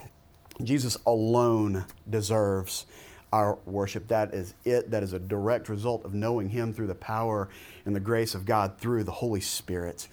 Jesus 0.64 0.98
alone 1.06 1.86
deserves 2.10 2.86
our 3.34 3.58
worship. 3.66 4.08
That 4.08 4.34
is 4.34 4.54
it. 4.66 4.92
That 4.92 5.04
is 5.04 5.14
a 5.14 5.20
direct 5.20 5.70
result 5.70 6.06
of 6.06 6.14
knowing 6.14 6.50
Him 6.50 6.74
through 6.74 6.88
the 6.88 6.96
power 6.96 7.50
and 7.86 7.96
the 7.96 8.00
grace 8.00 8.36
of 8.36 8.46
God 8.46 8.78
through 8.78 9.04
the 9.04 9.12
Holy 9.12 9.42
Spirit. 9.42 10.08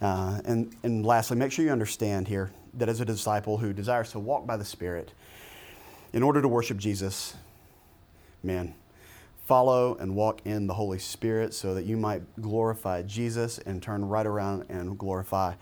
Uh, 0.00 0.40
and, 0.44 0.76
and 0.82 1.04
lastly, 1.04 1.36
make 1.36 1.50
sure 1.50 1.64
you 1.64 1.72
understand 1.72 2.28
here 2.28 2.50
that 2.74 2.88
as 2.88 3.00
a 3.00 3.04
disciple 3.04 3.58
who 3.58 3.72
desires 3.72 4.12
to 4.12 4.18
walk 4.18 4.46
by 4.46 4.56
the 4.56 4.64
Spirit, 4.64 5.12
in 6.12 6.22
order 6.22 6.40
to 6.40 6.48
worship 6.48 6.78
Jesus, 6.78 7.34
man, 8.42 8.74
follow 9.44 9.96
and 9.96 10.14
walk 10.14 10.40
in 10.44 10.66
the 10.66 10.74
Holy 10.74 10.98
Spirit 10.98 11.54
so 11.54 11.74
that 11.74 11.84
you 11.84 11.96
might 11.96 12.22
glorify 12.40 13.02
Jesus 13.02 13.58
and 13.58 13.82
turn 13.82 14.04
right 14.04 14.26
around 14.26 14.66
and 14.68 14.98
glorify 14.98 15.54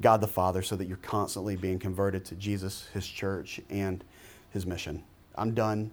God 0.00 0.20
the 0.20 0.26
Father 0.26 0.62
so 0.62 0.76
that 0.76 0.86
you're 0.86 0.96
constantly 0.98 1.56
being 1.56 1.78
converted 1.78 2.24
to 2.26 2.34
Jesus, 2.34 2.88
His 2.94 3.06
church, 3.06 3.60
and 3.68 4.02
His 4.50 4.66
mission. 4.66 5.02
I'm 5.34 5.54
done. 5.54 5.90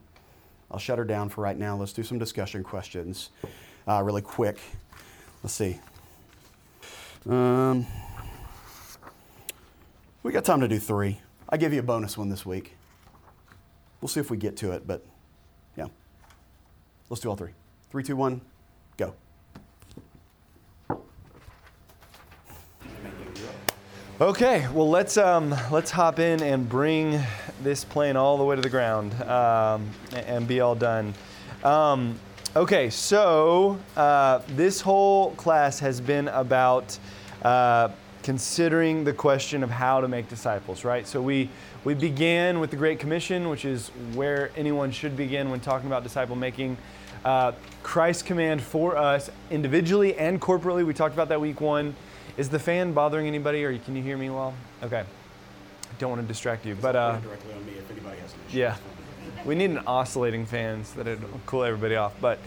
I'll 0.71 0.79
shut 0.79 0.97
her 0.97 1.05
down 1.05 1.29
for 1.29 1.41
right 1.41 1.57
now. 1.57 1.75
Let's 1.77 1.93
do 1.93 2.03
some 2.03 2.17
discussion 2.17 2.63
questions 2.63 3.29
uh, 3.87 4.01
really 4.01 4.21
quick. 4.21 4.59
Let's 5.43 5.53
see. 5.53 5.79
Um, 7.27 7.85
we 10.23 10.31
got 10.31 10.45
time 10.45 10.61
to 10.61 10.67
do 10.67 10.79
three. 10.79 11.21
I 11.49 11.57
give 11.57 11.73
you 11.73 11.79
a 11.79 11.83
bonus 11.83 12.17
one 12.17 12.29
this 12.29 12.45
week. 12.45 12.75
We'll 14.01 14.09
see 14.09 14.19
if 14.19 14.29
we 14.29 14.37
get 14.37 14.57
to 14.57 14.73
it, 14.73 14.85
but 14.85 15.05
yeah. 15.77 15.87
Let's 17.09 17.21
do 17.21 17.29
all 17.29 17.35
three. 17.35 17.51
Three, 17.89 18.03
two, 18.03 18.15
one, 18.15 18.41
go. 18.97 19.13
Okay, 24.19 24.67
well 24.73 24.89
let's 24.89 25.15
um, 25.15 25.53
let's 25.69 25.91
hop 25.91 26.17
in 26.17 26.41
and 26.41 26.67
bring 26.67 27.21
this 27.61 27.83
plane 27.83 28.15
all 28.15 28.39
the 28.39 28.43
way 28.43 28.55
to 28.55 28.63
the 28.63 28.69
ground 28.69 29.13
um, 29.21 29.91
and 30.11 30.47
be 30.47 30.59
all 30.59 30.73
done. 30.73 31.13
Um, 31.63 32.19
okay, 32.55 32.89
so 32.89 33.77
uh, 33.95 34.41
this 34.47 34.81
whole 34.81 35.35
class 35.35 35.77
has 35.81 36.01
been 36.01 36.29
about 36.29 36.97
uh, 37.43 37.89
considering 38.27 39.05
the 39.05 39.13
question 39.13 39.63
of 39.63 39.69
how 39.69 40.01
to 40.01 40.07
make 40.09 40.27
disciples, 40.27 40.83
right? 40.83 41.07
So 41.07 41.21
we 41.21 41.47
we 41.85 41.93
began 41.93 42.59
with 42.59 42.71
the 42.71 42.75
Great 42.75 42.99
Commission, 42.99 43.47
which 43.47 43.63
is 43.63 43.87
where 44.15 44.51
anyone 44.57 44.91
should 44.91 45.15
begin 45.15 45.49
when 45.49 45.61
talking 45.61 45.87
about 45.87 46.03
disciple 46.03 46.35
making. 46.35 46.75
Uh, 47.23 47.53
Christ's 47.83 48.23
command 48.23 48.61
for 48.61 48.97
us 48.97 49.31
individually 49.49 50.13
and 50.17 50.41
corporately. 50.41 50.85
We 50.85 50.93
talked 50.93 51.13
about 51.13 51.29
that 51.29 51.39
week 51.39 51.61
one. 51.61 51.95
Is 52.35 52.49
the 52.49 52.59
fan 52.59 52.91
bothering 52.91 53.27
anybody, 53.27 53.63
or 53.63 53.77
can 53.77 53.95
you 53.95 54.03
hear 54.03 54.17
me 54.17 54.29
well? 54.29 54.53
Okay. 54.83 55.05
Don't 55.97 56.09
want 56.09 56.21
to 56.21 56.27
distract 56.27 56.65
you, 56.65 56.75
but 56.75 56.97
uh, 56.97 57.19
yeah, 58.51 58.75
we 59.45 59.55
need 59.55 59.69
an 59.69 59.79
oscillating 59.87 60.45
fan 60.45 60.83
so 60.83 61.01
that 61.01 61.07
it'll 61.07 61.39
cool 61.45 61.63
everybody 61.63 61.95
off. 61.95 62.13
But 62.19 62.39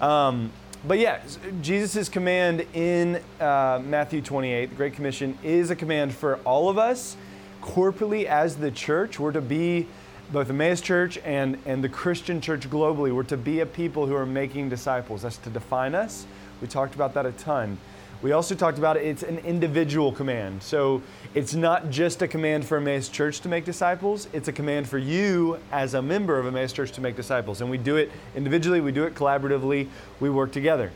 um, 0.00 0.50
but 0.86 0.98
yeah, 0.98 1.20
Jesus' 1.62 2.08
command 2.08 2.64
in 2.72 3.20
uh, 3.40 3.80
Matthew 3.84 4.22
28, 4.22 4.66
the 4.66 4.76
Great 4.76 4.92
Commission, 4.92 5.36
is 5.42 5.70
a 5.70 5.76
command 5.76 6.14
for 6.14 6.36
all 6.44 6.68
of 6.68 6.78
us 6.78 7.16
corporately 7.60 8.24
as 8.24 8.56
the 8.56 8.70
church. 8.70 9.18
We're 9.18 9.32
to 9.32 9.40
be 9.40 9.88
both 10.32 10.46
the 10.46 10.54
Emmaus 10.54 10.80
Church 10.80 11.18
and, 11.24 11.58
and 11.66 11.82
the 11.82 11.88
Christian 11.88 12.40
church 12.40 12.70
globally. 12.70 13.12
We're 13.12 13.24
to 13.24 13.36
be 13.36 13.60
a 13.60 13.66
people 13.66 14.06
who 14.06 14.14
are 14.14 14.26
making 14.26 14.68
disciples. 14.68 15.22
That's 15.22 15.38
to 15.38 15.50
define 15.50 15.94
us. 15.94 16.24
We 16.60 16.68
talked 16.68 16.94
about 16.94 17.14
that 17.14 17.26
a 17.26 17.32
ton. 17.32 17.78
We 18.22 18.32
also 18.32 18.54
talked 18.54 18.78
about 18.78 18.96
it, 18.96 19.04
it's 19.04 19.22
an 19.22 19.38
individual 19.38 20.10
command. 20.10 20.62
So 20.62 21.02
it's 21.34 21.54
not 21.54 21.90
just 21.90 22.22
a 22.22 22.28
command 22.28 22.64
for 22.64 22.78
Emmaus 22.78 23.08
Church 23.08 23.40
to 23.40 23.48
make 23.48 23.64
disciples, 23.64 24.28
it's 24.32 24.48
a 24.48 24.52
command 24.52 24.88
for 24.88 24.98
you 24.98 25.58
as 25.70 25.94
a 25.94 26.00
member 26.00 26.38
of 26.38 26.46
Emmaus 26.46 26.72
Church 26.72 26.92
to 26.92 27.00
make 27.00 27.14
disciples. 27.14 27.60
And 27.60 27.70
we 27.70 27.76
do 27.76 27.96
it 27.96 28.10
individually, 28.34 28.80
we 28.80 28.90
do 28.90 29.04
it 29.04 29.14
collaboratively, 29.14 29.88
we 30.18 30.30
work 30.30 30.50
together. 30.50 30.92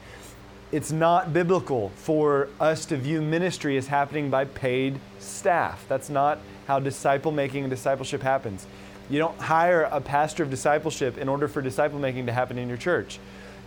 It's 0.73 0.93
not 0.93 1.33
biblical 1.33 1.91
for 1.97 2.49
us 2.59 2.87
to 2.87 2.97
view 2.97 3.21
ministry 3.21 3.77
as 3.77 3.89
happening 3.89 4.31
by 4.31 4.45
paid 4.47 4.99
staff. 5.19 5.85
That's 5.89 6.09
not 6.09 6.39
how 6.67 6.79
disciple 6.79 7.33
making 7.33 7.65
and 7.65 7.71
discipleship 7.71 8.23
happens. 8.23 8.67
You 9.11 9.19
don't 9.19 9.39
hire 9.39 9.83
a 9.83 10.01
pastor 10.01 10.45
of 10.45 10.51
discipleship 10.51 11.19
in 11.19 11.29
order 11.29 11.49
for 11.49 11.61
disciple 11.61 11.99
making 11.99 12.27
to 12.27 12.33
happen 12.33 12.57
in 12.57 12.69
your 12.69 12.79
church. 12.79 13.19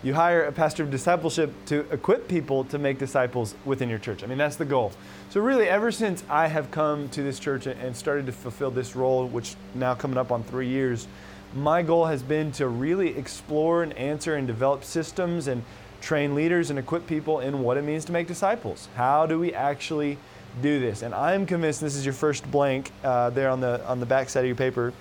You 0.04 0.14
hire 0.14 0.44
a 0.44 0.52
pastor 0.52 0.84
of 0.84 0.92
discipleship 0.92 1.50
to 1.68 1.86
equip 1.90 2.28
people 2.28 2.66
to 2.66 2.78
make 2.78 3.00
disciples 3.00 3.56
within 3.64 3.88
your 3.88 4.00
church. 4.00 4.22
I 4.22 4.28
mean, 4.28 4.38
that's 4.38 4.58
the 4.58 4.66
goal. 4.66 4.92
So, 5.30 5.40
really, 5.40 5.70
ever 5.70 5.94
since 5.94 6.26
I 6.30 6.48
have 6.48 6.70
come 6.72 7.08
to 7.10 7.24
this 7.24 7.40
church 7.40 7.68
and 7.68 7.96
started 7.96 8.26
to 8.26 8.34
fulfill 8.34 8.70
this 8.70 8.98
role, 8.98 9.26
which 9.30 9.56
now 9.74 9.96
coming 9.96 10.18
up 10.18 10.30
on 10.30 10.44
three 10.44 10.68
years, 10.68 11.08
my 11.56 11.84
goal 11.84 12.06
has 12.06 12.22
been 12.22 12.52
to 12.54 12.68
really 12.68 13.16
explore 13.18 13.82
and 13.82 13.94
answer 13.94 14.36
and 14.36 14.46
develop 14.46 14.84
systems 14.84 15.48
and 15.48 15.64
train 16.02 16.36
leaders 16.36 16.70
and 16.70 16.78
equip 16.78 17.08
people 17.08 17.40
in 17.40 17.64
what 17.64 17.78
it 17.78 17.86
means 17.86 18.04
to 18.04 18.12
make 18.12 18.28
disciples. 18.28 18.90
How 18.98 19.26
do 19.26 19.40
we 19.40 19.54
actually 19.54 20.18
do 20.62 20.82
this? 20.82 21.02
And 21.02 21.16
I'm 21.16 21.46
convinced 21.46 21.80
this 21.80 21.96
is 21.96 22.04
your 22.04 22.14
first 22.14 22.50
blank 22.52 22.92
uh, 23.06 23.30
there 23.30 23.50
on 23.50 23.62
the 23.62 23.88
on 23.88 24.02
the 24.02 24.06
back 24.06 24.28
side 24.28 24.42
of 24.42 24.48
your 24.48 24.58
paper. 24.58 24.92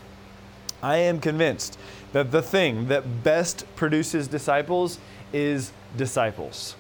I 0.83 0.97
am 0.97 1.21
convinced 1.21 1.79
that 2.13 2.31
the 2.31 2.43
thing 2.43 2.89
that 2.89 3.23
best 3.23 3.65
produces 3.77 4.29
disciples 4.29 4.99
is 5.33 5.73
disciples. 5.97 6.77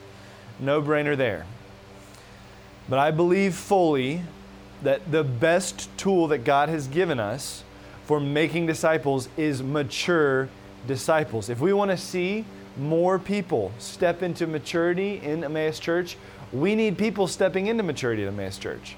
No 0.58 0.82
brainer 0.82 1.16
there. 1.16 1.46
But 2.88 2.98
I 2.98 3.10
believe 3.10 3.54
fully 3.54 4.22
that 4.82 5.10
the 5.10 5.22
best 5.22 5.88
tool 5.96 6.26
that 6.28 6.38
God 6.38 6.68
has 6.68 6.88
given 6.88 7.20
us 7.20 7.62
for 8.04 8.18
making 8.18 8.66
disciples 8.66 9.28
is 9.36 9.62
mature 9.62 10.48
disciples. 10.86 11.48
If 11.48 11.60
we 11.60 11.72
want 11.72 11.90
to 11.92 11.96
see 11.96 12.44
more 12.76 13.18
people 13.18 13.72
step 13.78 14.22
into 14.22 14.46
maturity 14.46 15.20
in 15.22 15.44
Emmaus 15.44 15.78
Church, 15.78 16.16
we 16.52 16.74
need 16.74 16.98
people 16.98 17.26
stepping 17.28 17.68
into 17.68 17.82
maturity 17.82 18.22
at 18.22 18.28
Emmaus 18.28 18.58
Church. 18.58 18.96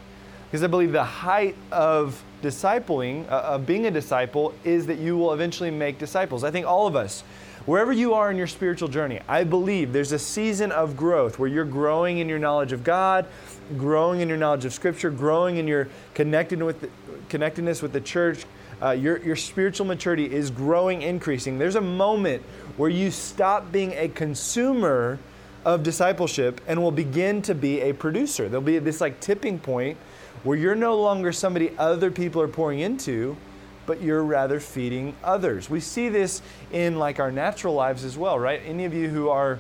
Because 0.55 0.63
I 0.63 0.69
believe 0.69 0.93
the 0.93 1.03
height 1.03 1.57
of 1.73 2.23
discipling, 2.41 3.29
uh, 3.29 3.41
of 3.41 3.67
being 3.67 3.87
a 3.87 3.91
disciple, 3.91 4.55
is 4.63 4.87
that 4.87 5.01
you 5.01 5.17
will 5.17 5.33
eventually 5.33 5.73
make 5.73 5.99
disciples. 5.99 6.45
I 6.45 6.53
think 6.53 6.65
all 6.65 6.87
of 6.87 6.95
us, 6.95 7.23
wherever 7.67 7.93
you 7.93 8.15
are 8.15 8.31
in 8.31 8.37
your 8.37 8.47
spiritual 8.47 8.87
journey, 8.87 9.19
I 9.27 9.43
believe 9.43 9.93
there's 9.93 10.13
a 10.13 10.19
season 10.21 10.71
of 10.71 10.97
growth 10.97 11.41
where 11.41 11.49
you're 11.49 11.65
growing 11.65 12.19
in 12.19 12.29
your 12.29 12.39
knowledge 12.39 12.71
of 12.71 12.85
God, 12.85 13.27
growing 13.77 14.21
in 14.21 14.29
your 14.29 14.39
knowledge 14.39 14.65
of 14.65 14.73
Scripture, 14.73 15.11
growing 15.11 15.57
in 15.57 15.67
your 15.67 15.89
connected 16.15 16.63
with 16.63 16.83
the, 16.83 16.91
connectedness 17.29 17.83
with 17.83 17.93
the 17.93 18.01
church. 18.01 18.45
Uh, 18.81 18.93
your, 18.93 19.19
your 19.25 19.35
spiritual 19.35 19.87
maturity 19.87 20.33
is 20.33 20.53
growing, 20.53 21.03
increasing. 21.03 21.59
There's 21.59 21.75
a 21.75 21.81
moment 21.81 22.45
where 22.77 22.91
you 22.91 23.11
stop 23.11 23.73
being 23.73 23.93
a 23.95 24.07
consumer 24.07 25.19
of 25.65 25.83
discipleship 25.83 26.61
and 26.69 26.81
will 26.81 26.93
begin 26.93 27.43
to 27.43 27.57
be 27.57 27.81
a 27.81 27.93
producer. 27.93 28.49
There'll 28.49 28.63
be 28.63 28.79
this 28.79 29.01
like 29.01 29.19
tipping 29.19 29.59
point 29.59 29.99
where 30.45 30.57
you're 30.57 30.75
no 30.75 31.01
longer 31.01 31.33
somebody 31.33 31.77
other 31.79 32.11
people 32.11 32.41
are 32.41 32.49
pouring 32.49 32.81
into, 32.81 33.37
but 33.87 34.01
you're 34.01 34.23
rather 34.23 34.61
feeding 34.61 35.15
others. 35.25 35.69
We 35.69 35.81
see 35.81 36.09
this 36.09 36.43
in 36.71 36.99
like 36.99 37.19
our 37.19 37.33
natural 37.33 37.75
lives 37.75 38.05
as 38.05 38.17
well, 38.17 38.39
right? 38.39 38.61
Any 38.65 38.85
of 38.85 38.95
you 38.95 39.09
who 39.09 39.29
are 39.29 39.59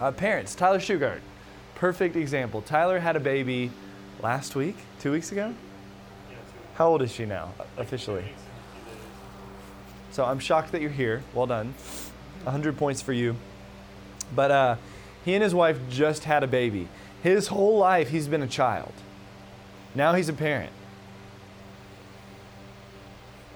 uh, 0.00 0.12
parents, 0.12 0.54
Tyler 0.54 0.78
Shugart, 0.78 1.20
perfect 1.76 2.16
example. 2.16 2.62
Tyler 2.62 2.98
had 2.98 3.16
a 3.16 3.20
baby 3.20 3.70
last 4.20 4.54
week, 4.54 4.76
two 5.00 5.12
weeks 5.12 5.32
ago. 5.32 5.54
How 6.74 6.88
old 6.88 7.02
is 7.02 7.12
she 7.12 7.26
now, 7.26 7.52
officially? 7.76 8.24
So 10.12 10.24
I'm 10.24 10.38
shocked 10.38 10.72
that 10.72 10.80
you're 10.80 10.90
here. 10.90 11.22
Well 11.34 11.46
done. 11.46 11.74
100 12.44 12.76
points 12.76 13.02
for 13.02 13.12
you. 13.12 13.36
But 14.34 14.50
uh, 14.50 14.76
he 15.24 15.34
and 15.34 15.42
his 15.42 15.54
wife 15.54 15.78
just 15.88 16.24
had 16.24 16.42
a 16.42 16.46
baby. 16.46 16.88
His 17.22 17.48
whole 17.48 17.78
life, 17.78 18.08
he's 18.08 18.28
been 18.28 18.42
a 18.42 18.48
child. 18.48 18.92
Now 19.94 20.14
he's 20.14 20.28
a 20.28 20.32
parent. 20.32 20.72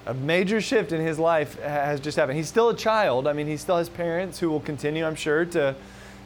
A 0.07 0.13
major 0.13 0.61
shift 0.61 0.91
in 0.91 1.01
his 1.01 1.17
life 1.17 1.59
has 1.61 1.99
just 1.99 2.15
happened. 2.15 2.37
He's 2.37 2.47
still 2.47 2.69
a 2.69 2.75
child. 2.75 3.25
I 3.27 3.33
mean, 3.33 3.47
he 3.47 3.57
still 3.57 3.77
has 3.77 3.89
parents 3.89 4.39
who 4.39 4.49
will 4.49 4.59
continue, 4.59 5.03
I'm 5.03 5.15
sure, 5.15 5.45
to, 5.45 5.75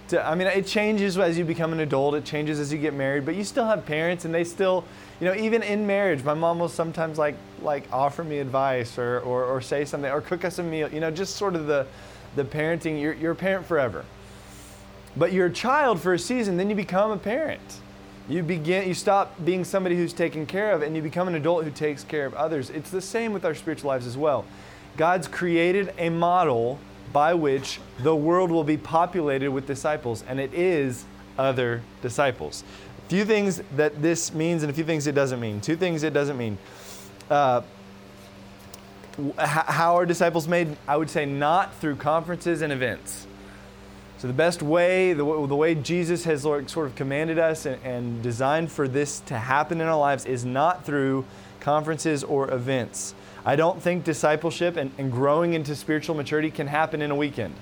to. 0.10 0.28
I 0.28 0.36
mean, 0.36 0.48
it 0.48 0.67
changes 0.67 1.17
as 1.17 1.38
you 1.38 1.45
become 1.45 1.72
an 1.72 1.80
adult, 1.80 2.15
it 2.15 2.26
changes 2.26 2.60
as 2.60 2.74
you 2.74 2.80
get 2.80 2.93
married, 2.93 3.26
but 3.26 3.36
you 3.36 3.45
still 3.45 3.65
have 3.65 3.86
parents, 3.86 4.26
and 4.26 4.34
they 4.34 4.43
still, 4.43 4.84
you 5.22 5.28
know, 5.28 5.36
even 5.36 5.63
in 5.63 5.88
marriage, 5.88 6.24
my 6.26 6.34
mom 6.34 6.60
will 6.60 6.67
sometimes 6.67 7.17
like, 7.17 7.36
like 7.62 7.86
offer 7.93 8.24
me 8.24 8.39
advice 8.39 8.98
or, 8.98 9.22
or, 9.22 9.45
or 9.45 9.62
say 9.62 9.86
something 9.86 10.12
or 10.12 10.19
cook 10.19 10.43
us 10.43 10.60
a 10.60 10.63
meal, 10.63 10.91
you 10.91 11.00
know, 11.00 11.10
just 11.10 11.38
sort 11.38 11.56
of 11.56 11.65
the, 11.65 11.88
the 12.36 12.43
parenting. 12.43 13.00
You're, 13.02 13.13
you're 13.13 13.32
a 13.32 13.36
parent 13.36 13.65
forever. 13.65 14.04
But 15.15 15.32
you're 15.32 15.48
a 15.48 15.54
child 15.54 16.02
for 16.02 16.13
a 16.13 16.19
season, 16.19 16.58
then 16.58 16.69
you 16.69 16.76
become 16.76 17.12
a 17.12 17.17
parent. 17.17 17.80
You 18.30 18.44
begin 18.44 18.88
you 18.88 18.94
stop 18.94 19.44
being 19.44 19.63
somebody 19.63 19.96
who's 19.96 20.13
taken 20.13 20.46
care 20.46 20.72
of 20.72 20.84
and 20.84 20.96
you 20.96 21.02
become 21.02 21.28
an 21.28 21.34
adult 21.34 21.63
who 21.63 21.72
takes 21.72 22.04
care 22.04 22.28
of 22.28 22.36
others. 22.36 22.70
It's 22.70 22.92
the 22.92 23.02
same 23.02 23.34
with 23.34 23.44
our 23.44 23.56
spiritual 23.56 23.88
lives 23.88 24.06
as 24.06 24.15
well. 24.15 24.46
God's 24.98 25.28
created 25.28 25.92
a 25.98 26.10
model 26.10 26.78
by 27.12 27.34
which 27.34 27.80
the 28.04 28.15
world 28.15 28.52
will 28.52 28.63
be 28.63 28.78
populated 28.78 29.50
with 29.50 29.65
disciples 29.65 30.24
and 30.28 30.39
it 30.39 30.54
is 30.54 31.06
other 31.39 31.82
disciples. 32.04 32.63
A 33.08 33.10
few 33.10 33.26
things 33.26 33.63
that 33.76 34.00
this 34.00 34.32
means 34.32 34.62
and 34.62 34.70
a 34.70 34.76
few 34.76 34.84
things 34.84 35.08
it 35.08 35.15
doesn't 35.15 35.39
mean. 35.39 35.60
Two 35.60 35.76
things 35.76 36.04
it 36.04 36.13
doesn't 36.13 36.38
mean. 36.38 36.60
Uh, 37.32 37.63
how 39.38 39.96
are 39.98 40.06
disciples 40.06 40.48
made? 40.48 40.78
I 40.88 40.98
would 40.98 41.10
say 41.10 41.26
not 41.26 41.74
through 41.78 41.96
conferences 41.96 42.62
and 42.62 42.72
events. 42.72 43.26
So, 44.19 44.27
the 44.27 44.34
best 44.34 44.62
way, 44.62 45.13
the, 45.13 45.23
the 45.23 45.55
way 45.55 45.75
Jesus 45.75 46.25
has 46.25 46.41
sort 46.41 46.75
of 46.77 46.93
commanded 46.95 47.39
us 47.39 47.65
and, 47.65 47.82
and 47.86 48.21
designed 48.21 48.69
for 48.69 48.86
this 48.86 49.21
to 49.21 49.38
happen 49.38 49.79
in 49.79 49.88
our 49.88 49.97
lives 49.97 50.25
is 50.25 50.43
not 50.43 50.86
through 50.86 51.23
conferences 51.62 52.25
or 52.25 52.51
events. 52.51 53.15
I 53.45 53.55
don't 53.55 53.82
think 53.82 54.03
discipleship 54.03 54.75
and, 54.75 54.91
and 54.97 55.10
growing 55.10 55.53
into 55.53 55.73
spiritual 55.73 56.15
maturity 56.15 56.51
can 56.51 56.67
happen 56.67 57.01
in 57.01 57.12
a 57.12 57.15
weekend. 57.15 57.55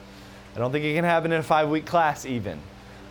I 0.56 0.60
don't 0.60 0.72
think 0.72 0.84
it 0.84 0.96
can 0.96 1.04
happen 1.04 1.32
in 1.32 1.40
a 1.40 1.44
five 1.44 1.70
week 1.70 1.86
class, 1.86 2.26
even. 2.26 2.60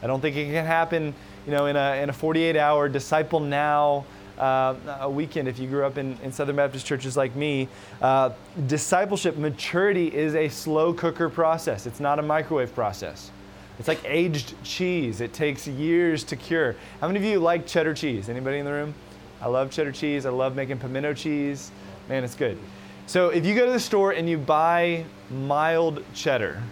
I 0.02 0.08
don't 0.08 0.20
think 0.20 0.34
it 0.34 0.46
can 0.46 0.66
happen 0.66 1.14
you 1.46 1.52
know, 1.52 1.66
in 1.66 1.76
a, 1.76 2.02
in 2.02 2.10
a 2.10 2.12
48 2.12 2.56
hour 2.56 2.88
disciple 2.88 3.38
now 3.38 4.04
uh, 4.38 4.74
a 5.00 5.08
weekend 5.08 5.46
if 5.46 5.60
you 5.60 5.68
grew 5.68 5.84
up 5.84 5.98
in, 5.98 6.18
in 6.24 6.32
Southern 6.32 6.56
Baptist 6.56 6.84
churches 6.84 7.16
like 7.16 7.36
me. 7.36 7.68
Uh, 8.02 8.30
discipleship 8.66 9.36
maturity 9.36 10.12
is 10.12 10.34
a 10.34 10.48
slow 10.48 10.92
cooker 10.92 11.28
process, 11.28 11.86
it's 11.86 12.00
not 12.00 12.18
a 12.18 12.22
microwave 12.22 12.74
process. 12.74 13.30
It's 13.78 13.88
like 13.88 14.00
aged 14.04 14.54
cheese. 14.64 15.20
It 15.20 15.32
takes 15.32 15.66
years 15.66 16.24
to 16.24 16.36
cure. 16.36 16.76
How 17.00 17.08
many 17.08 17.18
of 17.18 17.24
you 17.24 17.38
like 17.38 17.66
cheddar 17.66 17.94
cheese? 17.94 18.28
Anybody 18.28 18.58
in 18.58 18.64
the 18.64 18.72
room? 18.72 18.94
I 19.40 19.48
love 19.48 19.70
cheddar 19.70 19.92
cheese. 19.92 20.24
I 20.24 20.30
love 20.30 20.56
making 20.56 20.78
pimento 20.78 21.12
cheese. 21.12 21.70
Man, 22.08 22.24
it's 22.24 22.34
good. 22.34 22.58
So 23.06 23.28
if 23.28 23.44
you 23.44 23.54
go 23.54 23.66
to 23.66 23.72
the 23.72 23.80
store 23.80 24.12
and 24.12 24.28
you 24.28 24.38
buy 24.38 25.04
mild 25.30 26.02
cheddar, 26.14 26.62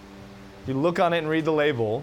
you 0.66 0.74
look 0.74 0.98
on 0.98 1.12
it 1.12 1.18
and 1.18 1.28
read 1.28 1.44
the 1.44 1.52
label, 1.52 2.02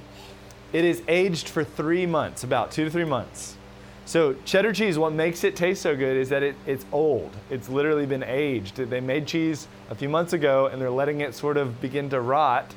it 0.71 0.85
is 0.85 1.01
aged 1.07 1.49
for 1.49 1.63
three 1.63 2.05
months, 2.05 2.43
about 2.43 2.71
two 2.71 2.85
to 2.85 2.91
three 2.91 3.05
months. 3.05 3.57
So 4.05 4.35
cheddar 4.45 4.73
cheese, 4.73 4.97
what 4.97 5.13
makes 5.13 5.43
it 5.43 5.55
taste 5.55 5.81
so 5.81 5.95
good 5.95 6.15
is 6.15 6.29
that 6.29 6.43
it, 6.43 6.55
it's 6.65 6.85
old. 6.91 7.31
It's 7.49 7.69
literally 7.69 8.05
been 8.05 8.23
aged. 8.23 8.75
They 8.75 8.99
made 8.99 9.25
cheese 9.25 9.67
a 9.89 9.95
few 9.95 10.09
months 10.09 10.33
ago 10.33 10.67
and 10.67 10.81
they're 10.81 10.91
letting 10.91 11.21
it 11.21 11.33
sort 11.33 11.57
of 11.57 11.79
begin 11.81 12.09
to 12.09 12.21
rot 12.21 12.73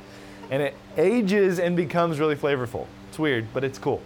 and 0.51 0.63
it 0.63 0.75
ages 0.97 1.59
and 1.59 1.77
becomes 1.77 2.21
really 2.21 2.37
flavorful. 2.37 2.87
It's 3.09 3.19
weird, 3.19 3.47
but 3.53 3.65
it's 3.65 3.79
cool. 3.79 4.03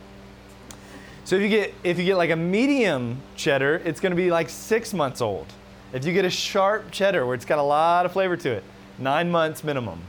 So 1.25 1.37
if 1.37 1.43
you 1.43 1.49
get 1.49 1.75
if 1.85 1.99
you 1.99 2.05
get 2.05 2.17
like 2.17 2.31
a 2.31 2.37
medium 2.37 3.21
cheddar, 3.37 3.83
it's 3.85 4.01
going 4.01 4.13
to 4.13 4.17
be 4.17 4.31
like 4.31 4.49
6 4.49 4.95
months 4.95 5.21
old. 5.21 5.47
If 5.93 6.05
you 6.05 6.13
get 6.13 6.25
a 6.25 6.31
sharp 6.31 6.91
cheddar 6.91 7.27
where 7.27 7.35
it's 7.35 7.45
got 7.45 7.59
a 7.59 7.63
lot 7.63 8.07
of 8.07 8.13
flavor 8.13 8.37
to 8.37 8.51
it, 8.51 8.65
9 8.99 9.31
months 9.31 9.63
minimum. 9.65 10.01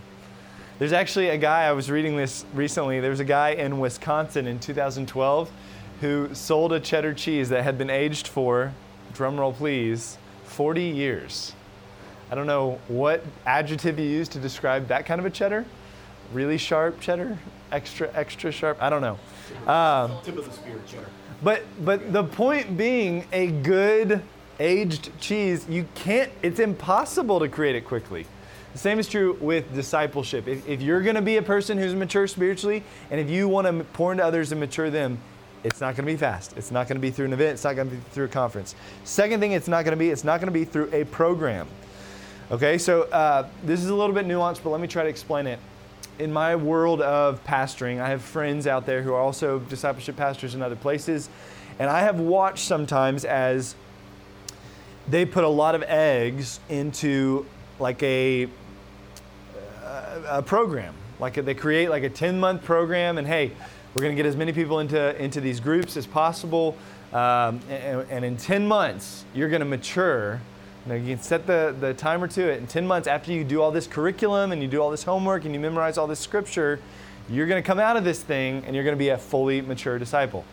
There's 0.78 0.94
actually 0.94 1.30
a 1.30 1.38
guy 1.38 1.64
I 1.66 1.74
was 1.74 1.92
reading 1.92 2.16
this 2.16 2.46
recently. 2.54 3.02
There 3.02 3.10
was 3.10 3.20
a 3.20 3.26
guy 3.26 3.50
in 3.50 3.80
Wisconsin 3.80 4.48
in 4.48 4.60
2012 4.60 5.52
who 6.00 6.34
sold 6.34 6.72
a 6.72 6.80
cheddar 6.80 7.14
cheese 7.14 7.50
that 7.50 7.64
had 7.64 7.78
been 7.78 7.90
aged 7.90 8.28
for 8.28 8.74
drumroll 9.14 9.54
please 9.54 10.18
40 10.46 10.84
years. 10.84 11.54
I 12.32 12.36
don't 12.36 12.48
know 12.48 12.80
what 12.88 13.26
adjective 13.46 14.00
you 14.00 14.06
use 14.06 14.30
to 14.30 14.40
describe 14.40 14.88
that 14.88 15.06
kind 15.06 15.20
of 15.20 15.26
a 15.26 15.30
cheddar, 15.30 15.66
really 16.34 16.58
sharp 16.58 17.00
cheddar, 17.00 17.38
extra 17.72 18.10
extra 18.14 18.52
sharp. 18.52 18.82
I 18.82 18.90
don't 18.90 19.02
know. 19.02 19.20
Um, 19.72 20.12
Tip 20.24 20.38
of 20.38 20.46
the 20.46 20.52
spear 20.52 20.80
cheddar. 20.88 21.08
But 21.44 21.64
but 21.84 22.12
the 22.12 22.24
point 22.24 22.78
being, 22.78 23.26
a 23.32 23.48
good 23.48 24.22
aged 24.60 25.12
cheese, 25.20 25.66
you 25.70 25.88
can't. 25.96 26.32
It's 26.42 26.60
impossible 26.60 27.40
to 27.40 27.48
create 27.48 27.76
it 27.76 27.86
quickly. 27.86 28.26
The 28.74 28.80
same 28.80 29.00
is 29.00 29.08
true 29.08 29.38
with 29.42 29.74
discipleship. 29.74 30.48
If, 30.48 30.68
if 30.68 30.82
you're 30.82 31.02
going 31.02 31.16
to 31.16 31.22
be 31.22 31.38
a 31.38 31.42
person 31.42 31.78
who's 31.78 31.96
mature 31.96 32.28
spiritually, 32.28 32.84
and 33.10 33.20
if 33.20 33.30
you 33.30 33.48
want 33.48 33.66
to 33.66 33.84
pour 33.94 34.12
into 34.12 34.24
others 34.24 34.52
and 34.52 34.60
mature 34.60 34.92
them, 34.92 35.18
it's 35.64 35.82
not 35.82 35.96
going 35.96 36.06
to 36.06 36.14
be 36.14 36.18
fast. 36.18 36.56
It's 36.56 36.72
not 36.72 36.88
going 36.88 36.96
to 36.98 37.02
be 37.02 37.10
through 37.10 37.26
an 37.26 37.34
event. 37.34 37.54
It's 37.54 37.64
not 37.64 37.76
going 37.76 37.90
to 37.90 37.96
be 37.96 38.02
through 38.12 38.26
a 38.26 38.30
conference. 38.30 38.76
Second 39.04 39.40
thing, 39.40 39.54
it's 39.54 39.68
not 39.68 39.86
going 39.86 39.98
to 39.98 40.00
be. 40.00 40.10
It's 40.10 40.24
not 40.24 40.40
going 40.40 40.48
to 40.48 40.58
be 40.58 40.66
through 40.66 40.90
a 40.94 41.04
program. 41.06 41.68
Okay, 42.52 42.78
so 42.78 43.04
uh, 43.04 43.48
this 43.64 43.84
is 43.84 43.90
a 43.90 43.96
little 43.96 44.14
bit 44.14 44.28
nuanced, 44.28 44.62
but 44.64 44.70
let 44.70 44.82
me 44.82 44.88
try 44.88 45.04
to 45.04 45.10
explain 45.10 45.48
it. 45.48 45.60
In 46.20 46.34
my 46.34 46.58
world 46.58 47.02
of 47.02 47.42
pastoring, 47.46 48.02
I 48.02 48.10
have 48.10 48.22
friends 48.22 48.68
out 48.68 48.86
there 48.86 49.02
who 49.02 49.14
are 49.14 49.22
also 49.22 49.60
discipleship 49.60 50.18
pastors 50.18 50.54
in 50.54 50.62
other 50.62 50.76
places, 50.76 51.30
and 51.80 51.90
I 51.90 52.02
have 52.02 52.20
watched 52.20 52.66
sometimes 52.66 53.24
as 53.24 53.74
they 55.08 55.26
put 55.26 55.46
a 55.46 55.50
lot 55.50 55.76
of 55.76 55.84
eggs 55.84 56.60
into 56.68 57.46
like 57.80 58.04
a, 58.04 58.50
a 60.28 60.42
program. 60.42 60.94
Like 61.22 61.36
they 61.36 61.54
create 61.54 61.90
like 61.90 62.04
a 62.04 62.10
10 62.10 62.38
month 62.38 62.66
program, 62.66 63.18
and 63.18 63.26
hey, 63.26 63.52
we're 63.94 64.02
going 64.02 64.14
to 64.14 64.22
get 64.22 64.28
as 64.28 64.36
many 64.36 64.52
people 64.52 64.80
into, 64.80 65.24
into 65.24 65.40
these 65.40 65.62
groups 65.62 65.96
as 65.96 66.06
possible. 66.06 66.76
Um, 67.14 67.62
and, 67.70 68.06
and, 68.12 68.26
in 68.26 68.38
10 68.38 68.68
months, 68.68 69.24
you're 69.34 69.50
going 69.50 69.62
to 69.62 69.66
mature. 69.66 70.42
You, 70.88 70.96
you 70.96 71.16
can 71.16 71.24
set 71.24 71.48
the, 71.48 71.76
the 71.80 71.94
timer 71.94 72.28
to 72.28 72.50
it. 72.50 72.60
In 72.60 72.68
10 72.68 72.88
months, 72.88 73.08
after 73.08 73.32
you 73.32 73.44
do 73.44 73.62
all 73.62 73.72
this 73.72 73.88
curriculum 73.88 74.52
and 74.52 74.62
you 74.62 74.68
do 74.68 74.82
all 74.82 74.92
this 74.92 75.04
homework 75.04 75.46
and 75.46 75.54
you 75.54 75.60
memorize 75.60 75.98
all 75.98 76.08
this 76.08 76.20
scripture, 76.20 76.80
you're 77.30 77.48
going 77.48 77.62
to 77.62 77.66
come 77.66 77.80
out 77.80 77.98
of 77.98 78.04
this 78.04 78.22
thing 78.22 78.64
and 78.66 78.76
you're 78.76 78.84
going 78.84 78.96
to 78.96 79.00
be 79.00 79.10
a 79.10 79.18
fully 79.18 79.62
mature 79.62 80.00
disciple. 80.00 80.46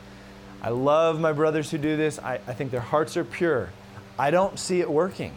I 0.63 0.71
love 0.71 1.21
my 1.21 1.33
brothers 1.33 1.71
who 1.71 1.79
do 1.79 1.97
this. 1.97 2.19
I, 2.19 2.35
I 2.47 2.53
think 2.55 2.71
their 2.71 2.81
hearts 2.81 3.17
are 3.17 3.25
pure. 3.25 3.71
I 4.19 4.31
don't 4.31 4.59
see 4.59 4.81
it 4.81 4.91
working. 4.91 5.33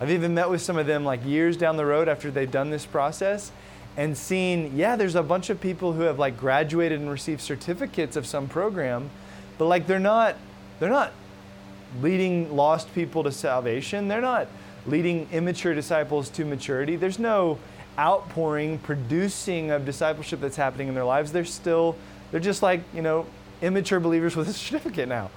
I've 0.00 0.10
even 0.10 0.34
met 0.34 0.50
with 0.50 0.60
some 0.60 0.78
of 0.78 0.86
them 0.86 1.04
like 1.04 1.24
years 1.24 1.56
down 1.56 1.76
the 1.76 1.86
road 1.86 2.08
after 2.08 2.30
they've 2.30 2.50
done 2.50 2.70
this 2.70 2.84
process 2.84 3.52
and 3.96 4.16
seen, 4.16 4.76
yeah, 4.76 4.96
there's 4.96 5.14
a 5.14 5.22
bunch 5.22 5.50
of 5.50 5.60
people 5.60 5.92
who 5.92 6.02
have 6.02 6.18
like 6.18 6.36
graduated 6.36 7.00
and 7.00 7.10
received 7.10 7.40
certificates 7.40 8.16
of 8.16 8.26
some 8.26 8.48
program, 8.48 9.10
but 9.58 9.66
like 9.66 9.86
they're 9.86 9.98
not 9.98 10.36
they're 10.80 10.90
not 10.90 11.12
leading 12.00 12.54
lost 12.56 12.94
people 12.94 13.22
to 13.24 13.32
salvation. 13.32 14.08
They're 14.08 14.20
not 14.20 14.48
leading 14.86 15.28
immature 15.32 15.74
disciples 15.74 16.28
to 16.30 16.44
maturity. 16.44 16.96
There's 16.96 17.18
no 17.18 17.58
outpouring, 17.98 18.78
producing 18.78 19.70
of 19.70 19.84
discipleship 19.84 20.40
that's 20.40 20.56
happening 20.56 20.88
in 20.88 20.94
their 20.94 21.04
lives. 21.04 21.32
They're 21.32 21.44
still 21.44 21.96
they're 22.32 22.40
just 22.40 22.62
like, 22.62 22.80
you 22.92 23.02
know, 23.02 23.26
immature 23.60 24.00
believers 24.00 24.34
with 24.34 24.48
a 24.48 24.52
certificate 24.54 25.08
now. 25.08 25.30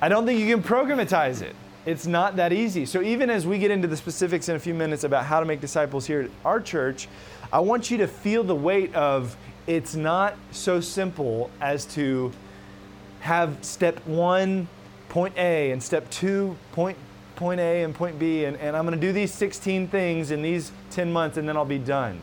I 0.00 0.08
don't 0.08 0.24
think 0.24 0.40
you 0.40 0.54
can 0.54 0.62
programatize 0.62 1.42
it. 1.42 1.54
It's 1.84 2.06
not 2.06 2.36
that 2.36 2.52
easy. 2.52 2.86
So, 2.86 3.02
even 3.02 3.30
as 3.30 3.46
we 3.46 3.58
get 3.58 3.70
into 3.70 3.86
the 3.86 3.96
specifics 3.96 4.48
in 4.48 4.56
a 4.56 4.58
few 4.58 4.74
minutes 4.74 5.04
about 5.04 5.24
how 5.24 5.40
to 5.40 5.46
make 5.46 5.60
disciples 5.60 6.06
here 6.06 6.22
at 6.22 6.30
our 6.44 6.60
church, 6.60 7.08
I 7.52 7.60
want 7.60 7.90
you 7.90 7.98
to 7.98 8.08
feel 8.08 8.42
the 8.42 8.56
weight 8.56 8.94
of 8.94 9.36
it's 9.66 9.94
not 9.94 10.36
so 10.50 10.80
simple 10.80 11.50
as 11.60 11.84
to 11.86 12.32
have 13.20 13.56
step 13.64 14.04
one, 14.06 14.68
point 15.08 15.36
A, 15.36 15.70
and 15.70 15.82
step 15.82 16.08
two, 16.10 16.56
point, 16.72 16.96
point 17.36 17.60
A 17.60 17.82
and 17.82 17.94
point 17.94 18.18
B, 18.18 18.44
and, 18.44 18.56
and 18.56 18.76
I'm 18.76 18.86
going 18.86 18.98
to 18.98 19.06
do 19.06 19.12
these 19.12 19.32
16 19.32 19.88
things 19.88 20.30
in 20.30 20.42
these 20.42 20.72
10 20.90 21.12
months 21.12 21.36
and 21.36 21.48
then 21.48 21.56
I'll 21.56 21.64
be 21.64 21.78
done. 21.78 22.18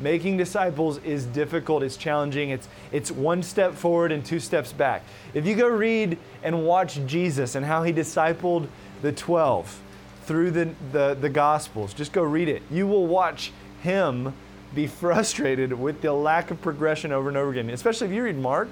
Making 0.00 0.36
disciples 0.36 0.98
is 0.98 1.24
difficult, 1.26 1.84
it's 1.84 1.96
challenging, 1.96 2.50
it's, 2.50 2.68
it's 2.90 3.12
one 3.12 3.44
step 3.44 3.74
forward 3.74 4.10
and 4.10 4.24
two 4.24 4.40
steps 4.40 4.72
back. 4.72 5.04
If 5.34 5.46
you 5.46 5.54
go 5.54 5.68
read 5.68 6.18
and 6.42 6.64
watch 6.66 6.98
Jesus 7.06 7.54
and 7.54 7.64
how 7.64 7.84
he 7.84 7.92
discipled 7.92 8.66
the 9.02 9.12
12 9.12 9.80
through 10.24 10.50
the, 10.50 10.74
the, 10.90 11.16
the 11.20 11.28
Gospels, 11.28 11.94
just 11.94 12.12
go 12.12 12.22
read 12.22 12.48
it. 12.48 12.62
You 12.70 12.88
will 12.88 13.06
watch 13.06 13.52
him 13.82 14.34
be 14.74 14.86
frustrated 14.88 15.72
with 15.72 16.00
the 16.00 16.12
lack 16.12 16.50
of 16.50 16.60
progression 16.60 17.12
over 17.12 17.28
and 17.28 17.36
over 17.36 17.52
again, 17.52 17.70
especially 17.70 18.08
if 18.08 18.12
you 18.12 18.24
read 18.24 18.36
Mark. 18.36 18.68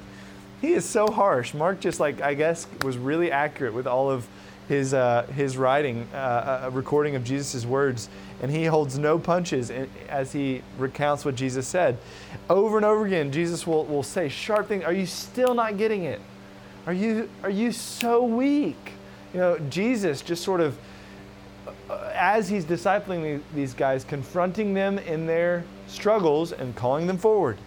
He 0.63 0.75
is 0.75 0.85
so 0.89 1.11
harsh. 1.11 1.55
Mark 1.55 1.81
just 1.81 1.99
like, 1.99 2.23
I 2.23 2.35
guess, 2.35 2.69
was 2.85 2.97
really 2.97 3.33
accurate 3.33 3.75
with 3.75 3.89
all 3.89 4.09
of 4.09 4.27
his, 4.69 4.95
uh, 4.95 5.27
his 5.35 5.57
writing, 5.57 6.07
uh, 6.15 6.63
a 6.65 6.71
recording 6.71 7.17
of 7.17 7.25
Jesus' 7.25 7.67
words, 7.67 8.09
and 8.41 8.49
he 8.49 8.65
holds 8.65 8.97
no 8.97 9.19
punches 9.19 9.73
as 10.09 10.33
he 10.33 10.63
recounts 10.79 11.25
what 11.25 11.35
Jesus 11.35 11.67
said. 11.67 11.99
Over 12.49 12.77
and 12.77 12.87
over 12.87 13.05
again, 13.05 13.33
Jesus 13.33 13.67
will, 13.67 13.85
will 13.87 14.05
say 14.05 14.29
sharp 14.29 14.69
things. 14.69 14.85
Are 14.85 14.93
you 14.93 15.05
still 15.05 15.53
not 15.53 15.79
getting 15.79 16.05
it? 16.05 16.21
Are 16.87 16.93
you, 16.93 17.29
are 17.43 17.51
you 17.51 17.73
so 17.73 18.23
weak? 18.23 18.93
You 19.35 19.41
know, 19.41 19.59
Jesus 19.69 20.23
just 20.23 20.45
sort 20.45 20.61
of, 20.61 20.79
uh, 21.91 22.13
as 22.15 22.49
he's 22.49 22.65
discipling 22.65 23.43
these 23.53 23.75
guys, 23.75 24.05
confronting 24.05 24.75
them 24.75 24.99
in 24.99 25.27
their 25.27 25.65
struggles 25.89 26.53
and 26.53 26.77
calling 26.77 27.09
them 27.09 27.19
forward. 27.19 27.59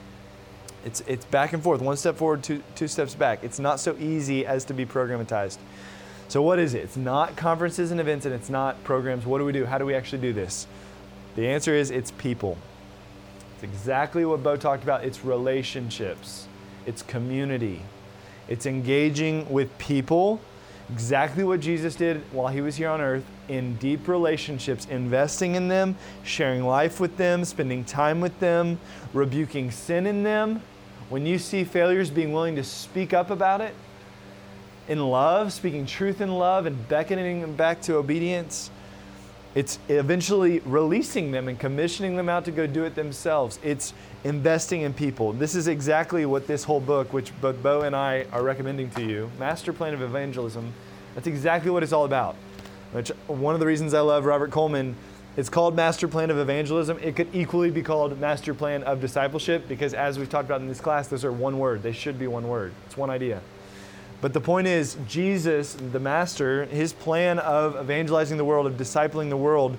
It's, 0.86 1.02
it's 1.02 1.26
back 1.26 1.54
and 1.54 1.64
forth, 1.64 1.82
one 1.82 1.98
step 1.98 2.16
forward, 2.16 2.44
two, 2.44 2.62
two 2.76 2.88
steps 2.88 3.16
back. 3.16 3.44
It's 3.44 3.60
not 3.60 3.80
so 3.80 3.98
easy 3.98 4.46
as 4.46 4.64
to 4.66 4.74
be 4.74 4.86
programatized. 4.86 5.58
So, 6.28 6.42
what 6.42 6.60
is 6.60 6.76
it? 6.76 6.84
It's 6.84 6.96
not 6.96 7.36
conferences 7.36 7.92
and 7.92 8.00
events 8.00 8.26
and 8.26 8.34
it's 8.34 8.50
not 8.50 8.84
programs. 8.84 9.26
What 9.26 9.40
do 9.40 9.46
we 9.46 9.52
do? 9.52 9.66
How 9.66 9.80
do 9.80 9.86
we 9.86 9.96
actually 9.96 10.22
do 10.22 10.32
this? 10.32 10.68
The 11.36 11.48
answer 11.48 11.74
is 11.74 11.92
it's 11.92 12.12
people. 12.12 12.58
It's 13.56 13.64
exactly 13.64 14.26
what 14.26 14.44
Bo 14.44 14.58
talked 14.58 14.84
about. 14.84 15.04
It's 15.04 15.26
relationships, 15.26 16.48
it's 16.86 17.02
community, 17.02 17.82
it's 18.48 18.66
engaging 18.66 19.52
with 19.52 19.76
people. 19.78 20.40
Exactly 20.92 21.44
what 21.44 21.62
Jesus 21.62 21.96
did 21.96 22.22
while 22.32 22.48
he 22.48 22.62
was 22.62 22.76
here 22.76 22.90
on 22.90 23.02
earth 23.02 23.26
in 23.48 23.76
deep 23.78 24.08
relationships, 24.08 24.86
investing 24.86 25.56
in 25.56 25.68
them, 25.68 25.96
sharing 26.24 26.64
life 26.64 27.00
with 27.00 27.18
them, 27.18 27.44
spending 27.44 27.84
time 27.84 28.22
with 28.22 28.40
them, 28.40 28.80
rebuking 29.12 29.72
sin 29.72 30.06
in 30.06 30.22
them. 30.22 30.62
When 31.10 31.26
you 31.26 31.38
see 31.38 31.64
failures, 31.64 32.10
being 32.10 32.34
willing 32.34 32.56
to 32.56 32.64
speak 32.64 33.14
up 33.14 33.30
about 33.30 33.62
it, 33.62 33.76
in 34.88 35.00
love, 35.00 35.52
speaking 35.52 35.86
truth 35.86 36.22
in 36.22 36.32
love, 36.32 36.66
and 36.66 36.88
beckoning 36.88 37.42
them 37.42 37.56
back 37.56 37.82
to 37.82 37.96
obedience. 37.96 38.70
It's 39.56 39.80
eventually 39.88 40.60
releasing 40.60 41.32
them 41.32 41.48
and 41.48 41.58
commissioning 41.58 42.18
them 42.18 42.28
out 42.28 42.46
to 42.46 42.52
go 42.52 42.68
do 42.68 42.84
it 42.84 42.94
themselves. 42.94 43.58
It's 43.64 43.94
investing 44.24 44.82
in 44.82 44.94
people. 44.94 45.32
This 45.32 45.56
is 45.56 45.68
exactly 45.68 46.26
what 46.26 46.46
this 46.46 46.64
whole 46.64 46.82
book, 46.82 47.14
which 47.14 47.32
both 47.40 47.62
Bo 47.64 47.82
and 47.82 47.96
I 47.96 48.26
are 48.32 48.44
recommending 48.44 48.90
to 48.92 49.04
you, 49.04 49.32
Master 49.40 49.72
Plan 49.72 49.94
of 49.94 50.02
Evangelism, 50.02 50.74
that's 51.16 51.28
exactly 51.28 51.72
what 51.72 51.82
it's 51.82 51.94
all 51.94 52.04
about. 52.04 52.36
Which 52.92 53.10
one 53.28 53.54
of 53.54 53.62
the 53.62 53.66
reasons 53.66 53.94
I 53.94 54.02
love 54.02 54.26
Robert 54.26 54.52
Coleman, 54.52 54.96
it's 55.38 55.50
called 55.50 55.76
Master 55.76 56.08
Plan 56.08 56.30
of 56.30 56.38
Evangelism. 56.38 56.98
It 57.00 57.16
could 57.16 57.28
equally 57.34 57.70
be 57.70 57.82
called 57.82 58.18
Master 58.20 58.54
Plan 58.54 58.84
of 58.84 59.02
Discipleship 59.02 59.68
because 59.68 59.94
as 59.94 60.18
we've 60.18 60.30
talked 60.30 60.46
about 60.46 60.62
in 60.62 60.68
this 60.68 60.80
class, 60.80 61.10
those 61.10 61.26
are 61.26 61.32
one 61.32 61.60
word. 61.60 61.84
They 61.84 61.92
should 61.92 62.18
be 62.18 62.28
one 62.28 62.48
word. 62.48 62.74
It's 62.86 62.96
one 62.96 63.10
idea. 63.10 63.42
But 64.22 64.34
the 64.34 64.40
point 64.40 64.68
is, 64.68 64.98
Jesus, 65.08 65.74
the 65.74 66.00
Master, 66.00 66.66
his 66.66 66.94
plan 66.94 67.40
of 67.40 67.76
evangelizing 67.76 68.38
the 68.38 68.46
world, 68.46 68.66
of 68.66 68.74
discipling 68.74 69.30
the 69.30 69.38
world, 69.38 69.78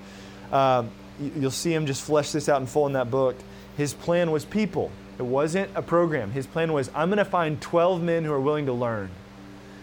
uh, 0.53 0.85
you'll 1.19 1.51
see 1.51 1.73
him 1.73 1.87
just 1.87 2.03
flesh 2.03 2.33
this 2.33 2.51
out 2.51 2.61
in 2.61 2.67
full 2.67 2.87
in 2.87 2.93
that 2.93 3.11
book. 3.11 3.35
His 3.79 3.95
plan 3.95 4.31
was 4.31 4.45
people. 4.45 4.91
It 5.19 5.25
wasn't 5.25 5.71
a 5.75 5.81
program. 5.81 6.31
His 6.33 6.47
plan 6.47 6.75
was 6.75 6.91
I'm 6.95 7.09
going 7.09 7.17
to 7.19 7.25
find 7.25 7.61
12 7.63 8.03
men 8.03 8.25
who 8.25 8.33
are 8.33 8.41
willing 8.41 8.67
to 8.67 8.75
learn. 8.75 9.09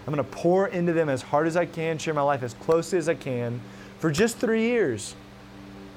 I'm 0.06 0.14
going 0.14 0.24
to 0.24 0.32
pour 0.32 0.68
into 0.68 0.94
them 0.94 1.10
as 1.10 1.24
hard 1.24 1.48
as 1.48 1.58
I 1.58 1.66
can, 1.66 1.98
share 1.98 2.14
my 2.14 2.22
life 2.22 2.44
as 2.44 2.54
closely 2.54 3.00
as 3.00 3.10
I 3.10 3.16
can 3.16 3.60
for 3.98 4.12
just 4.12 4.38
three 4.38 4.62
years. 4.62 5.16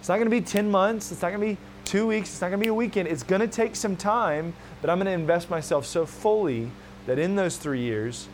It's 0.07 0.09
not 0.09 0.18
going 0.18 0.30
to 0.30 0.30
be 0.30 0.40
10 0.40 0.70
months. 0.70 1.11
It's 1.11 1.20
not 1.20 1.32
going 1.32 1.40
to 1.40 1.46
be 1.57 1.59
two 1.84 2.07
weeks. 2.07 2.30
It's 2.30 2.40
not 2.40 2.50
going 2.50 2.61
to 2.61 2.64
be 2.64 2.68
a 2.68 2.74
weekend. 2.74 3.09
It's 3.09 3.24
going 3.24 3.40
to 3.40 3.48
take 3.48 3.74
some 3.74 3.96
time, 3.96 4.54
but 4.80 4.88
I'm 4.88 4.98
going 4.98 5.07
to 5.07 5.11
invest 5.11 5.50
myself 5.50 5.84
so 5.84 6.07
fully 6.07 6.70
that 7.07 7.18
in 7.18 7.34
those 7.34 7.57
three 7.57 7.80
years, 7.80 8.28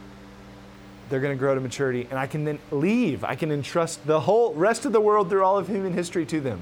they're 1.09 1.19
going 1.19 1.35
to 1.35 1.39
grow 1.39 1.55
to 1.55 1.63
maturity, 1.63 2.07
and 2.11 2.19
I 2.19 2.27
can 2.27 2.45
then 2.45 2.59
leave. 2.71 3.25
I 3.25 3.37
can 3.37 3.51
entrust 3.51 4.07
the 4.07 4.21
whole 4.21 4.53
rest 4.53 4.85
of 4.85 4.93
the 4.93 5.01
world 5.01 5.31
through 5.31 5.45
all 5.45 5.57
of 5.57 5.69
human 5.69 5.95
history 5.95 6.27
to 6.27 6.43
them. 6.43 6.61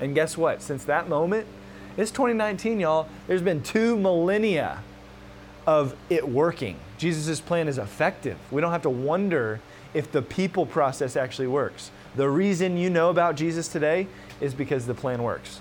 And 0.00 0.12
guess 0.12 0.36
what? 0.36 0.60
Since 0.60 0.82
that 0.86 1.08
moment, 1.08 1.46
it's 1.96 2.10
2019, 2.10 2.80
y'all. 2.80 3.06
There's 3.28 3.42
been 3.42 3.62
two 3.62 3.96
millennia 3.96 4.82
of 5.68 5.94
it 6.08 6.28
working. 6.28 6.80
Jesus' 6.98 7.40
plan 7.40 7.68
is 7.68 7.78
effective. 7.78 8.38
We 8.50 8.60
don't 8.60 8.72
have 8.72 8.82
to 8.82 8.90
wonder 8.90 9.60
if 9.94 10.10
the 10.10 10.20
people 10.20 10.66
process 10.66 11.14
actually 11.14 11.46
works. 11.46 11.92
The 12.16 12.28
reason 12.28 12.76
you 12.76 12.90
know 12.90 13.10
about 13.10 13.36
Jesus 13.36 13.68
today 13.68 14.06
is 14.40 14.54
because 14.54 14.86
the 14.86 14.94
plan 14.94 15.22
works. 15.22 15.60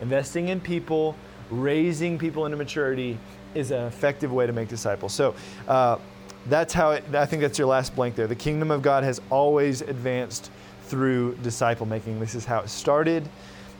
Investing 0.00 0.48
in 0.48 0.60
people, 0.60 1.16
raising 1.50 2.18
people 2.18 2.46
into 2.46 2.56
maturity 2.56 3.18
is 3.54 3.70
an 3.70 3.86
effective 3.86 4.32
way 4.32 4.46
to 4.46 4.52
make 4.52 4.68
disciples. 4.68 5.12
So, 5.12 5.34
uh, 5.66 5.98
that's 6.46 6.72
how 6.72 6.92
it, 6.92 7.04
I 7.14 7.26
think 7.26 7.42
that's 7.42 7.58
your 7.58 7.68
last 7.68 7.94
blank 7.94 8.14
there. 8.14 8.26
The 8.26 8.34
kingdom 8.34 8.70
of 8.70 8.82
God 8.82 9.04
has 9.04 9.20
always 9.30 9.82
advanced 9.82 10.50
through 10.84 11.36
disciple 11.42 11.86
making. 11.86 12.18
This 12.18 12.34
is 12.34 12.44
how 12.44 12.60
it 12.60 12.68
started. 12.68 13.28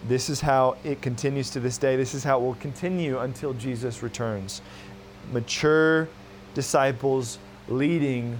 This 0.08 0.28
is 0.30 0.40
how 0.40 0.76
it 0.84 1.02
continues 1.02 1.50
to 1.50 1.61
this 1.61 1.78
day. 1.78 1.96
This 1.96 2.14
is 2.14 2.24
how 2.24 2.38
it 2.38 2.42
will 2.42 2.54
continue 2.56 3.18
until 3.18 3.54
Jesus 3.54 4.02
returns. 4.02 4.62
Mature 5.32 6.08
disciples 6.54 7.38
leading 7.68 8.38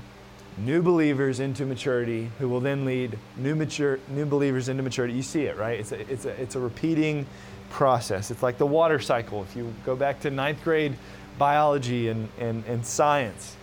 new 0.59 0.83
believers 0.83 1.41
into 1.41 1.65
maturity 1.65 2.31
who 2.39 2.49
will 2.49 2.61
then 2.61 2.85
lead 2.85 3.19
new 3.37 3.55
mature 3.55 3.99
new 4.09 4.27
believers 4.27 4.69
into 4.69 4.83
maturity. 4.83 5.15
You 5.15 5.23
see 5.23 5.45
it, 5.45 5.57
right? 5.57 5.81
It's 5.81 5.93
a, 5.93 6.13
it's 6.13 6.25
a, 6.25 6.43
it's 6.43 6.55
a 6.57 6.61
repeating 6.61 7.27
process. 7.71 8.31
It's 8.31 8.43
like 8.43 8.59
the 8.59 8.67
water 8.67 8.99
cycle. 8.99 9.43
If 9.43 9.57
you 9.57 9.73
go 9.87 9.97
back 9.97 10.21
to 10.21 10.31
ninth 10.31 10.63
grade 10.63 10.97
biology 11.39 12.09
and, 12.09 12.29
and, 12.39 12.65
and 12.67 12.85
science. 12.85 13.57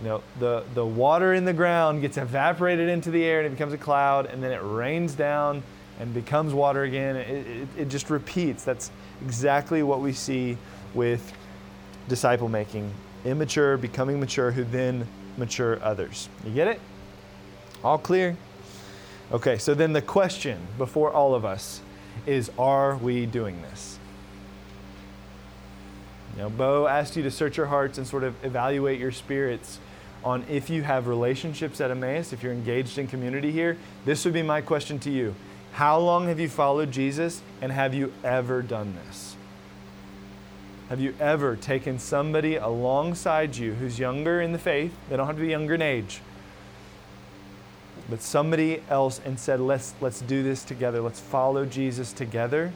You 0.00 0.08
know, 0.08 0.22
the, 0.38 0.64
the 0.72 0.86
water 0.86 1.34
in 1.34 1.44
the 1.44 1.52
ground 1.52 2.00
gets 2.00 2.16
evaporated 2.16 2.88
into 2.88 3.10
the 3.10 3.22
air 3.22 3.40
and 3.40 3.46
it 3.46 3.50
becomes 3.50 3.74
a 3.74 3.78
cloud, 3.78 4.24
and 4.26 4.42
then 4.42 4.52
it 4.52 4.60
rains 4.62 5.14
down 5.14 5.62
and 5.98 6.14
becomes 6.14 6.54
water 6.54 6.84
again. 6.84 7.16
It, 7.16 7.46
it, 7.46 7.68
it 7.76 7.88
just 7.88 8.08
repeats. 8.08 8.64
That's 8.64 8.90
exactly 9.22 9.82
what 9.82 10.00
we 10.00 10.14
see 10.14 10.56
with 10.94 11.32
disciple 12.08 12.48
making. 12.48 12.90
Immature 13.26 13.76
becoming 13.76 14.18
mature, 14.18 14.50
who 14.50 14.64
then 14.64 15.06
mature 15.36 15.82
others. 15.82 16.28
You 16.44 16.52
get 16.52 16.68
it? 16.68 16.80
All 17.82 17.98
clear? 17.98 18.36
Okay, 19.32 19.58
so 19.58 19.74
then 19.74 19.92
the 19.92 20.02
question 20.02 20.58
before 20.76 21.12
all 21.12 21.34
of 21.34 21.44
us 21.44 21.80
is 22.26 22.50
are 22.58 22.96
we 22.96 23.26
doing 23.26 23.62
this? 23.62 23.98
Know, 26.40 26.48
Bo 26.48 26.86
asked 26.86 27.16
you 27.16 27.22
to 27.24 27.30
search 27.30 27.58
your 27.58 27.66
hearts 27.66 27.98
and 27.98 28.06
sort 28.06 28.24
of 28.24 28.34
evaluate 28.42 28.98
your 28.98 29.12
spirits 29.12 29.78
on 30.24 30.42
if 30.48 30.70
you 30.70 30.82
have 30.82 31.06
relationships 31.06 31.82
at 31.82 31.90
Emmaus, 31.90 32.32
if 32.32 32.42
you're 32.42 32.54
engaged 32.54 32.96
in 32.96 33.06
community 33.06 33.52
here. 33.52 33.76
This 34.06 34.24
would 34.24 34.32
be 34.32 34.42
my 34.42 34.62
question 34.62 34.98
to 35.00 35.10
you. 35.10 35.34
How 35.72 35.98
long 35.98 36.28
have 36.28 36.40
you 36.40 36.48
followed 36.48 36.92
Jesus 36.92 37.42
and 37.60 37.70
have 37.70 37.92
you 37.92 38.12
ever 38.24 38.62
done 38.62 38.94
this? 39.06 39.36
Have 40.90 41.00
you 41.00 41.14
ever 41.20 41.54
taken 41.54 42.00
somebody 42.00 42.56
alongside 42.56 43.56
you 43.56 43.74
who's 43.74 44.00
younger 44.00 44.40
in 44.40 44.50
the 44.50 44.58
faith? 44.58 44.92
They 45.08 45.16
don't 45.16 45.28
have 45.28 45.36
to 45.36 45.42
be 45.42 45.48
younger 45.48 45.76
in 45.76 45.82
age. 45.82 46.20
But 48.10 48.22
somebody 48.22 48.82
else 48.90 49.20
and 49.24 49.38
said, 49.38 49.60
let's, 49.60 49.94
let's 50.00 50.20
do 50.20 50.42
this 50.42 50.64
together. 50.64 51.00
Let's 51.00 51.20
follow 51.20 51.64
Jesus 51.64 52.12
together. 52.12 52.72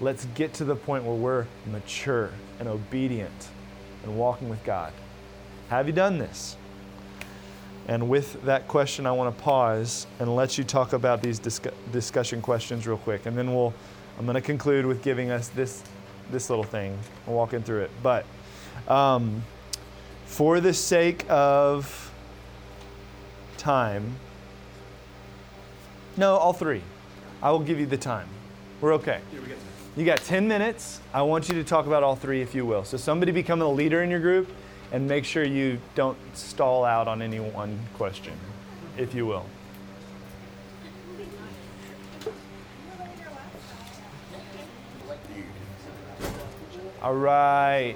Let's 0.00 0.26
get 0.36 0.54
to 0.54 0.64
the 0.64 0.76
point 0.76 1.02
where 1.02 1.16
we're 1.16 1.46
mature 1.66 2.30
and 2.60 2.68
obedient 2.68 3.48
and 4.04 4.16
walking 4.16 4.48
with 4.48 4.62
God. 4.62 4.92
Have 5.68 5.88
you 5.88 5.92
done 5.92 6.18
this? 6.18 6.56
And 7.88 8.08
with 8.08 8.44
that 8.44 8.68
question, 8.68 9.06
I 9.06 9.10
want 9.10 9.36
to 9.36 9.42
pause 9.42 10.06
and 10.20 10.36
let 10.36 10.56
you 10.56 10.62
talk 10.62 10.92
about 10.92 11.20
these 11.20 11.40
discu- 11.40 11.74
discussion 11.90 12.40
questions 12.40 12.86
real 12.86 12.98
quick. 12.98 13.26
And 13.26 13.36
then 13.36 13.52
we'll, 13.52 13.74
I'm 14.20 14.24
going 14.24 14.36
to 14.36 14.40
conclude 14.40 14.86
with 14.86 15.02
giving 15.02 15.32
us 15.32 15.48
this, 15.48 15.82
this 16.30 16.50
little 16.50 16.64
thing 16.64 16.98
walking 17.26 17.62
through 17.62 17.82
it. 17.82 17.90
But 18.02 18.24
um, 18.88 19.42
for 20.26 20.60
the 20.60 20.74
sake 20.74 21.24
of 21.28 22.12
time, 23.56 24.16
no, 26.16 26.36
all 26.36 26.52
three. 26.52 26.82
I 27.42 27.50
will 27.50 27.60
give 27.60 27.78
you 27.78 27.86
the 27.86 27.98
time. 27.98 28.28
We're 28.80 28.94
okay. 28.94 29.20
You 29.96 30.04
got 30.04 30.18
10 30.18 30.46
minutes. 30.48 31.00
I 31.12 31.22
want 31.22 31.48
you 31.48 31.54
to 31.54 31.64
talk 31.64 31.86
about 31.86 32.02
all 32.02 32.16
three, 32.16 32.42
if 32.42 32.54
you 32.54 32.66
will. 32.66 32.84
So, 32.84 32.96
somebody 32.96 33.32
become 33.32 33.62
a 33.62 33.68
leader 33.68 34.02
in 34.02 34.10
your 34.10 34.20
group 34.20 34.48
and 34.92 35.06
make 35.06 35.24
sure 35.24 35.44
you 35.44 35.78
don't 35.94 36.18
stall 36.34 36.84
out 36.84 37.08
on 37.08 37.22
any 37.22 37.40
one 37.40 37.78
question, 37.94 38.34
if 38.96 39.14
you 39.14 39.26
will. 39.26 39.46
All 47.06 47.14
right. 47.14 47.94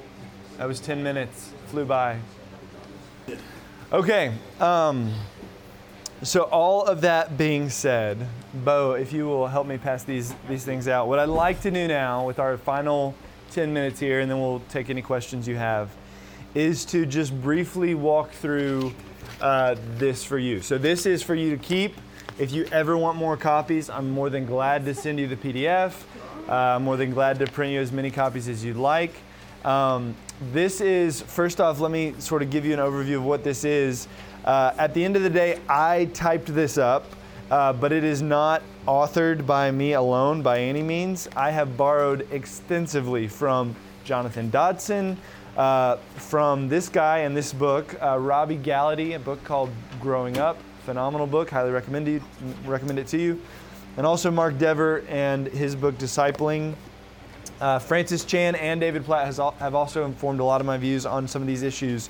That 0.57 0.69
was 0.69 0.79
10 0.79 1.03
minutes. 1.03 1.51
Flew 1.67 1.85
by. 1.85 2.21
Okay. 3.93 4.33
Um, 4.61 5.13
so, 6.23 6.43
all 6.43 6.85
of 6.85 7.01
that 7.01 7.37
being 7.37 7.71
said, 7.71 8.25
Bo, 8.55 8.93
if 8.93 9.13
you 9.13 9.27
will 9.27 9.49
help 9.49 9.67
me 9.67 9.79
pass 9.79 10.05
these, 10.05 10.33
these 10.49 10.65
things 10.65 10.87
out, 10.87 11.09
what 11.09 11.19
I'd 11.19 11.29
like 11.29 11.61
to 11.63 11.73
do 11.73 11.89
now 11.89 12.25
with 12.25 12.39
our 12.39 12.57
final 12.57 13.17
10 13.51 13.75
minutes 13.75 13.99
here, 13.99 14.21
and 14.21 14.31
then 14.31 14.41
we'll 14.41 14.63
take 14.69 14.91
any 14.91 15.03
questions 15.03 15.49
you 15.49 15.57
have, 15.57 15.91
is 16.55 16.85
to 16.85 17.05
just 17.05 17.35
briefly 17.43 17.97
walk 17.97 18.31
through 18.31 18.95
uh, 19.41 19.75
this 19.97 20.23
for 20.23 20.39
you. 20.39 20.63
So, 20.63 20.79
this 20.79 21.05
is 21.05 21.21
for 21.21 21.35
you 21.35 21.51
to 21.51 21.61
keep. 21.61 21.97
If 22.39 22.53
you 22.53 22.65
ever 22.71 22.97
want 22.97 23.19
more 23.19 23.37
copies, 23.37 23.91
I'm 23.91 24.09
more 24.09 24.31
than 24.31 24.47
glad 24.47 24.85
to 24.85 24.95
send 24.95 25.19
you 25.19 25.27
the 25.27 25.35
PDF. 25.35 25.95
Uh, 26.51 26.81
more 26.83 26.97
than 26.97 27.13
glad 27.13 27.39
to 27.39 27.47
print 27.47 27.73
you 27.73 27.81
as 27.81 27.93
many 27.93 28.11
copies 28.11 28.49
as 28.49 28.65
you'd 28.65 28.77
like. 28.77 29.15
Um, 29.65 30.17
this 30.53 30.81
is, 30.81 31.21
first 31.23 31.61
off, 31.61 31.79
let 31.79 31.93
me 31.93 32.13
sort 32.19 32.43
of 32.43 32.51
give 32.51 32.67
you 32.67 32.73
an 32.73 32.81
overview 32.81 33.19
of 33.19 33.25
what 33.25 33.45
this 33.45 33.63
is. 33.63 34.09
Uh, 34.45 34.73
at 34.77 34.93
the 34.93 35.05
end 35.05 35.15
of 35.15 35.23
the 35.23 35.31
day, 35.31 35.61
I 35.69 36.07
typed 36.13 36.53
this 36.53 36.77
up, 36.77 37.05
uh, 37.53 37.73
but 37.73 37.93
it 37.93 38.03
is 38.03 38.21
not 38.21 38.63
authored 38.89 39.47
by 39.47 39.71
me 39.71 39.93
alone 39.93 40.43
by 40.43 40.59
any 40.59 40.83
means. 40.83 41.29
I 41.37 41.53
have 41.53 41.77
borrowed 41.77 42.27
extensively 42.33 43.29
from 43.29 43.77
Jonathan 44.03 44.51
Dodson, 44.51 45.19
uh, 45.57 45.99
from 46.17 46.69
this 46.69 46.89
guy 46.89 47.19
and 47.19 47.37
this 47.37 47.53
book, 47.53 47.95
uh, 48.03 48.19
Robby 48.19 48.57
Gallaty, 48.57 49.15
a 49.15 49.21
book 49.21 49.45
called 49.45 49.71
Growing 50.01 50.39
Up. 50.39 50.59
Phenomenal 50.85 51.29
book, 51.29 51.51
highly 51.51 51.71
recommend, 51.71 52.09
you, 52.09 52.21
recommend 52.65 52.99
it 52.99 53.07
to 53.09 53.19
you. 53.19 53.41
And 53.97 54.07
also 54.07 54.31
Mark 54.31 54.59
Dever 54.59 55.05
and 55.09 55.47
his 55.49 55.75
book 55.75 55.99
Discipling. 55.99 56.75
Uh, 57.61 57.79
Francis 57.79 58.25
Chan 58.25 58.55
and 58.55 58.81
David 58.81 59.05
Platt 59.05 59.27
has 59.27 59.39
al- 59.39 59.51
have 59.53 59.75
also 59.75 60.05
informed 60.07 60.41
a 60.41 60.45
lot 60.45 60.61
of 60.61 60.67
my 60.67 60.79
views 60.79 61.05
on 61.05 61.29
some 61.29 61.43
of 61.43 61.49
these 61.49 61.63
issues. 61.63 62.09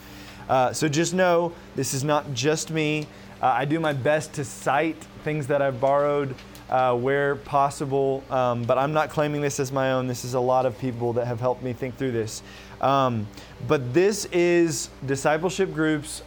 Uh, 0.49 0.73
so 0.73 0.89
just 0.89 1.15
know 1.15 1.53
this 1.77 1.95
is 1.95 2.05
not 2.05 2.33
just 2.35 2.71
me. 2.71 3.07
Uh, 3.43 3.47
I 3.47 3.65
do 3.65 3.81
my 3.81 3.93
best 3.93 4.33
to 4.35 4.45
cite 4.45 5.03
things 5.25 5.47
that 5.47 5.63
I've 5.63 5.81
borrowed 5.81 6.35
uh, 6.69 6.95
where 6.97 7.37
possible, 7.37 8.23
um, 8.31 8.63
but 8.65 8.79
I'm 8.79 8.93
not 8.93 9.11
claiming 9.11 9.41
this 9.41 9.59
as 9.59 9.73
my 9.73 9.93
own. 9.93 10.07
This 10.07 10.25
is 10.25 10.35
a 10.35 10.41
lot 10.41 10.67
of 10.67 10.79
people 10.79 11.13
that 11.15 11.27
have 11.27 11.41
helped 11.41 11.63
me 11.63 11.73
think 11.73 11.97
through 11.97 12.13
this. 12.13 12.43
Um, 12.81 13.27
but 13.67 13.93
this 13.93 14.27
is 14.27 14.91
discipleship 15.07 15.75
groups, 15.75 16.23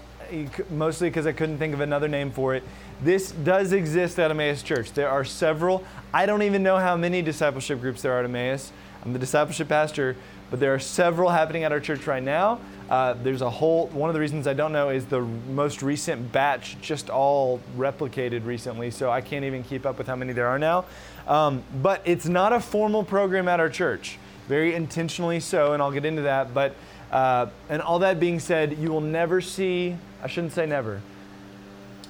mostly 0.69 1.09
because 1.09 1.25
I 1.27 1.31
couldn't 1.31 1.59
think 1.59 1.73
of 1.73 1.79
another 1.79 2.07
name 2.07 2.31
for 2.31 2.55
it. 2.55 2.63
This 3.03 3.33
does 3.33 3.73
exist 3.73 4.17
at 4.17 4.31
Emmaus 4.31 4.63
Church. 4.63 4.93
There 4.93 5.09
are 5.09 5.25
several. 5.25 5.83
I 6.13 6.25
don't 6.25 6.41
even 6.41 6.63
know 6.63 6.77
how 6.77 6.95
many 6.95 7.21
discipleship 7.21 7.81
groups 7.81 8.01
there 8.01 8.13
are 8.13 8.19
at 8.19 8.25
Emmaus. 8.25 8.71
I'm 9.03 9.11
the 9.11 9.19
discipleship 9.19 9.67
pastor, 9.67 10.15
but 10.49 10.61
there 10.61 10.73
are 10.73 10.79
several 10.79 11.29
happening 11.29 11.65
at 11.65 11.73
our 11.73 11.81
church 11.81 12.07
right 12.07 12.23
now. 12.23 12.61
Uh, 12.89 13.15
there's 13.21 13.41
a 13.41 13.49
whole, 13.49 13.87
one 13.87 14.09
of 14.09 14.13
the 14.13 14.21
reasons 14.21 14.47
I 14.47 14.53
don't 14.53 14.71
know 14.71 14.87
is 14.87 15.05
the 15.05 15.19
most 15.19 15.81
recent 15.81 16.31
batch 16.31 16.77
just 16.81 17.09
all 17.09 17.59
replicated 17.77 18.45
recently, 18.45 18.89
so 18.89 19.11
I 19.11 19.19
can't 19.19 19.43
even 19.43 19.63
keep 19.63 19.85
up 19.85 19.97
with 19.97 20.07
how 20.07 20.15
many 20.15 20.31
there 20.31 20.47
are 20.47 20.59
now. 20.59 20.85
Um, 21.27 21.61
but 21.81 22.01
it's 22.05 22.25
not 22.25 22.53
a 22.53 22.59
formal 22.61 23.03
program 23.03 23.49
at 23.49 23.59
our 23.59 23.69
church, 23.69 24.17
very 24.47 24.75
intentionally 24.75 25.41
so, 25.41 25.73
and 25.73 25.83
I'll 25.83 25.91
get 25.91 26.05
into 26.05 26.21
that. 26.21 26.53
But, 26.53 26.73
uh, 27.11 27.47
and 27.67 27.81
all 27.81 27.99
that 27.99 28.21
being 28.21 28.39
said, 28.39 28.77
you 28.77 28.91
will 28.91 29.01
never 29.01 29.41
see, 29.41 29.97
I 30.23 30.27
shouldn't 30.27 30.53
say 30.53 30.65
never. 30.65 31.01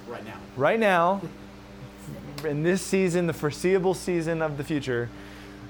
Right 0.06 0.24
now. 0.24 0.38
Right 0.56 0.78
now, 0.78 1.22
in 2.44 2.62
this 2.62 2.82
season, 2.82 3.26
the 3.26 3.32
foreseeable 3.32 3.94
season 3.94 4.42
of 4.42 4.56
the 4.56 4.64
future, 4.64 5.08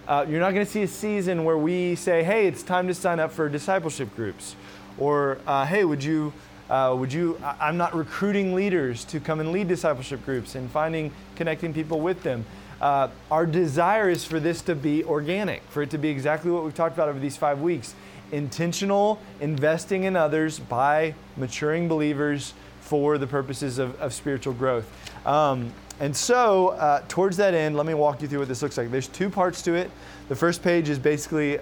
uh, 0.09 0.26
you're 0.28 0.41
not 0.41 0.55
going 0.55 0.66
to 0.66 0.70
see 0.70 0.82
a 0.82 0.89
season 0.89 1.45
where 1.45 1.57
we 1.57 1.95
say, 1.95 2.24
hey, 2.24 2.47
it's 2.47 2.62
time 2.62 2.89
to 2.89 2.95
sign 2.95 3.20
up 3.20 3.32
for 3.32 3.49
discipleship 3.49 4.14
groups 4.16 4.57
or, 4.99 5.39
uh, 5.47 5.64
hey, 5.64 5.85
would 5.85 6.03
you, 6.03 6.32
uh, 6.68 6.95
would 6.99 7.12
you, 7.12 7.39
I'm 7.43 7.76
not 7.76 7.95
recruiting 7.95 8.55
leaders 8.55 9.05
to 9.07 9.20
come 9.20 9.41
and 9.41 9.53
lead 9.53 9.68
discipleship 9.68 10.24
groups 10.24 10.55
and 10.55 10.70
finding, 10.70 11.12
connecting 11.37 11.72
people 11.72 12.01
with 12.01 12.22
them. 12.22 12.45
Uh, 12.80 13.09
our 13.30 13.47
desire 13.47 14.11
is 14.11 14.24
for 14.24 14.41
this 14.41 14.61
to 14.62 14.74
be 14.74 15.05
organic, 15.05 15.62
for 15.70 15.82
it 15.82 15.91
to 15.91 15.99
be 15.99 16.09
exactly 16.09 16.51
what 16.51 16.64
we've 16.64 16.74
talked 16.74 16.95
about 16.95 17.09
over 17.09 17.18
these 17.18 17.37
five 17.37 17.61
weeks 17.61 17.95
intentional 18.32 19.20
investing 19.41 20.05
in 20.05 20.16
others 20.16 20.59
by 20.59 21.14
maturing 21.37 21.89
believers 21.89 22.55
for 22.85 23.16
the 23.16 23.26
purposes 23.26 23.78
of, 23.78 23.99
of 23.99 24.12
spiritual 24.12 24.53
growth. 24.53 24.87
Um, 25.26 25.72
and 26.01 26.14
so, 26.14 26.68
uh, 26.68 27.03
towards 27.09 27.39
that 27.39 27.55
end, 27.55 27.76
let 27.76 27.87
me 27.87 27.95
walk 27.95 28.20
you 28.20 28.28
through 28.28 28.41
what 28.41 28.49
this 28.49 28.61
looks 28.61 28.76
like. 28.76 28.91
There's 28.91 29.09
two 29.09 29.30
parts 29.30 29.62
to 29.62 29.72
it. 29.72 29.91
The 30.28 30.37
first 30.37 30.62
page 30.62 30.91
is 30.91 30.99
basically 30.99 31.59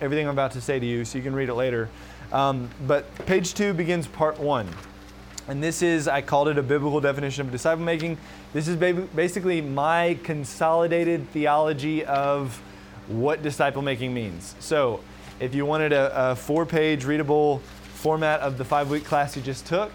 everything 0.00 0.26
I'm 0.26 0.32
about 0.32 0.52
to 0.52 0.62
say 0.62 0.78
to 0.78 0.86
you, 0.86 1.04
so 1.04 1.18
you 1.18 1.24
can 1.24 1.34
read 1.34 1.50
it 1.50 1.54
later. 1.54 1.90
Um, 2.32 2.70
but 2.86 3.14
page 3.26 3.52
two 3.52 3.74
begins 3.74 4.06
part 4.06 4.40
one. 4.40 4.66
And 5.48 5.62
this 5.62 5.82
is, 5.82 6.08
I 6.08 6.22
called 6.22 6.48
it 6.48 6.56
a 6.56 6.62
biblical 6.62 7.00
definition 7.00 7.44
of 7.44 7.52
disciple 7.52 7.84
making. 7.84 8.16
This 8.54 8.66
is 8.66 8.76
basically 8.76 9.60
my 9.60 10.18
consolidated 10.22 11.28
theology 11.30 12.06
of 12.06 12.58
what 13.08 13.42
disciple 13.42 13.82
making 13.82 14.14
means. 14.14 14.54
So, 14.60 15.00
if 15.40 15.54
you 15.54 15.66
wanted 15.66 15.92
a, 15.92 16.30
a 16.30 16.36
four 16.36 16.64
page 16.64 17.04
readable 17.04 17.58
format 17.92 18.40
of 18.40 18.56
the 18.56 18.64
five 18.64 18.88
week 18.88 19.04
class 19.04 19.36
you 19.36 19.42
just 19.42 19.66
took, 19.66 19.92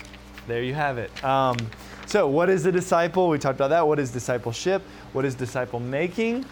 there 0.50 0.64
you 0.64 0.74
have 0.74 0.97
it. 0.97 1.24
Um, 1.24 1.58
so, 2.08 2.28
what 2.28 2.50
is 2.50 2.66
a 2.66 2.72
disciple? 2.72 3.30
We 3.30 3.38
talked 3.38 3.58
about 3.58 3.70
that. 3.70 3.88
What 3.88 4.00
is 4.00 4.12
discipleship? 4.12 4.82
What 5.14 5.26
is 5.26 5.36
disciple 5.36 5.80
making? 5.80 6.43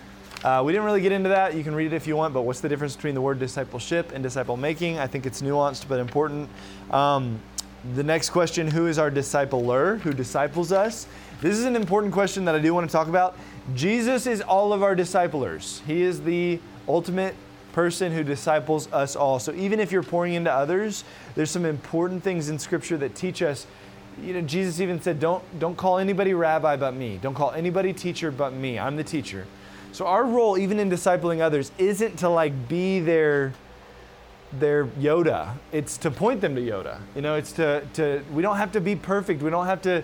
Uh, 0.43 0.61
we 0.63 0.71
didn't 0.71 0.85
really 0.85 1.01
get 1.01 1.11
into 1.11 1.29
that. 1.29 1.55
You 1.55 1.63
can 1.63 1.73
read 1.73 1.91
it 1.91 1.95
if 1.95 2.05
you 2.05 2.15
want, 2.15 2.33
but 2.33 2.43
what's 2.43 2.59
the 2.59 2.69
difference 2.69 2.95
between 2.95 3.15
the 3.15 3.21
word 3.21 3.39
discipleship 3.39 4.11
and 4.13 4.21
disciple 4.21 4.55
making? 4.55 4.99
I 4.99 5.07
think 5.07 5.25
it's 5.25 5.41
nuanced 5.41 5.87
but 5.87 5.99
important. 5.99 6.47
Um, 6.91 7.39
the 7.95 8.03
next 8.03 8.29
question 8.29 8.67
who 8.67 8.85
is 8.85 8.99
our 8.99 9.09
discipler? 9.09 9.99
Who 10.01 10.13
disciples 10.13 10.71
us? 10.71 11.07
This 11.41 11.57
is 11.57 11.65
an 11.65 11.75
important 11.75 12.13
question 12.13 12.45
that 12.45 12.53
I 12.53 12.59
do 12.59 12.73
want 12.73 12.87
to 12.87 12.91
talk 12.91 13.07
about. 13.07 13.35
Jesus 13.73 14.27
is 14.27 14.41
all 14.41 14.73
of 14.73 14.83
our 14.83 14.95
disciplers, 14.95 15.81
He 15.87 16.03
is 16.03 16.21
the 16.21 16.59
ultimate 16.87 17.35
person 17.77 18.11
who 18.11 18.23
disciples 18.23 18.91
us 18.91 19.15
all. 19.15 19.37
So 19.37 19.53
even 19.53 19.79
if 19.79 19.91
you're 19.91 20.01
pouring 20.01 20.33
into 20.33 20.51
others, 20.51 21.03
there's 21.35 21.51
some 21.51 21.63
important 21.63 22.23
things 22.23 22.49
in 22.49 22.57
Scripture 22.57 22.97
that 22.97 23.13
teach 23.13 23.43
us. 23.43 23.67
You 24.24 24.34
know, 24.34 24.41
Jesus 24.41 24.80
even 24.80 25.01
said, 25.01 25.20
"Don't 25.20 25.43
don't 25.59 25.76
call 25.76 25.99
anybody 25.99 26.34
rabbi 26.34 26.76
but 26.76 26.93
me. 26.93 27.20
Don't 27.22 27.36
call 27.36 27.51
anybody 27.51 27.93
teacher 27.93 28.32
but 28.32 28.53
me. 28.53 28.80
I'm 28.80 28.95
the 28.95 29.03
teacher." 29.03 29.45
So 29.91 30.05
our 30.05 30.26
role, 30.26 30.57
even 30.57 30.80
in 30.80 30.89
discipling 30.89 31.41
others, 31.41 31.72
isn't 31.78 32.18
to 32.20 32.30
like 32.30 32.68
be 32.68 32.99
their 32.99 33.53
their 34.53 34.86
Yoda. 34.86 35.53
It's 35.72 35.97
to 35.97 36.11
point 36.11 36.41
them 36.41 36.55
to 36.55 36.61
Yoda. 36.61 36.99
You 37.15 37.22
know, 37.22 37.36
it's 37.36 37.51
to 37.53 37.84
to 37.93 38.24
we 38.34 38.41
don't 38.41 38.57
have 38.57 38.72
to 38.74 38.82
be 38.82 38.95
perfect. 38.95 39.41
We 39.41 39.49
don't 39.49 39.65
have 39.65 39.82
to 39.84 40.03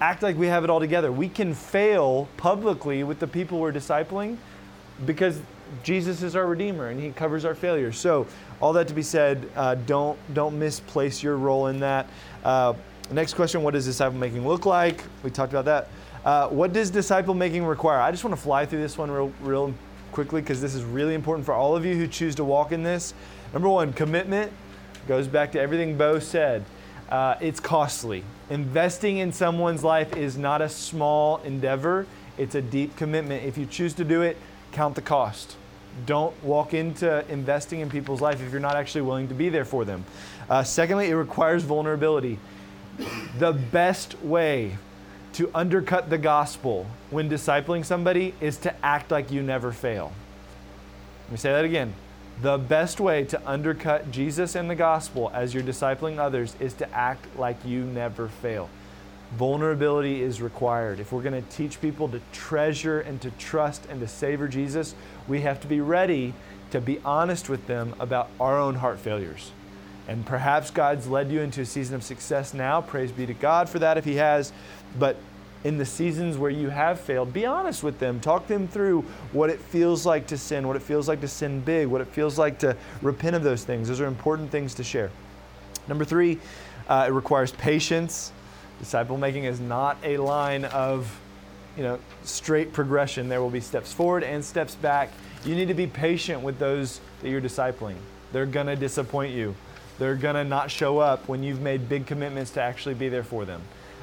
act 0.00 0.22
like 0.22 0.36
we 0.36 0.46
have 0.48 0.64
it 0.64 0.70
all 0.70 0.80
together. 0.80 1.12
We 1.12 1.28
can 1.28 1.54
fail 1.54 2.28
publicly 2.36 3.04
with 3.04 3.20
the 3.20 3.26
people 3.26 3.60
we're 3.60 3.72
discipling 3.72 4.36
because 5.06 5.40
Jesus 5.82 6.22
is 6.22 6.36
our 6.36 6.46
Redeemer 6.46 6.88
and 6.88 7.00
He 7.00 7.10
covers 7.10 7.44
our 7.44 7.54
failures. 7.54 7.98
So, 7.98 8.26
all 8.60 8.72
that 8.74 8.88
to 8.88 8.94
be 8.94 9.02
said, 9.02 9.48
uh, 9.56 9.74
don't 9.74 10.18
don't 10.34 10.58
misplace 10.58 11.22
your 11.22 11.36
role 11.36 11.68
in 11.68 11.80
that. 11.80 12.08
Uh, 12.44 12.74
next 13.12 13.34
question: 13.34 13.62
What 13.62 13.74
does 13.74 13.84
disciple 13.84 14.18
making 14.18 14.46
look 14.46 14.66
like? 14.66 15.02
We 15.22 15.30
talked 15.30 15.52
about 15.52 15.64
that. 15.66 15.88
Uh, 16.24 16.48
what 16.48 16.72
does 16.72 16.90
disciple 16.90 17.34
making 17.34 17.64
require? 17.64 18.00
I 18.00 18.10
just 18.10 18.24
want 18.24 18.34
to 18.34 18.40
fly 18.40 18.64
through 18.64 18.80
this 18.80 18.96
one 18.96 19.10
real 19.10 19.32
real 19.40 19.74
quickly 20.12 20.40
because 20.40 20.60
this 20.60 20.74
is 20.74 20.82
really 20.84 21.14
important 21.14 21.44
for 21.44 21.52
all 21.52 21.76
of 21.76 21.84
you 21.84 21.94
who 21.94 22.06
choose 22.06 22.34
to 22.36 22.44
walk 22.44 22.72
in 22.72 22.82
this. 22.82 23.12
Number 23.52 23.68
one, 23.68 23.92
commitment 23.92 24.52
goes 25.06 25.26
back 25.26 25.52
to 25.52 25.60
everything 25.60 25.98
Bo 25.98 26.18
said. 26.18 26.64
Uh, 27.10 27.36
it's 27.40 27.60
costly. 27.60 28.24
Investing 28.48 29.18
in 29.18 29.32
someone's 29.32 29.84
life 29.84 30.16
is 30.16 30.38
not 30.38 30.62
a 30.62 30.68
small 30.68 31.38
endeavor. 31.38 32.06
It's 32.38 32.54
a 32.54 32.62
deep 32.62 32.96
commitment. 32.96 33.44
If 33.44 33.58
you 33.58 33.66
choose 33.66 33.92
to 33.94 34.04
do 34.04 34.22
it, 34.22 34.38
count 34.72 34.94
the 34.94 35.02
cost. 35.02 35.56
Don't 36.06 36.34
walk 36.42 36.74
into 36.74 37.24
investing 37.30 37.80
in 37.80 37.90
people's 37.90 38.20
life 38.20 38.42
if 38.42 38.50
you're 38.50 38.60
not 38.60 38.76
actually 38.76 39.02
willing 39.02 39.28
to 39.28 39.34
be 39.34 39.48
there 39.48 39.64
for 39.64 39.84
them. 39.84 40.04
Uh, 40.48 40.64
secondly, 40.64 41.10
it 41.10 41.14
requires 41.14 41.62
vulnerability. 41.62 42.38
The 43.38 43.52
best 43.52 44.22
way 44.22 44.78
to 45.34 45.50
undercut 45.54 46.10
the 46.10 46.18
gospel 46.18 46.86
when 47.10 47.28
discipling 47.28 47.84
somebody 47.84 48.34
is 48.40 48.56
to 48.58 48.74
act 48.84 49.10
like 49.10 49.30
you 49.32 49.42
never 49.42 49.72
fail. 49.72 50.12
Let 51.24 51.32
me 51.32 51.36
say 51.38 51.52
that 51.52 51.64
again. 51.64 51.94
The 52.42 52.58
best 52.58 53.00
way 53.00 53.24
to 53.24 53.48
undercut 53.48 54.10
Jesus 54.10 54.54
and 54.54 54.68
the 54.68 54.74
gospel 54.74 55.30
as 55.34 55.54
you're 55.54 55.62
discipling 55.62 56.18
others 56.18 56.56
is 56.60 56.74
to 56.74 56.90
act 56.92 57.26
like 57.36 57.64
you 57.64 57.84
never 57.84 58.28
fail. 58.28 58.68
Vulnerability 59.36 60.22
is 60.22 60.40
required. 60.40 61.00
If 61.00 61.10
we're 61.10 61.22
going 61.22 61.40
to 61.40 61.50
teach 61.50 61.80
people 61.80 62.08
to 62.08 62.20
treasure 62.32 63.00
and 63.00 63.20
to 63.22 63.30
trust 63.32 63.86
and 63.86 64.00
to 64.00 64.08
savor 64.08 64.46
Jesus, 64.46 64.94
we 65.26 65.40
have 65.40 65.60
to 65.60 65.66
be 65.66 65.80
ready 65.80 66.34
to 66.70 66.80
be 66.80 67.00
honest 67.04 67.48
with 67.48 67.66
them 67.66 67.94
about 67.98 68.28
our 68.38 68.58
own 68.58 68.76
heart 68.76 68.98
failures. 68.98 69.50
And 70.06 70.24
perhaps 70.26 70.70
God's 70.70 71.08
led 71.08 71.30
you 71.30 71.40
into 71.40 71.62
a 71.62 71.66
season 71.66 71.94
of 71.94 72.02
success 72.02 72.52
now. 72.52 72.80
Praise 72.80 73.10
be 73.10 73.26
to 73.26 73.34
God 73.34 73.68
for 73.68 73.78
that 73.78 73.96
if 73.96 74.04
He 74.04 74.16
has. 74.16 74.52
But 74.98 75.16
in 75.64 75.78
the 75.78 75.86
seasons 75.86 76.36
where 76.36 76.50
you 76.50 76.68
have 76.68 77.00
failed, 77.00 77.32
be 77.32 77.46
honest 77.46 77.82
with 77.82 77.98
them. 77.98 78.20
Talk 78.20 78.46
them 78.46 78.68
through 78.68 79.02
what 79.32 79.48
it 79.48 79.58
feels 79.58 80.04
like 80.04 80.26
to 80.26 80.36
sin, 80.36 80.68
what 80.68 80.76
it 80.76 80.82
feels 80.82 81.08
like 81.08 81.22
to 81.22 81.28
sin 81.28 81.60
big, 81.60 81.88
what 81.88 82.02
it 82.02 82.08
feels 82.08 82.38
like 82.38 82.58
to 82.58 82.76
repent 83.00 83.34
of 83.34 83.42
those 83.42 83.64
things. 83.64 83.88
Those 83.88 84.00
are 84.00 84.06
important 84.06 84.50
things 84.50 84.74
to 84.74 84.84
share. 84.84 85.10
Number 85.88 86.04
three, 86.04 86.38
uh, 86.88 87.06
it 87.08 87.12
requires 87.12 87.52
patience. 87.52 88.30
Disciple 88.78 89.16
making 89.16 89.44
is 89.44 89.58
not 89.58 89.96
a 90.02 90.18
line 90.18 90.66
of 90.66 91.18
you 91.76 91.82
know, 91.82 91.98
straight 92.24 92.72
progression. 92.72 93.28
There 93.28 93.40
will 93.40 93.50
be 93.50 93.60
steps 93.60 93.92
forward 93.92 94.22
and 94.22 94.44
steps 94.44 94.74
back. 94.74 95.10
You 95.44 95.54
need 95.54 95.68
to 95.68 95.74
be 95.74 95.86
patient 95.86 96.42
with 96.42 96.58
those 96.58 97.00
that 97.22 97.30
you're 97.30 97.40
discipling. 97.40 97.96
They're 98.32 98.46
going 98.46 98.66
to 98.66 98.76
disappoint 98.76 99.32
you. 99.32 99.54
They're 99.98 100.16
going 100.16 100.34
to 100.34 100.44
not 100.44 100.70
show 100.70 100.98
up 100.98 101.28
when 101.28 101.42
you've 101.42 101.60
made 101.60 101.88
big 101.88 102.06
commitments 102.06 102.50
to 102.52 102.62
actually 102.62 102.94
be 102.94 103.08
there 103.08 103.22
for 103.22 103.44
them. 103.44 103.62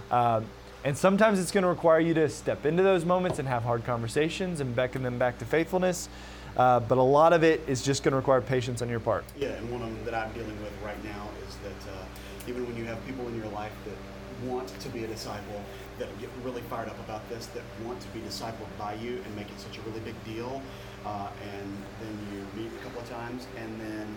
Uh, 0.09 0.41
and 0.83 0.97
sometimes 0.97 1.39
it's 1.39 1.51
going 1.51 1.63
to 1.63 1.69
require 1.69 1.99
you 1.99 2.13
to 2.15 2.27
step 2.29 2.65
into 2.65 2.81
those 2.81 3.05
moments 3.05 3.39
and 3.39 3.47
have 3.47 3.63
hard 3.63 3.83
conversations 3.83 4.61
and 4.61 4.75
beckon 4.75 5.03
them 5.03 5.19
back 5.19 5.37
to 5.39 5.45
faithfulness. 5.45 6.09
Uh, 6.57 6.79
but 6.79 6.97
a 6.97 7.01
lot 7.01 7.33
of 7.33 7.43
it 7.43 7.61
is 7.67 7.81
just 7.81 8.03
going 8.03 8.11
to 8.11 8.17
require 8.17 8.41
patience 8.41 8.81
on 8.81 8.89
your 8.89 8.99
part. 8.99 9.23
Yeah, 9.37 9.49
and 9.49 9.71
one 9.71 9.81
of 9.81 9.89
them 9.89 10.05
that 10.05 10.13
I'm 10.13 10.33
dealing 10.33 10.59
with 10.61 10.73
right 10.83 11.01
now 11.03 11.29
is 11.47 11.55
that 11.57 11.91
uh, 11.93 12.05
even 12.47 12.65
when 12.65 12.75
you 12.75 12.85
have 12.85 13.05
people 13.05 13.27
in 13.27 13.35
your 13.37 13.47
life 13.49 13.71
that 13.85 14.49
want 14.49 14.67
to 14.67 14.89
be 14.89 15.03
a 15.03 15.07
disciple, 15.07 15.61
that 15.99 16.07
get 16.19 16.29
really 16.43 16.61
fired 16.63 16.89
up 16.89 16.99
about 17.01 17.27
this, 17.29 17.45
that 17.47 17.63
want 17.85 17.99
to 18.01 18.07
be 18.07 18.19
discipled 18.21 18.67
by 18.77 18.95
you 18.95 19.21
and 19.23 19.35
make 19.35 19.47
it 19.49 19.59
such 19.59 19.77
a 19.77 19.81
really 19.81 19.99
big 19.99 20.15
deal, 20.25 20.61
uh, 21.05 21.29
and 21.53 21.77
then 22.01 22.27
you 22.31 22.61
meet 22.61 22.71
a 22.71 22.83
couple 22.83 23.01
of 23.01 23.09
times, 23.09 23.47
and 23.57 23.79
then 23.79 24.07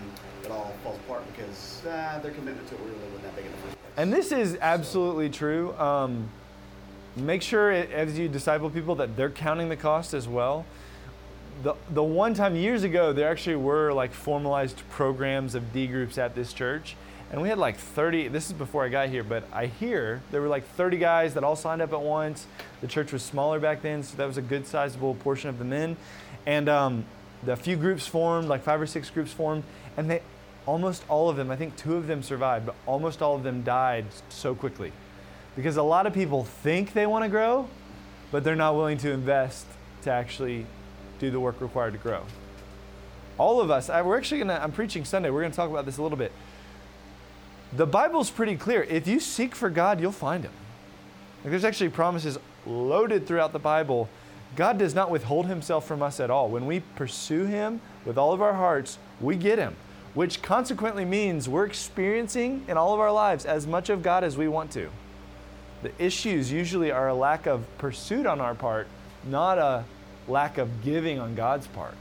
it 0.45 0.51
all 0.51 0.75
falls 0.83 0.99
apart 0.99 1.25
because 1.35 1.83
uh, 1.87 2.19
their 2.23 2.33
commitment 2.33 2.67
to 2.69 2.75
it 2.75 2.81
really 2.81 2.95
wasn't 2.95 3.23
that 3.23 3.37
big 3.37 3.47
in 3.47 3.53
the 3.53 3.59
first 3.59 3.77
place. 3.77 3.95
And 3.97 4.13
this 4.13 4.33
is 4.33 4.59
absolutely 4.61 5.29
so. 5.29 5.39
true. 5.39 5.75
Um, 5.79 6.29
make 7.17 7.43
sure 7.43 7.71
it, 7.71 7.91
as 7.91 8.19
you 8.19 8.29
disciple 8.29 8.71
people 8.71 8.95
that 8.97 9.17
they're 9.17 9.31
counting 9.31 9.69
the 9.69 9.77
cost 9.77 10.15
as 10.15 10.29
well. 10.29 10.67
The, 11.63 11.75
the 11.91 12.03
one 12.03 12.35
time 12.35 12.57
years 12.57 12.83
ago, 12.83 13.13
there 13.13 13.29
actually 13.29 13.57
were 13.57 13.93
like 13.93 14.13
formalized 14.13 14.83
programs 14.91 15.55
of 15.55 15.73
D 15.73 15.87
groups 15.87 16.19
at 16.19 16.35
this 16.35 16.53
church. 16.53 16.97
And 17.35 17.43
we 17.43 17.49
had 17.49 17.59
like 17.59 17.79
30, 17.79 18.29
this 18.29 18.47
is 18.47 18.53
before 18.53 18.85
I 18.85 18.89
got 18.89 19.09
here, 19.09 19.25
but 19.25 19.43
I 19.53 19.67
hear 19.67 20.23
there 20.31 20.41
were 20.41 20.47
like 20.47 20.65
30 20.77 20.99
guys 20.99 21.35
that 21.35 21.43
all 21.43 21.57
signed 21.57 21.83
up 21.83 21.93
at 21.93 22.01
once. 22.01 22.47
The 22.81 22.87
church 22.87 23.13
was 23.13 23.25
smaller 23.25 23.59
back 23.59 23.83
then, 23.83 24.05
so 24.05 24.17
that 24.19 24.27
was 24.29 24.37
a 24.37 24.41
good 24.43 24.69
sizable 24.69 25.17
portion 25.17 25.51
of 25.51 25.59
the 25.59 25.65
men. 25.65 25.97
And 26.47 26.69
um, 26.69 27.05
the 27.43 27.57
few 27.57 27.75
groups 27.75 28.07
formed, 28.07 28.47
like 28.47 28.63
five 28.63 28.81
or 28.81 28.87
six 28.87 29.11
groups 29.11 29.33
formed, 29.33 29.65
and 29.97 30.09
they 30.09 30.23
almost 30.65 31.03
all 31.09 31.29
of 31.29 31.35
them, 31.35 31.51
I 31.51 31.57
think 31.57 31.75
two 31.75 31.97
of 31.97 32.07
them 32.07 32.23
survived, 32.23 32.67
but 32.67 32.77
almost 32.87 33.21
all 33.21 33.35
of 33.35 33.43
them 33.43 33.65
died 33.65 34.05
so 34.29 34.55
quickly. 34.55 34.93
Because 35.57 35.77
a 35.77 35.83
lot 35.83 36.07
of 36.07 36.15
people 36.15 36.45
think 36.45 36.93
they 36.93 37.05
want 37.05 37.25
to 37.25 37.29
grow, 37.29 37.69
but 38.31 38.45
they're 38.45 38.55
not 38.55 38.77
willing 38.77 38.99
to 38.99 39.11
invest 39.11 39.67
to 40.03 40.11
actually 40.13 40.67
do 41.19 41.33
the 41.33 41.41
work 41.41 41.61
required 41.61 41.95
to 41.95 41.99
grow. 41.99 42.27
All 43.39 43.61
of 43.61 43.73
us, 43.73 43.91
I, 43.91 44.03
we're 44.03 44.19
actually 44.19 44.39
going 44.39 44.49
to, 44.57 44.63
I'm 44.63 44.71
preaching 44.71 45.05
Sunday, 45.05 45.31
we're 45.31 45.41
going 45.41 45.51
to 45.51 45.57
talk 45.57 45.69
about 45.69 45.85
this 45.85 45.99
a 45.99 46.03
little 46.03 46.17
bit. 46.17 46.31
The 47.77 47.87
Bible's 47.87 48.31
pretty 48.31 48.57
clear. 48.57 48.85
If 48.85 49.09
you 49.09 49.19
seek 49.19 49.55
for 49.55 49.69
God, 49.69 50.01
you'll 50.01 50.13
find 50.13 50.45
Him. 50.45 50.53
Like 51.43 51.51
there's 51.51 51.65
actually 51.65 51.91
promises 51.91 52.39
loaded 52.67 53.27
throughout 53.27 53.53
the 53.53 53.59
Bible. 53.59 54.09
God 54.55 54.79
does 54.79 54.95
not 54.95 55.11
withhold 55.11 55.47
Himself 55.47 55.87
from 55.87 56.01
us 56.01 56.21
at 56.21 56.31
all. 56.31 56.49
When 56.49 56.67
we 56.67 56.81
pursue 56.95 57.45
Him 57.47 57.81
with 58.05 58.17
all 58.17 58.33
of 58.33 58.41
our 58.41 58.55
hearts, 58.55 58.99
we 59.21 59.37
get 59.37 59.59
Him, 59.59 59.75
which 60.15 60.41
consequently 60.41 61.05
means 61.05 61.49
we're 61.49 61.67
experiencing 61.67 62.65
in 62.69 62.77
all 62.77 62.95
of 62.95 63.01
our 63.01 63.13
lives 63.13 63.45
as 63.45 63.67
much 63.67 63.91
of 63.91 64.03
God 64.03 64.23
as 64.23 64.37
we 64.37 64.47
want 64.47 64.71
to. 64.73 64.89
The 65.83 65.91
issues 65.99 66.53
usually 66.53 66.93
are 66.93 67.09
a 67.09 67.15
lack 67.15 67.47
of 67.47 67.67
pursuit 67.79 68.25
on 68.25 68.41
our 68.41 68.55
part, 68.55 68.87
not 69.25 69.59
a 69.59 69.85
lack 70.29 70.59
of 70.59 70.83
giving 70.83 71.19
on 71.19 71.35
God's 71.35 71.67
part. 71.67 71.95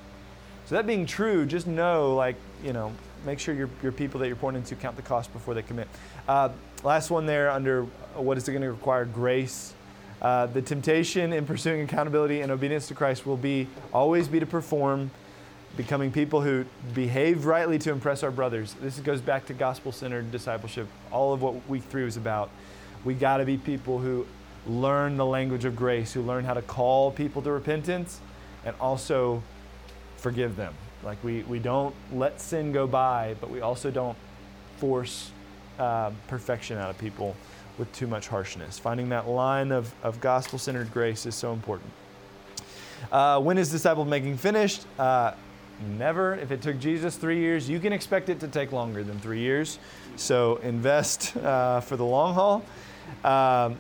So 0.68 0.76
that 0.76 0.86
being 0.86 1.06
true, 1.06 1.46
just 1.46 1.68
know, 1.68 2.16
like, 2.16 2.36
you 2.64 2.72
know, 2.72 2.94
make 3.26 3.40
sure 3.40 3.54
your, 3.54 3.70
your 3.82 3.92
people 3.92 4.20
that 4.20 4.28
you're 4.28 4.36
pouring 4.36 4.58
into 4.58 4.76
count 4.76 4.96
the 4.96 5.02
cost 5.02 5.32
before 5.34 5.54
they 5.54 5.62
commit. 5.62 5.88
Uh, 6.28 6.50
last 6.84 7.10
one 7.10 7.26
there 7.26 7.50
under 7.50 7.84
what 8.16 8.38
is 8.38 8.48
it 8.48 8.52
going 8.52 8.62
to 8.62 8.72
require? 8.72 9.06
Grace. 9.06 9.74
Uh, 10.22 10.46
the 10.46 10.62
temptation 10.62 11.34
in 11.34 11.46
pursuing 11.46 11.82
accountability 11.82 12.42
and 12.42 12.52
obedience 12.52 12.88
to 12.88 12.94
Christ 12.94 13.26
will 13.26 13.38
be 13.38 13.68
always 13.92 14.28
be 14.28 14.40
to 14.40 14.46
perform, 14.46 15.12
becoming 15.76 16.12
people 16.12 16.42
who 16.42 16.66
behave 16.94 17.46
rightly 17.46 17.78
to 17.80 17.92
impress 17.92 18.24
our 18.24 18.32
brothers. 18.32 18.76
This 18.82 19.00
goes 19.00 19.20
back 19.20 19.46
to 19.48 19.54
gospel 19.54 19.92
centered 19.92 20.32
discipleship. 20.32 20.88
All 21.12 21.34
of 21.34 21.42
what 21.42 21.68
week 21.68 21.84
three 21.84 22.06
was 22.06 22.16
about. 22.16 22.50
We 23.04 23.16
got 23.16 23.38
to 23.38 23.46
be 23.46 23.58
people 23.58 24.00
who 24.00 24.26
learn 24.66 25.18
the 25.18 25.26
language 25.26 25.66
of 25.66 25.76
grace, 25.76 26.14
who 26.14 26.22
learn 26.22 26.46
how 26.46 26.54
to 26.54 26.62
call 26.62 27.12
people 27.12 27.42
to 27.42 27.52
repentance 27.52 28.22
and 28.66 28.76
also 28.80 29.44
forgive 30.16 30.56
them. 30.56 30.74
Like 31.04 31.24
we, 31.24 31.44
we 31.44 31.60
don't 31.60 31.94
let 32.12 32.40
sin 32.40 32.72
go 32.72 32.88
by, 32.88 33.36
but 33.42 33.50
we 33.50 33.62
also 33.62 33.92
don't 33.92 34.18
force 34.78 35.32
uh, 35.80 36.12
perfection 36.28 36.78
out 36.78 36.90
of 36.90 36.98
people 36.98 37.36
with 37.78 37.92
too 37.94 38.08
much 38.08 38.28
harshness. 38.28 38.78
Finding 38.78 39.10
that 39.10 39.28
line 39.28 39.72
of, 39.72 39.94
of 40.04 40.20
gospel 40.22 40.60
centered 40.60 40.92
grace 40.94 41.26
is 41.26 41.36
so 41.36 41.54
important. 41.54 41.92
Uh, 43.12 43.40
when 43.42 43.58
is 43.58 43.70
disciple 43.70 44.06
making 44.06 44.38
finished? 44.38 44.86
Uh, 44.98 45.34
never. 45.98 46.36
If 46.36 46.52
it 46.52 46.62
took 46.62 46.80
Jesus 46.80 47.16
three 47.16 47.40
years, 47.40 47.70
you 47.70 47.80
can 47.80 47.92
expect 47.92 48.30
it 48.30 48.40
to 48.40 48.48
take 48.48 48.72
longer 48.72 49.04
than 49.04 49.20
three 49.20 49.40
years. 49.40 49.80
So 50.16 50.58
invest 50.58 51.36
uh, 51.38 51.82
for 51.82 51.98
the 51.98 52.06
long 52.06 52.34
haul. 52.34 52.64
Um, 53.24 53.78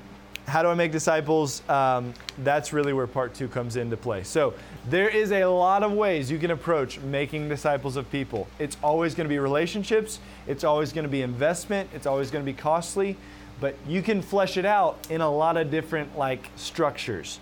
how 0.47 0.61
do 0.61 0.69
I 0.69 0.73
make 0.73 0.91
disciples? 0.91 1.67
Um, 1.69 2.13
that's 2.39 2.73
really 2.73 2.93
where 2.93 3.07
part 3.07 3.33
two 3.33 3.47
comes 3.47 3.75
into 3.75 3.97
play. 3.97 4.23
So, 4.23 4.53
there 4.89 5.07
is 5.07 5.31
a 5.31 5.45
lot 5.45 5.83
of 5.83 5.93
ways 5.93 6.29
you 6.29 6.37
can 6.37 6.51
approach 6.51 6.99
making 6.99 7.47
disciples 7.47 7.95
of 7.95 8.09
people. 8.11 8.47
It's 8.59 8.75
always 8.83 9.15
going 9.15 9.25
to 9.25 9.29
be 9.29 9.39
relationships, 9.39 10.19
it's 10.47 10.63
always 10.63 10.91
going 10.91 11.03
to 11.05 11.09
be 11.09 11.21
investment, 11.21 11.89
it's 11.93 12.05
always 12.05 12.29
going 12.31 12.45
to 12.45 12.51
be 12.51 12.57
costly, 12.57 13.15
but 13.61 13.75
you 13.87 14.01
can 14.01 14.21
flesh 14.21 14.57
it 14.57 14.65
out 14.65 15.07
in 15.09 15.21
a 15.21 15.29
lot 15.29 15.55
of 15.55 15.71
different 15.71 16.17
like 16.17 16.49
structures. 16.55 17.39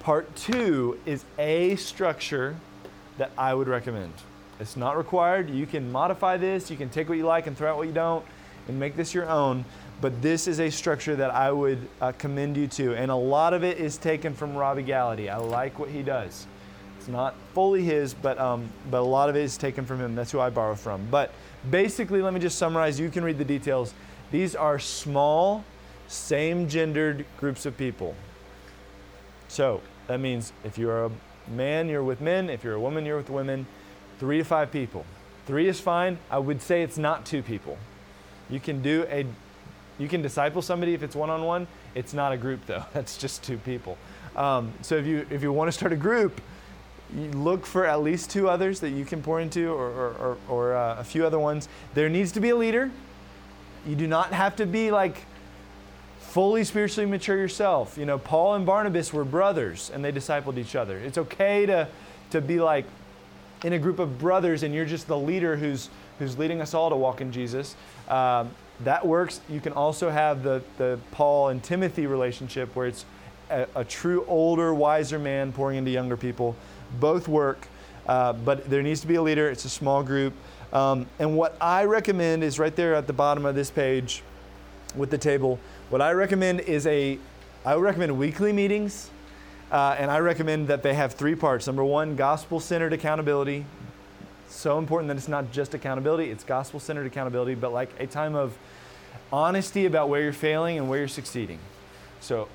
Part 0.00 0.36
two 0.36 0.98
is 1.06 1.24
a 1.38 1.76
structure 1.76 2.56
that 3.18 3.32
I 3.36 3.54
would 3.54 3.68
recommend. 3.68 4.12
It's 4.60 4.76
not 4.76 4.96
required. 4.96 5.50
You 5.50 5.66
can 5.66 5.90
modify 5.90 6.36
this, 6.36 6.70
you 6.70 6.76
can 6.76 6.88
take 6.88 7.08
what 7.08 7.18
you 7.18 7.26
like 7.26 7.46
and 7.46 7.56
throw 7.56 7.70
out 7.70 7.76
what 7.76 7.88
you 7.88 7.92
don't, 7.92 8.24
and 8.68 8.78
make 8.78 8.96
this 8.96 9.14
your 9.14 9.28
own. 9.28 9.64
But 10.00 10.20
this 10.20 10.48
is 10.48 10.60
a 10.60 10.70
structure 10.70 11.16
that 11.16 11.30
I 11.30 11.50
would 11.50 11.88
uh, 12.00 12.12
commend 12.12 12.56
you 12.56 12.66
to. 12.68 12.94
And 12.94 13.10
a 13.10 13.16
lot 13.16 13.54
of 13.54 13.64
it 13.64 13.78
is 13.78 13.96
taken 13.96 14.34
from 14.34 14.54
Robby 14.54 14.82
Gallaty. 14.82 15.30
I 15.30 15.36
like 15.36 15.78
what 15.78 15.88
he 15.88 16.02
does. 16.02 16.46
It's 16.98 17.08
not 17.08 17.34
fully 17.52 17.84
his, 17.84 18.14
but, 18.14 18.38
um, 18.38 18.68
but 18.90 19.00
a 19.00 19.04
lot 19.04 19.28
of 19.28 19.36
it 19.36 19.42
is 19.42 19.56
taken 19.56 19.84
from 19.84 20.00
him. 20.00 20.14
That's 20.14 20.32
who 20.32 20.40
I 20.40 20.50
borrow 20.50 20.74
from. 20.74 21.06
But 21.10 21.32
basically, 21.70 22.22
let 22.22 22.32
me 22.34 22.40
just 22.40 22.58
summarize. 22.58 22.98
You 22.98 23.10
can 23.10 23.24
read 23.24 23.38
the 23.38 23.44
details. 23.44 23.94
These 24.30 24.56
are 24.56 24.78
small, 24.78 25.64
same 26.08 26.68
gendered 26.68 27.24
groups 27.38 27.66
of 27.66 27.76
people. 27.76 28.14
So 29.48 29.80
that 30.06 30.18
means 30.18 30.52
if 30.64 30.78
you're 30.78 31.04
a 31.04 31.10
man, 31.48 31.88
you're 31.88 32.02
with 32.02 32.20
men. 32.20 32.50
If 32.50 32.64
you're 32.64 32.74
a 32.74 32.80
woman, 32.80 33.04
you're 33.04 33.18
with 33.18 33.30
women. 33.30 33.66
Three 34.18 34.38
to 34.38 34.44
five 34.44 34.72
people. 34.72 35.04
Three 35.46 35.68
is 35.68 35.80
fine. 35.80 36.18
I 36.30 36.38
would 36.38 36.62
say 36.62 36.82
it's 36.82 36.98
not 36.98 37.26
two 37.26 37.42
people. 37.42 37.76
You 38.48 38.60
can 38.60 38.82
do 38.82 39.06
a, 39.10 39.26
you 39.98 40.08
can 40.08 40.22
disciple 40.22 40.62
somebody 40.62 40.94
if 40.94 41.02
it's 41.02 41.16
one 41.16 41.30
on 41.30 41.44
one. 41.44 41.66
It's 41.94 42.12
not 42.12 42.32
a 42.32 42.36
group 42.36 42.66
though. 42.66 42.84
That's 42.92 43.16
just 43.16 43.42
two 43.42 43.58
people. 43.58 43.96
Um, 44.36 44.72
so 44.82 44.96
if 44.96 45.06
you 45.06 45.26
if 45.30 45.42
you 45.42 45.52
want 45.52 45.68
to 45.68 45.72
start 45.72 45.92
a 45.92 45.96
group, 45.96 46.40
you 47.14 47.30
look 47.30 47.66
for 47.66 47.86
at 47.86 48.02
least 48.02 48.30
two 48.30 48.48
others 48.48 48.80
that 48.80 48.90
you 48.90 49.04
can 49.04 49.22
pour 49.22 49.40
into, 49.40 49.72
or 49.72 49.88
or, 49.88 50.12
or, 50.14 50.36
or 50.48 50.76
uh, 50.76 50.96
a 50.98 51.04
few 51.04 51.24
other 51.24 51.38
ones. 51.38 51.68
There 51.94 52.08
needs 52.08 52.32
to 52.32 52.40
be 52.40 52.50
a 52.50 52.56
leader. 52.56 52.90
You 53.86 53.96
do 53.96 54.06
not 54.06 54.32
have 54.32 54.56
to 54.56 54.66
be 54.66 54.90
like 54.90 55.24
fully 56.34 56.64
spiritually 56.64 57.08
mature 57.08 57.36
yourself. 57.36 57.96
You 57.96 58.06
know, 58.06 58.18
Paul 58.18 58.56
and 58.56 58.66
Barnabas 58.66 59.12
were 59.12 59.24
brothers 59.24 59.92
and 59.94 60.04
they 60.04 60.10
discipled 60.10 60.58
each 60.58 60.74
other. 60.74 60.98
It's 60.98 61.16
okay 61.16 61.64
to, 61.66 61.86
to 62.30 62.40
be 62.40 62.58
like 62.58 62.86
in 63.62 63.72
a 63.72 63.78
group 63.78 64.00
of 64.00 64.18
brothers 64.18 64.64
and 64.64 64.74
you're 64.74 64.84
just 64.84 65.06
the 65.06 65.16
leader 65.16 65.56
who's, 65.56 65.90
who's 66.18 66.36
leading 66.36 66.60
us 66.60 66.74
all 66.74 66.90
to 66.90 66.96
walk 66.96 67.20
in 67.20 67.30
Jesus. 67.30 67.76
Um, 68.08 68.50
that 68.80 69.06
works. 69.06 69.40
You 69.48 69.60
can 69.60 69.72
also 69.72 70.10
have 70.10 70.42
the, 70.42 70.62
the 70.78 70.98
Paul 71.12 71.48
and 71.48 71.62
Timothy 71.62 72.06
relationship 72.06 72.74
where 72.74 72.86
it's 72.86 73.04
a, 73.50 73.66
a 73.76 73.84
true 73.84 74.24
older, 74.26 74.74
wiser 74.74 75.18
man 75.18 75.52
pouring 75.52 75.78
into 75.78 75.90
younger 75.90 76.16
people. 76.16 76.56
Both 76.98 77.28
work, 77.28 77.68
uh, 78.06 78.32
but 78.32 78.68
there 78.68 78.82
needs 78.82 79.00
to 79.02 79.06
be 79.06 79.14
a 79.14 79.22
leader. 79.22 79.48
It's 79.50 79.64
a 79.64 79.70
small 79.70 80.02
group. 80.02 80.34
Um, 80.72 81.06
and 81.18 81.36
what 81.36 81.56
I 81.60 81.84
recommend 81.84 82.42
is 82.42 82.58
right 82.58 82.74
there 82.74 82.94
at 82.94 83.06
the 83.06 83.12
bottom 83.12 83.46
of 83.46 83.54
this 83.54 83.70
page 83.70 84.22
with 84.96 85.10
the 85.10 85.18
table 85.18 85.58
what 85.90 86.00
I 86.00 86.12
recommend 86.12 86.60
is 86.60 86.86
a, 86.86 87.18
I 87.64 87.74
recommend 87.74 88.18
weekly 88.18 88.52
meetings, 88.52 89.10
uh, 89.70 89.94
and 89.98 90.10
I 90.10 90.18
recommend 90.18 90.68
that 90.68 90.82
they 90.82 90.94
have 90.94 91.12
three 91.12 91.34
parts. 91.34 91.66
Number 91.66 91.84
one, 91.84 92.16
gospel 92.16 92.58
centered 92.58 92.92
accountability. 92.92 93.66
So 94.54 94.78
important 94.78 95.08
that 95.08 95.16
it's 95.16 95.28
not 95.28 95.52
just 95.52 95.74
accountability, 95.74 96.30
it's 96.30 96.44
gospel 96.44 96.80
centered 96.80 97.06
accountability, 97.06 97.54
but 97.54 97.72
like 97.72 97.90
a 97.98 98.06
time 98.06 98.34
of 98.34 98.56
honesty 99.32 99.84
about 99.84 100.08
where 100.08 100.22
you're 100.22 100.32
failing 100.32 100.78
and 100.78 100.88
where 100.88 101.00
you're 101.00 101.08
succeeding. 101.08 101.58
So 102.20 102.48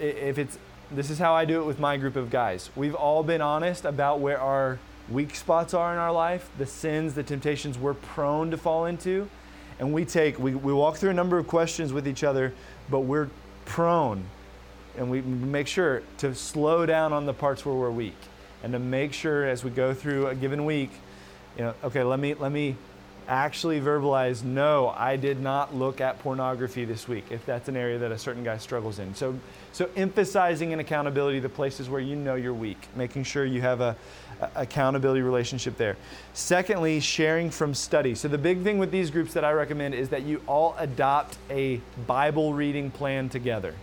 if 0.00 0.38
it's, 0.38 0.58
this 0.90 1.10
is 1.10 1.18
how 1.18 1.34
I 1.34 1.44
do 1.44 1.60
it 1.60 1.64
with 1.66 1.78
my 1.78 1.98
group 1.98 2.16
of 2.16 2.30
guys. 2.30 2.70
We've 2.74 2.94
all 2.94 3.22
been 3.22 3.42
honest 3.42 3.84
about 3.84 4.20
where 4.20 4.40
our 4.40 4.78
weak 5.10 5.36
spots 5.36 5.74
are 5.74 5.92
in 5.92 5.98
our 5.98 6.10
life, 6.10 6.48
the 6.58 6.66
sins, 6.66 7.14
the 7.14 7.22
temptations 7.22 7.78
we're 7.78 7.94
prone 7.94 8.50
to 8.50 8.56
fall 8.56 8.86
into 8.86 9.28
and 9.78 9.92
we 9.92 10.04
take, 10.04 10.38
we, 10.38 10.54
we 10.54 10.72
walk 10.72 10.96
through 10.96 11.10
a 11.10 11.14
number 11.14 11.38
of 11.38 11.46
questions 11.46 11.92
with 11.92 12.08
each 12.08 12.24
other, 12.24 12.54
but 12.90 13.00
we're 13.00 13.28
prone 13.66 14.24
and 14.96 15.10
we 15.10 15.20
make 15.20 15.66
sure 15.66 16.02
to 16.18 16.34
slow 16.34 16.86
down 16.86 17.12
on 17.12 17.26
the 17.26 17.34
parts 17.34 17.66
where 17.66 17.74
we're 17.74 17.90
weak 17.90 18.16
and 18.62 18.72
to 18.72 18.78
make 18.78 19.12
sure 19.12 19.46
as 19.46 19.62
we 19.62 19.70
go 19.70 19.92
through 19.92 20.28
a 20.28 20.34
given 20.34 20.64
week, 20.64 20.90
you 21.56 21.64
know, 21.64 21.74
okay, 21.84 22.02
let 22.02 22.18
me, 22.18 22.34
let 22.34 22.52
me 22.52 22.76
actually 23.28 23.80
verbalize 23.80 24.44
no 24.44 24.94
i 24.96 25.16
did 25.16 25.40
not 25.40 25.74
look 25.74 26.00
at 26.00 26.16
pornography 26.20 26.84
this 26.84 27.08
week 27.08 27.24
if 27.30 27.44
that's 27.44 27.68
an 27.68 27.76
area 27.76 27.98
that 27.98 28.12
a 28.12 28.18
certain 28.18 28.44
guy 28.44 28.56
struggles 28.56 29.00
in 29.00 29.12
so 29.16 29.36
so 29.72 29.90
emphasizing 29.96 30.70
in 30.70 30.78
accountability 30.78 31.40
the 31.40 31.48
places 31.48 31.90
where 31.90 32.00
you 32.00 32.14
know 32.14 32.36
you're 32.36 32.54
weak 32.54 32.86
making 32.94 33.24
sure 33.24 33.44
you 33.44 33.60
have 33.60 33.80
a, 33.80 33.96
accountability 34.54 35.22
relationship 35.22 35.76
there. 35.76 35.96
Secondly, 36.34 37.00
sharing 37.00 37.50
from 37.50 37.74
study. 37.74 38.14
So, 38.14 38.28
the 38.28 38.38
big 38.38 38.62
thing 38.62 38.78
with 38.78 38.90
these 38.90 39.10
groups 39.10 39.32
that 39.34 39.44
I 39.44 39.52
recommend 39.52 39.94
is 39.94 40.08
that 40.10 40.22
you 40.22 40.42
all 40.46 40.74
adopt 40.78 41.38
a 41.50 41.80
Bible 42.06 42.54
reading 42.54 42.90
plan 42.90 43.28
together. 43.28 43.74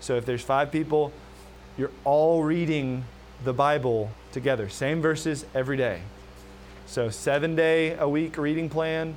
So, 0.00 0.16
if 0.16 0.24
there's 0.24 0.42
five 0.42 0.70
people, 0.72 1.12
you're 1.76 1.90
all 2.04 2.42
reading 2.42 3.04
the 3.44 3.52
Bible 3.52 4.10
together, 4.32 4.68
same 4.68 5.00
verses 5.00 5.44
every 5.54 5.76
day. 5.76 6.00
So, 6.92 7.08
seven 7.08 7.56
day 7.56 7.94
a 7.94 8.06
week 8.06 8.36
reading 8.36 8.68
plan. 8.68 9.16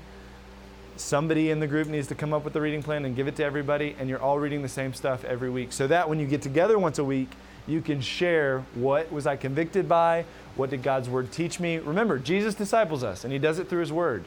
Somebody 0.95 1.49
in 1.49 1.59
the 1.59 1.67
group 1.67 1.89
needs 1.89 2.07
to 2.07 2.15
come 2.15 2.31
up 2.31 2.45
with 2.45 2.53
the 2.53 2.61
reading 2.61 2.81
plan 2.81 3.03
and 3.03 3.17
give 3.17 3.27
it 3.27 3.35
to 3.35 3.43
everybody, 3.43 3.97
and 3.99 4.07
you're 4.07 4.21
all 4.21 4.39
reading 4.39 4.61
the 4.61 4.69
same 4.69 4.93
stuff 4.93 5.25
every 5.25 5.49
week. 5.49 5.73
So 5.73 5.85
that 5.87 6.07
when 6.07 6.17
you 6.17 6.25
get 6.25 6.41
together 6.41 6.79
once 6.79 6.99
a 6.99 7.03
week, 7.03 7.27
you 7.67 7.81
can 7.81 7.99
share 7.99 8.63
what 8.75 9.11
was 9.11 9.27
I 9.27 9.35
convicted 9.35 9.89
by, 9.89 10.23
what 10.55 10.69
did 10.69 10.83
God's 10.83 11.09
word 11.09 11.33
teach 11.33 11.59
me? 11.59 11.79
Remember, 11.79 12.17
Jesus 12.17 12.55
disciples 12.55 13.03
us, 13.03 13.25
and 13.25 13.33
he 13.33 13.39
does 13.39 13.59
it 13.59 13.67
through 13.67 13.81
his 13.81 13.91
word. 13.91 14.23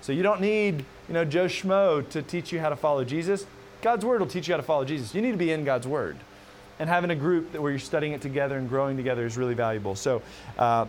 So 0.00 0.12
you 0.12 0.22
don't 0.22 0.40
need, 0.40 0.84
you 1.08 1.14
know, 1.14 1.24
Joe 1.24 1.46
Schmo 1.46 2.08
to 2.10 2.22
teach 2.22 2.52
you 2.52 2.60
how 2.60 2.68
to 2.68 2.76
follow 2.76 3.02
Jesus. 3.02 3.44
God's 3.82 4.04
word 4.04 4.20
will 4.20 4.28
teach 4.28 4.46
you 4.46 4.54
how 4.54 4.58
to 4.58 4.62
follow 4.62 4.84
Jesus. 4.84 5.16
You 5.16 5.20
need 5.20 5.32
to 5.32 5.36
be 5.36 5.50
in 5.50 5.64
God's 5.64 5.88
word. 5.88 6.16
And 6.78 6.88
having 6.88 7.10
a 7.10 7.16
group 7.16 7.50
that 7.50 7.60
where 7.60 7.72
you're 7.72 7.80
studying 7.80 8.12
it 8.12 8.20
together 8.20 8.56
and 8.56 8.68
growing 8.68 8.96
together 8.96 9.26
is 9.26 9.36
really 9.36 9.54
valuable. 9.54 9.96
So, 9.96 10.22
uh, 10.58 10.86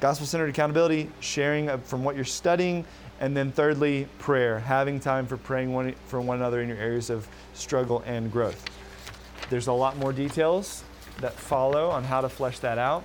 gospel 0.00 0.26
centered 0.26 0.48
accountability, 0.48 1.10
sharing 1.20 1.76
from 1.82 2.02
what 2.02 2.16
you're 2.16 2.24
studying, 2.24 2.84
and 3.20 3.36
then 3.36 3.52
thirdly, 3.52 4.08
prayer, 4.18 4.58
having 4.58 4.98
time 4.98 5.26
for 5.26 5.36
praying 5.36 5.72
one, 5.72 5.94
for 6.06 6.20
one 6.20 6.38
another 6.38 6.62
in 6.62 6.68
your 6.68 6.78
areas 6.78 7.10
of 7.10 7.28
struggle 7.52 8.02
and 8.06 8.32
growth. 8.32 8.64
There's 9.50 9.66
a 9.66 9.72
lot 9.72 9.98
more 9.98 10.12
details 10.12 10.84
that 11.20 11.34
follow 11.34 11.90
on 11.90 12.02
how 12.02 12.22
to 12.22 12.28
flesh 12.28 12.58
that 12.60 12.78
out. 12.78 13.04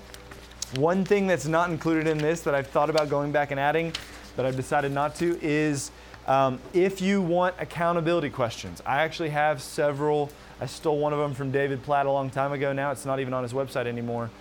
One 0.77 1.03
thing 1.03 1.27
that's 1.27 1.45
not 1.45 1.69
included 1.69 2.07
in 2.07 2.17
this 2.17 2.41
that 2.41 2.55
I've 2.55 2.67
thought 2.67 2.89
about 2.89 3.09
going 3.09 3.31
back 3.31 3.51
and 3.51 3.59
adding, 3.59 3.93
but 4.37 4.45
I've 4.45 4.55
decided 4.55 4.91
not 4.91 5.15
to, 5.15 5.37
is 5.41 5.91
um, 6.27 6.59
if 6.73 7.01
you 7.01 7.21
want 7.21 7.55
accountability 7.59 8.29
questions. 8.29 8.81
I 8.85 9.03
actually 9.03 9.29
have 9.29 9.61
several. 9.61 10.31
I 10.61 10.65
stole 10.65 10.97
one 10.97 11.13
of 11.13 11.19
them 11.19 11.33
from 11.33 11.51
David 11.51 11.83
Platt 11.83 12.05
a 12.05 12.11
long 12.11 12.29
time 12.29 12.53
ago 12.53 12.71
now. 12.71 12.91
It's 12.91 13.05
not 13.05 13.19
even 13.19 13.33
on 13.33 13.43
his 13.43 13.53
website 13.53 13.85
anymore. 13.85 14.31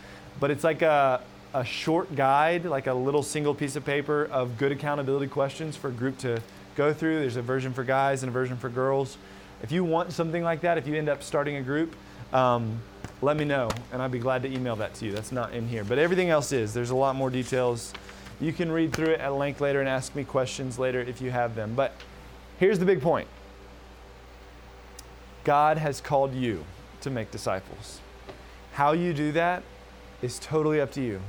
But 0.41 0.51
it's 0.51 0.65
like 0.65 0.83
a, 0.83 1.21
a 1.55 1.65
short 1.65 2.15
guide, 2.17 2.65
like 2.65 2.89
a 2.89 2.93
little 2.93 3.23
single 3.23 3.55
piece 3.55 3.77
of 3.77 3.85
paper 3.85 4.25
of 4.27 4.59
good 4.59 4.73
accountability 4.73 5.29
questions 5.29 5.77
for 5.77 5.89
a 5.89 5.93
group 5.93 6.19
to 6.19 6.43
go 6.75 6.93
through. 6.93 7.21
There's 7.21 7.37
a 7.37 7.43
version 7.43 7.73
for 7.73 7.85
guys 7.85 8.25
and 8.25 8.31
a 8.31 8.33
version 8.33 8.57
for 8.57 8.69
girls. 8.69 9.17
If 9.63 9.71
you 9.71 9.85
want 9.85 10.13
something 10.13 10.43
like 10.43 10.63
that, 10.63 10.79
if 10.79 10.87
you 10.89 10.97
end 10.97 11.09
up 11.09 11.23
starting 11.23 11.57
a 11.57 11.63
group, 11.63 11.95
um, 12.33 12.83
let 13.23 13.37
me 13.37 13.45
know, 13.45 13.71
and 13.93 14.03
I'd 14.03 14.11
be 14.11 14.19
glad 14.19 14.43
to 14.43 14.53
email 14.53 14.75
that 14.77 14.95
to 14.95 15.07
you. 15.07 15.13
That's 15.13 15.31
not 15.31 15.53
in 15.55 15.69
here. 15.69 15.85
But 15.85 15.99
everything 15.99 16.29
else 16.29 16.51
is. 16.51 16.75
There's 16.75 16.91
a 16.91 16.97
lot 16.97 17.15
more 17.15 17.31
details. 17.31 17.93
You 18.41 18.53
can 18.53 18.71
read 18.73 18.93
through 18.93 19.13
it 19.13 19.21
at 19.21 19.33
length 19.33 19.61
later 19.61 19.79
and 19.79 19.89
ask 19.89 20.15
me 20.17 20.25
questions 20.25 20.77
later 20.77 21.01
if 21.01 21.23
you 21.23 21.31
have 21.31 21.55
them. 21.55 21.75
But 21.77 21.95
here's 22.59 22.81
the 22.81 22.85
big 22.85 23.01
point 23.01 23.29
God 25.45 25.79
has 25.79 26.01
called 26.01 26.35
you 26.35 26.65
to 27.03 27.11
make 27.11 27.31
disciples. 27.31 28.01
How 28.73 28.91
you 28.91 29.15
do 29.15 29.31
that 29.33 29.63
is 30.21 30.41
totally 30.41 30.81
up 30.81 30.91
to 30.93 31.01
you. 31.01 31.21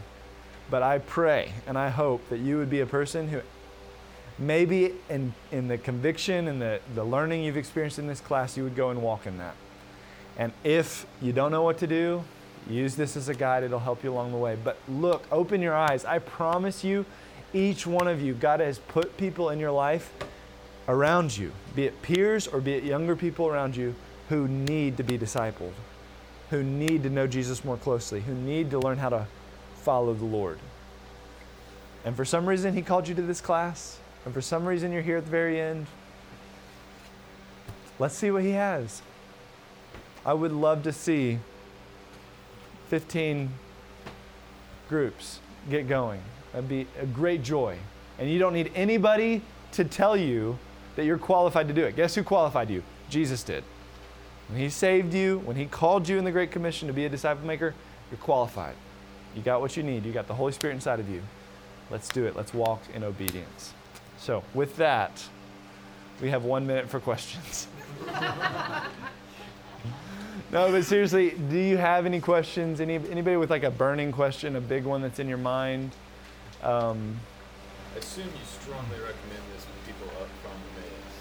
But 0.69 0.83
I 0.83 0.99
pray 0.99 1.53
and 1.67 1.77
I 1.77 1.89
hope 1.89 2.27
that 2.29 2.39
you 2.39 2.57
would 2.57 2.69
be 2.69 2.79
a 2.79 2.85
person 2.85 3.27
who 3.27 3.41
maybe 4.37 4.93
in, 5.09 5.33
in 5.51 5.67
the 5.67 5.77
conviction 5.77 6.47
and 6.47 6.61
the, 6.61 6.79
the 6.93 7.03
learning 7.03 7.43
you've 7.43 7.57
experienced 7.57 7.99
in 7.99 8.07
this 8.07 8.19
class, 8.19 8.57
you 8.57 8.63
would 8.63 8.75
go 8.75 8.89
and 8.89 9.01
walk 9.01 9.25
in 9.25 9.37
that. 9.37 9.55
And 10.37 10.51
if 10.63 11.05
you 11.21 11.31
don't 11.31 11.51
know 11.51 11.63
what 11.63 11.77
to 11.79 11.87
do, 11.87 12.23
use 12.69 12.95
this 12.95 13.15
as 13.15 13.29
a 13.29 13.33
guide. 13.33 13.63
It'll 13.63 13.79
help 13.79 14.03
you 14.03 14.11
along 14.11 14.31
the 14.31 14.37
way. 14.37 14.57
But 14.61 14.77
look, 14.89 15.25
open 15.31 15.61
your 15.61 15.75
eyes. 15.75 16.03
I 16.03 16.19
promise 16.19 16.83
you, 16.83 17.05
each 17.53 17.87
one 17.87 18.07
of 18.07 18.21
you, 18.21 18.33
God 18.33 18.59
has 18.59 18.79
put 18.79 19.15
people 19.17 19.49
in 19.49 19.59
your 19.59 19.71
life 19.71 20.11
around 20.87 21.37
you, 21.37 21.51
be 21.75 21.85
it 21.85 22.01
peers 22.01 22.47
or 22.47 22.59
be 22.59 22.73
it 22.73 22.83
younger 22.83 23.15
people 23.15 23.47
around 23.47 23.75
you, 23.75 23.95
who 24.29 24.47
need 24.47 24.97
to 24.97 25.03
be 25.03 25.17
discipled, 25.17 25.71
who 26.49 26.63
need 26.63 27.03
to 27.03 27.09
know 27.09 27.27
Jesus 27.27 27.63
more 27.63 27.77
closely, 27.77 28.21
who 28.21 28.33
need 28.33 28.71
to 28.71 28.79
learn 28.79 28.97
how 28.97 29.09
to 29.09 29.27
follow 29.85 30.15
the 30.15 30.25
Lord. 30.25 30.57
And 32.03 32.15
for 32.15 32.25
some 32.25 32.49
reason, 32.49 32.73
He 32.73 32.81
called 32.81 33.07
you 33.07 33.15
to 33.15 33.21
this 33.21 33.39
class, 33.39 33.99
and 34.25 34.33
for 34.33 34.41
some 34.41 34.65
reason, 34.65 34.91
you're 34.91 35.03
here 35.03 35.17
at 35.17 35.25
the 35.25 35.31
very 35.31 35.61
end. 35.61 35.85
Let's 37.99 38.15
see 38.15 38.31
what 38.31 38.41
He 38.41 38.51
has. 38.51 39.01
I 40.25 40.33
would 40.33 40.51
love 40.51 40.83
to 40.83 40.91
see 40.91 41.37
15 42.89 43.51
groups 44.89 45.39
get 45.69 45.87
going. 45.87 46.21
That'd 46.51 46.67
be 46.67 46.87
a 46.99 47.05
great 47.05 47.43
joy. 47.43 47.77
And 48.17 48.29
you 48.29 48.39
don't 48.39 48.53
need 48.53 48.71
anybody 48.75 49.41
to 49.73 49.83
tell 49.83 50.17
you 50.17 50.57
that 50.95 51.05
you're 51.05 51.17
qualified 51.17 51.67
to 51.67 51.73
do 51.73 51.83
it. 51.83 51.95
Guess 51.95 52.15
who 52.15 52.23
qualified 52.23 52.69
you? 52.69 52.81
Jesus 53.09 53.43
did. 53.43 53.63
When 54.49 54.59
He 54.59 54.69
saved 54.69 55.13
you, 55.13 55.39
when 55.39 55.55
He 55.55 55.65
called 55.65 56.07
you 56.07 56.17
in 56.17 56.23
the 56.23 56.31
Great 56.31 56.49
Commission 56.49 56.87
to 56.87 56.93
be 56.93 57.05
a 57.05 57.09
disciple 57.09 57.45
maker, 57.45 57.75
you're 58.09 58.19
qualified. 58.19 58.75
You 59.35 59.41
got 59.41 59.61
what 59.61 59.75
you 59.75 59.83
need. 59.83 60.05
You 60.05 60.13
got 60.13 60.27
the 60.27 60.33
Holy 60.33 60.53
Spirit 60.53 60.73
inside 60.75 60.99
of 60.99 61.09
you. 61.09 61.21
Let's 61.91 62.09
do 62.09 62.25
it. 62.25 62.35
Let's 62.35 62.53
walk 62.53 62.81
in 62.93 63.03
obedience. 63.03 63.73
So, 64.17 64.43
with 64.53 64.77
that, 64.77 65.23
we 66.21 66.29
have 66.29 66.45
one 66.45 66.65
minute 66.65 66.89
for 66.89 66.99
questions. 66.99 67.67
no, 70.51 70.71
but 70.71 70.85
seriously, 70.85 71.31
do 71.31 71.57
you 71.57 71.77
have 71.77 72.05
any 72.05 72.21
questions? 72.21 72.79
Any, 72.79 72.95
anybody 72.95 73.35
with 73.35 73.49
like 73.49 73.63
a 73.63 73.71
burning 73.71 74.11
question, 74.11 74.55
a 74.55 74.61
big 74.61 74.85
one 74.85 75.01
that's 75.01 75.19
in 75.19 75.27
your 75.27 75.37
mind? 75.37 75.91
Um, 76.63 77.19
I 77.93 77.99
assume 77.99 78.25
you 78.25 78.45
strongly 78.45 78.97
recommend 78.97 79.43
this 79.53 79.65
when 79.65 79.75
people 79.85 80.07
up 80.21 80.29
from 80.41 80.51
Emmaus. 80.77 81.15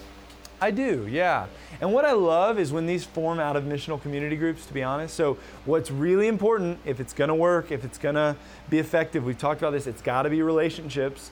I 0.61 0.71
do, 0.71 1.07
yeah. 1.09 1.47
And 1.81 1.91
what 1.91 2.05
I 2.05 2.13
love 2.13 2.59
is 2.59 2.71
when 2.71 2.85
these 2.85 3.03
form 3.03 3.39
out 3.39 3.55
of 3.55 3.65
missional 3.65 4.01
community 4.01 4.37
groups, 4.37 4.65
to 4.67 4.73
be 4.73 4.83
honest. 4.83 5.13
So, 5.15 5.37
what's 5.65 5.91
really 5.91 6.27
important, 6.27 6.79
if 6.85 6.99
it's 6.99 7.13
to 7.29 7.35
work, 7.35 7.71
if 7.71 7.83
it's 7.83 7.97
to 8.15 8.35
be 8.69 8.79
effective, 8.79 9.25
we've 9.25 9.37
talked 9.37 9.61
about 9.61 9.71
this, 9.71 9.85
it's 9.85 10.01
got 10.01 10.23
to 10.23 10.29
be 10.29 10.41
relationships. 10.41 11.31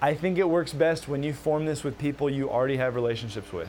I 0.00 0.14
think 0.14 0.38
it 0.38 0.48
works 0.48 0.72
best 0.72 1.06
when 1.06 1.22
you 1.22 1.32
form 1.32 1.66
this 1.66 1.84
with 1.84 1.98
people 1.98 2.30
you 2.30 2.50
already 2.50 2.76
have 2.78 2.94
relationships 2.94 3.52
with. 3.52 3.68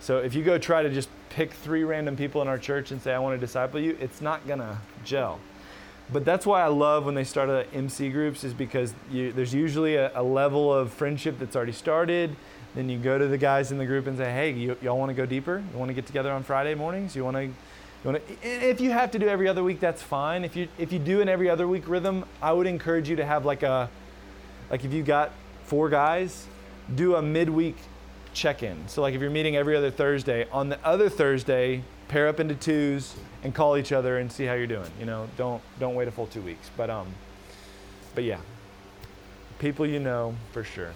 So, 0.00 0.18
if 0.18 0.34
you 0.34 0.42
go 0.42 0.58
try 0.58 0.82
to 0.82 0.90
just 0.90 1.08
pick 1.30 1.52
three 1.52 1.84
random 1.84 2.16
people 2.16 2.42
in 2.42 2.48
our 2.48 2.58
church 2.58 2.90
and 2.90 3.00
say, 3.00 3.14
I 3.14 3.18
want 3.20 3.38
to 3.38 3.46
disciple 3.46 3.78
you, 3.78 3.96
it's 4.00 4.20
not 4.20 4.46
to 4.58 4.78
gel. 5.04 5.38
But 6.12 6.24
that's 6.24 6.46
why 6.46 6.62
I 6.62 6.68
love 6.68 7.04
when 7.04 7.14
they 7.14 7.24
start 7.24 7.48
MC 7.72 8.10
groups, 8.10 8.42
is 8.42 8.52
because 8.52 8.94
you, 9.10 9.32
there's 9.32 9.54
usually 9.54 9.96
a, 9.96 10.10
a 10.18 10.22
level 10.22 10.72
of 10.72 10.92
friendship 10.92 11.38
that's 11.38 11.56
already 11.56 11.72
started 11.72 12.36
then 12.76 12.88
you 12.90 12.98
go 12.98 13.18
to 13.18 13.26
the 13.26 13.38
guys 13.38 13.72
in 13.72 13.78
the 13.78 13.86
group 13.86 14.06
and 14.06 14.18
say, 14.18 14.30
hey, 14.30 14.50
you, 14.52 14.76
y'all 14.82 14.98
want 14.98 15.08
to 15.08 15.14
go 15.14 15.24
deeper? 15.24 15.64
You 15.72 15.78
want 15.78 15.88
to 15.88 15.94
get 15.94 16.06
together 16.06 16.30
on 16.30 16.42
Friday 16.42 16.74
mornings? 16.74 17.16
You 17.16 17.24
want 17.24 17.36
to, 17.36 17.44
you 17.44 18.20
if 18.42 18.80
you 18.80 18.90
have 18.90 19.10
to 19.12 19.18
do 19.18 19.26
every 19.28 19.48
other 19.48 19.64
week, 19.64 19.80
that's 19.80 20.02
fine. 20.02 20.44
If 20.44 20.54
you, 20.54 20.68
if 20.78 20.92
you 20.92 20.98
do 20.98 21.20
an 21.22 21.28
every 21.28 21.48
other 21.48 21.66
week 21.66 21.88
rhythm, 21.88 22.24
I 22.42 22.52
would 22.52 22.66
encourage 22.66 23.08
you 23.08 23.16
to 23.16 23.24
have 23.24 23.44
like 23.44 23.62
a, 23.62 23.88
like 24.70 24.84
if 24.84 24.92
you 24.92 25.02
got 25.02 25.32
four 25.64 25.88
guys, 25.88 26.46
do 26.94 27.16
a 27.16 27.22
midweek 27.22 27.76
check-in. 28.34 28.86
So 28.88 29.00
like 29.00 29.14
if 29.14 29.20
you're 29.20 29.30
meeting 29.30 29.56
every 29.56 29.74
other 29.74 29.90
Thursday, 29.90 30.46
on 30.52 30.68
the 30.68 30.78
other 30.84 31.08
Thursday, 31.08 31.82
pair 32.08 32.28
up 32.28 32.38
into 32.38 32.54
twos 32.54 33.14
and 33.42 33.54
call 33.54 33.76
each 33.76 33.92
other 33.92 34.18
and 34.18 34.30
see 34.30 34.44
how 34.44 34.54
you're 34.54 34.66
doing. 34.66 34.90
You 35.00 35.06
know, 35.06 35.28
don't 35.36 35.62
don't 35.80 35.94
wait 35.94 36.08
a 36.08 36.10
full 36.10 36.26
two 36.26 36.42
weeks. 36.42 36.70
But 36.76 36.90
um, 36.90 37.08
but 38.14 38.24
yeah, 38.24 38.40
people 39.58 39.86
you 39.86 39.98
know 39.98 40.34
for 40.52 40.62
sure. 40.62 40.92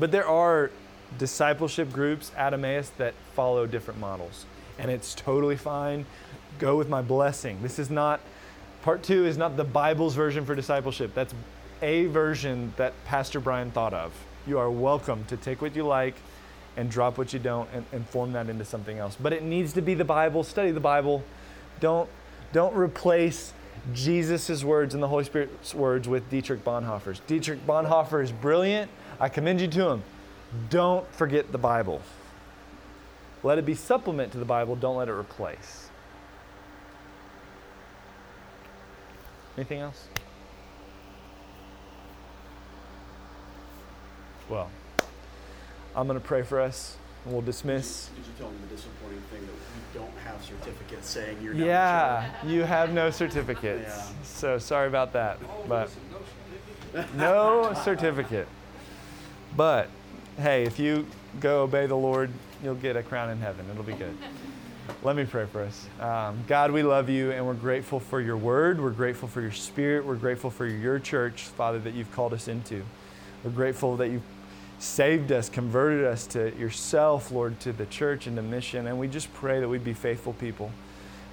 But 0.00 0.10
there 0.10 0.26
are 0.26 0.70
discipleship 1.18 1.92
groups 1.92 2.32
at 2.34 2.54
Emmaus 2.54 2.90
that 2.96 3.12
follow 3.34 3.66
different 3.66 4.00
models, 4.00 4.46
and 4.78 4.90
it's 4.90 5.14
totally 5.14 5.56
fine. 5.56 6.06
Go 6.58 6.76
with 6.76 6.88
my 6.88 7.02
blessing. 7.02 7.58
This 7.62 7.78
is 7.78 7.90
not, 7.90 8.20
part 8.82 9.02
two 9.02 9.26
is 9.26 9.36
not 9.36 9.58
the 9.58 9.64
Bible's 9.64 10.14
version 10.14 10.46
for 10.46 10.54
discipleship. 10.54 11.12
That's 11.14 11.34
a 11.82 12.06
version 12.06 12.72
that 12.78 12.94
Pastor 13.04 13.40
Brian 13.40 13.70
thought 13.70 13.92
of. 13.92 14.12
You 14.46 14.58
are 14.58 14.70
welcome 14.70 15.26
to 15.26 15.36
take 15.36 15.60
what 15.60 15.76
you 15.76 15.84
like 15.84 16.14
and 16.78 16.90
drop 16.90 17.18
what 17.18 17.34
you 17.34 17.38
don't 17.38 17.68
and, 17.74 17.84
and 17.92 18.08
form 18.08 18.32
that 18.32 18.48
into 18.48 18.64
something 18.64 18.98
else. 18.98 19.18
But 19.20 19.34
it 19.34 19.42
needs 19.42 19.74
to 19.74 19.82
be 19.82 19.92
the 19.92 20.04
Bible. 20.04 20.44
Study 20.44 20.70
the 20.70 20.80
Bible. 20.80 21.22
Don't, 21.78 22.08
don't 22.54 22.74
replace 22.74 23.52
Jesus' 23.92 24.64
words 24.64 24.94
and 24.94 25.02
the 25.02 25.08
Holy 25.08 25.24
Spirit's 25.24 25.74
words 25.74 26.08
with 26.08 26.30
Dietrich 26.30 26.64
Bonhoeffer's. 26.64 27.20
Dietrich 27.26 27.66
Bonhoeffer 27.66 28.22
is 28.22 28.32
brilliant 28.32 28.90
I 29.20 29.28
commend 29.28 29.60
you 29.60 29.68
to 29.68 29.88
him. 29.90 30.02
Don't 30.70 31.06
forget 31.12 31.52
the 31.52 31.58
Bible. 31.58 32.00
Let 33.42 33.58
it 33.58 33.66
be 33.66 33.74
supplement 33.74 34.32
to 34.32 34.38
the 34.38 34.44
Bible, 34.44 34.76
don't 34.76 34.96
let 34.96 35.08
it 35.08 35.12
replace. 35.12 35.88
Anything 39.56 39.80
else? 39.80 40.08
Well, 44.48 44.70
I'm 45.94 46.06
going 46.06 46.18
to 46.18 46.26
pray 46.26 46.42
for 46.42 46.60
us 46.60 46.96
and 47.24 47.32
we'll 47.32 47.42
dismiss. 47.42 48.08
Did 48.16 48.26
you 48.26 48.32
tell 48.38 48.48
them 48.48 48.58
the 48.68 48.74
disappointing 48.74 49.20
thing 49.30 49.40
that 49.42 49.52
you 49.52 50.00
don't 50.00 50.16
have 50.24 50.42
certificates 50.42 51.08
saying 51.08 51.38
you're 51.42 51.54
Yeah, 51.54 52.30
you 52.44 52.62
have 52.62 52.92
no 52.92 53.10
certificates. 53.10 53.82
Yeah. 53.86 54.06
So 54.24 54.58
sorry 54.58 54.88
about 54.88 55.12
that. 55.12 55.38
Oh, 55.44 55.64
but 55.68 55.90
no 57.14 57.74
certificate. 57.84 58.48
But 59.56 59.88
hey, 60.38 60.64
if 60.64 60.78
you 60.78 61.06
go 61.40 61.62
obey 61.62 61.86
the 61.86 61.96
Lord, 61.96 62.30
you'll 62.62 62.74
get 62.74 62.96
a 62.96 63.02
crown 63.02 63.30
in 63.30 63.38
heaven. 63.38 63.66
It'll 63.70 63.82
be 63.82 63.92
good. 63.92 64.16
Let 65.02 65.16
me 65.16 65.24
pray 65.24 65.46
for 65.46 65.62
us. 65.62 65.86
Um, 66.00 66.42
God, 66.46 66.72
we 66.72 66.82
love 66.82 67.08
you 67.08 67.30
and 67.30 67.46
we're 67.46 67.54
grateful 67.54 68.00
for 68.00 68.20
your 68.20 68.36
word. 68.36 68.80
We're 68.80 68.90
grateful 68.90 69.28
for 69.28 69.40
your 69.40 69.52
spirit. 69.52 70.04
We're 70.04 70.16
grateful 70.16 70.50
for 70.50 70.66
your 70.66 70.98
church, 70.98 71.42
Father, 71.42 71.78
that 71.80 71.94
you've 71.94 72.10
called 72.12 72.34
us 72.34 72.48
into. 72.48 72.84
We're 73.44 73.50
grateful 73.50 73.96
that 73.96 74.08
you've 74.08 74.22
saved 74.78 75.30
us, 75.30 75.48
converted 75.48 76.04
us 76.04 76.26
to 76.28 76.56
yourself, 76.58 77.30
Lord, 77.30 77.60
to 77.60 77.72
the 77.72 77.86
church 77.86 78.26
and 78.26 78.36
to 78.36 78.42
mission. 78.42 78.86
And 78.86 78.98
we 78.98 79.08
just 79.08 79.32
pray 79.34 79.60
that 79.60 79.68
we'd 79.68 79.84
be 79.84 79.94
faithful 79.94 80.32
people. 80.34 80.70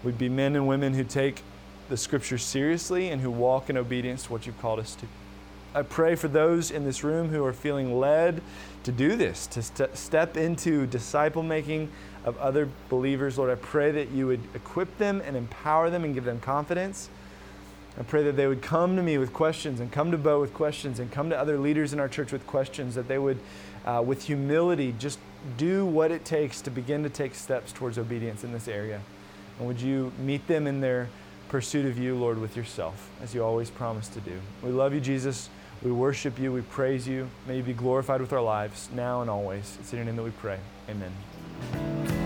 We'd 0.04 0.18
be 0.18 0.30
men 0.30 0.56
and 0.56 0.68
women 0.68 0.94
who 0.94 1.04
take 1.04 1.42
the 1.90 1.98
scripture 1.98 2.38
seriously 2.38 3.10
and 3.10 3.22
who 3.22 3.32
walk 3.32 3.70
in 3.70 3.78
obedience 3.78 4.24
to 4.24 4.32
what 4.34 4.46
you've 4.46 4.60
called 4.62 4.80
us 4.80 4.96
to. 4.96 5.08
I 5.78 5.84
pray 5.84 6.16
for 6.16 6.28
those 6.28 6.72
in 6.72 6.86
this 6.86 7.04
room 7.04 7.30
who 7.30 7.46
are 7.46 7.54
feeling 7.54 8.00
led 8.00 8.42
to 8.82 8.92
do 8.92 9.16
this, 9.16 9.46
to 9.46 9.62
st- 9.62 9.96
step 9.96 10.36
into 10.36 10.88
disciple 10.88 11.44
making 11.44 11.92
of 12.26 12.36
other 12.40 12.68
believers. 12.90 13.38
Lord, 13.38 13.52
I 13.52 13.62
pray 13.62 13.92
that 13.92 14.10
you 14.10 14.26
would 14.26 14.40
equip 14.56 14.98
them 14.98 15.22
and 15.24 15.38
empower 15.38 15.92
them 15.92 16.04
and 16.04 16.16
give 16.16 16.24
them 16.24 16.40
confidence. 16.40 17.10
I 17.96 18.02
pray 18.02 18.24
that 18.24 18.36
they 18.36 18.48
would 18.48 18.64
come 18.64 18.96
to 18.96 19.04
me 19.04 19.20
with 19.20 19.34
questions 19.34 19.80
and 19.80 19.92
come 19.92 20.10
to 20.10 20.18
Bo 20.18 20.42
with 20.42 20.52
questions 20.56 20.98
and 20.98 21.12
come 21.12 21.30
to 21.30 21.38
other 21.38 21.60
leaders 21.60 21.94
in 21.94 22.00
our 22.00 22.10
church 22.10 22.32
with 22.32 22.48
questions, 22.48 22.96
that 22.96 23.08
they 23.08 23.20
would, 23.20 23.38
uh, 23.86 24.04
with 24.04 24.24
humility, 24.24 24.96
just 24.98 25.20
do 25.58 25.86
what 25.86 26.10
it 26.10 26.26
takes 26.26 26.60
to 26.62 26.72
begin 26.72 27.04
to 27.04 27.10
take 27.10 27.36
steps 27.36 27.72
towards 27.72 28.00
obedience 28.00 28.44
in 28.44 28.52
this 28.52 28.68
area. 28.68 29.00
And 29.60 29.68
would 29.68 29.80
you 29.80 30.12
meet 30.18 30.48
them 30.48 30.66
in 30.66 30.82
their 30.82 31.08
pursuit 31.50 31.86
of 31.86 32.00
you, 32.00 32.16
Lord, 32.16 32.40
with 32.42 32.58
yourself, 32.58 33.12
as 33.22 33.36
you 33.36 33.44
always 33.44 33.70
promised 33.70 34.14
to 34.14 34.22
do? 34.22 34.40
We 34.64 34.72
love 34.72 34.92
you, 34.96 35.00
Jesus. 35.00 35.52
We 35.84 35.92
worship 35.92 36.40
you. 36.40 36.52
We 36.52 36.62
praise 36.62 37.08
you. 37.08 37.30
May 37.48 37.58
you 37.58 37.64
be 37.64 37.74
glorified 37.74 38.22
with 38.22 38.34
our 38.34 38.42
lives 38.42 38.90
now 38.94 39.22
and 39.22 39.30
always. 39.30 39.78
It's 39.80 39.94
in 39.94 39.98
your 39.98 40.06
name 40.06 40.16
that 40.16 40.24
we 40.24 40.32
pray. 40.32 40.60
Amen. 40.90 42.17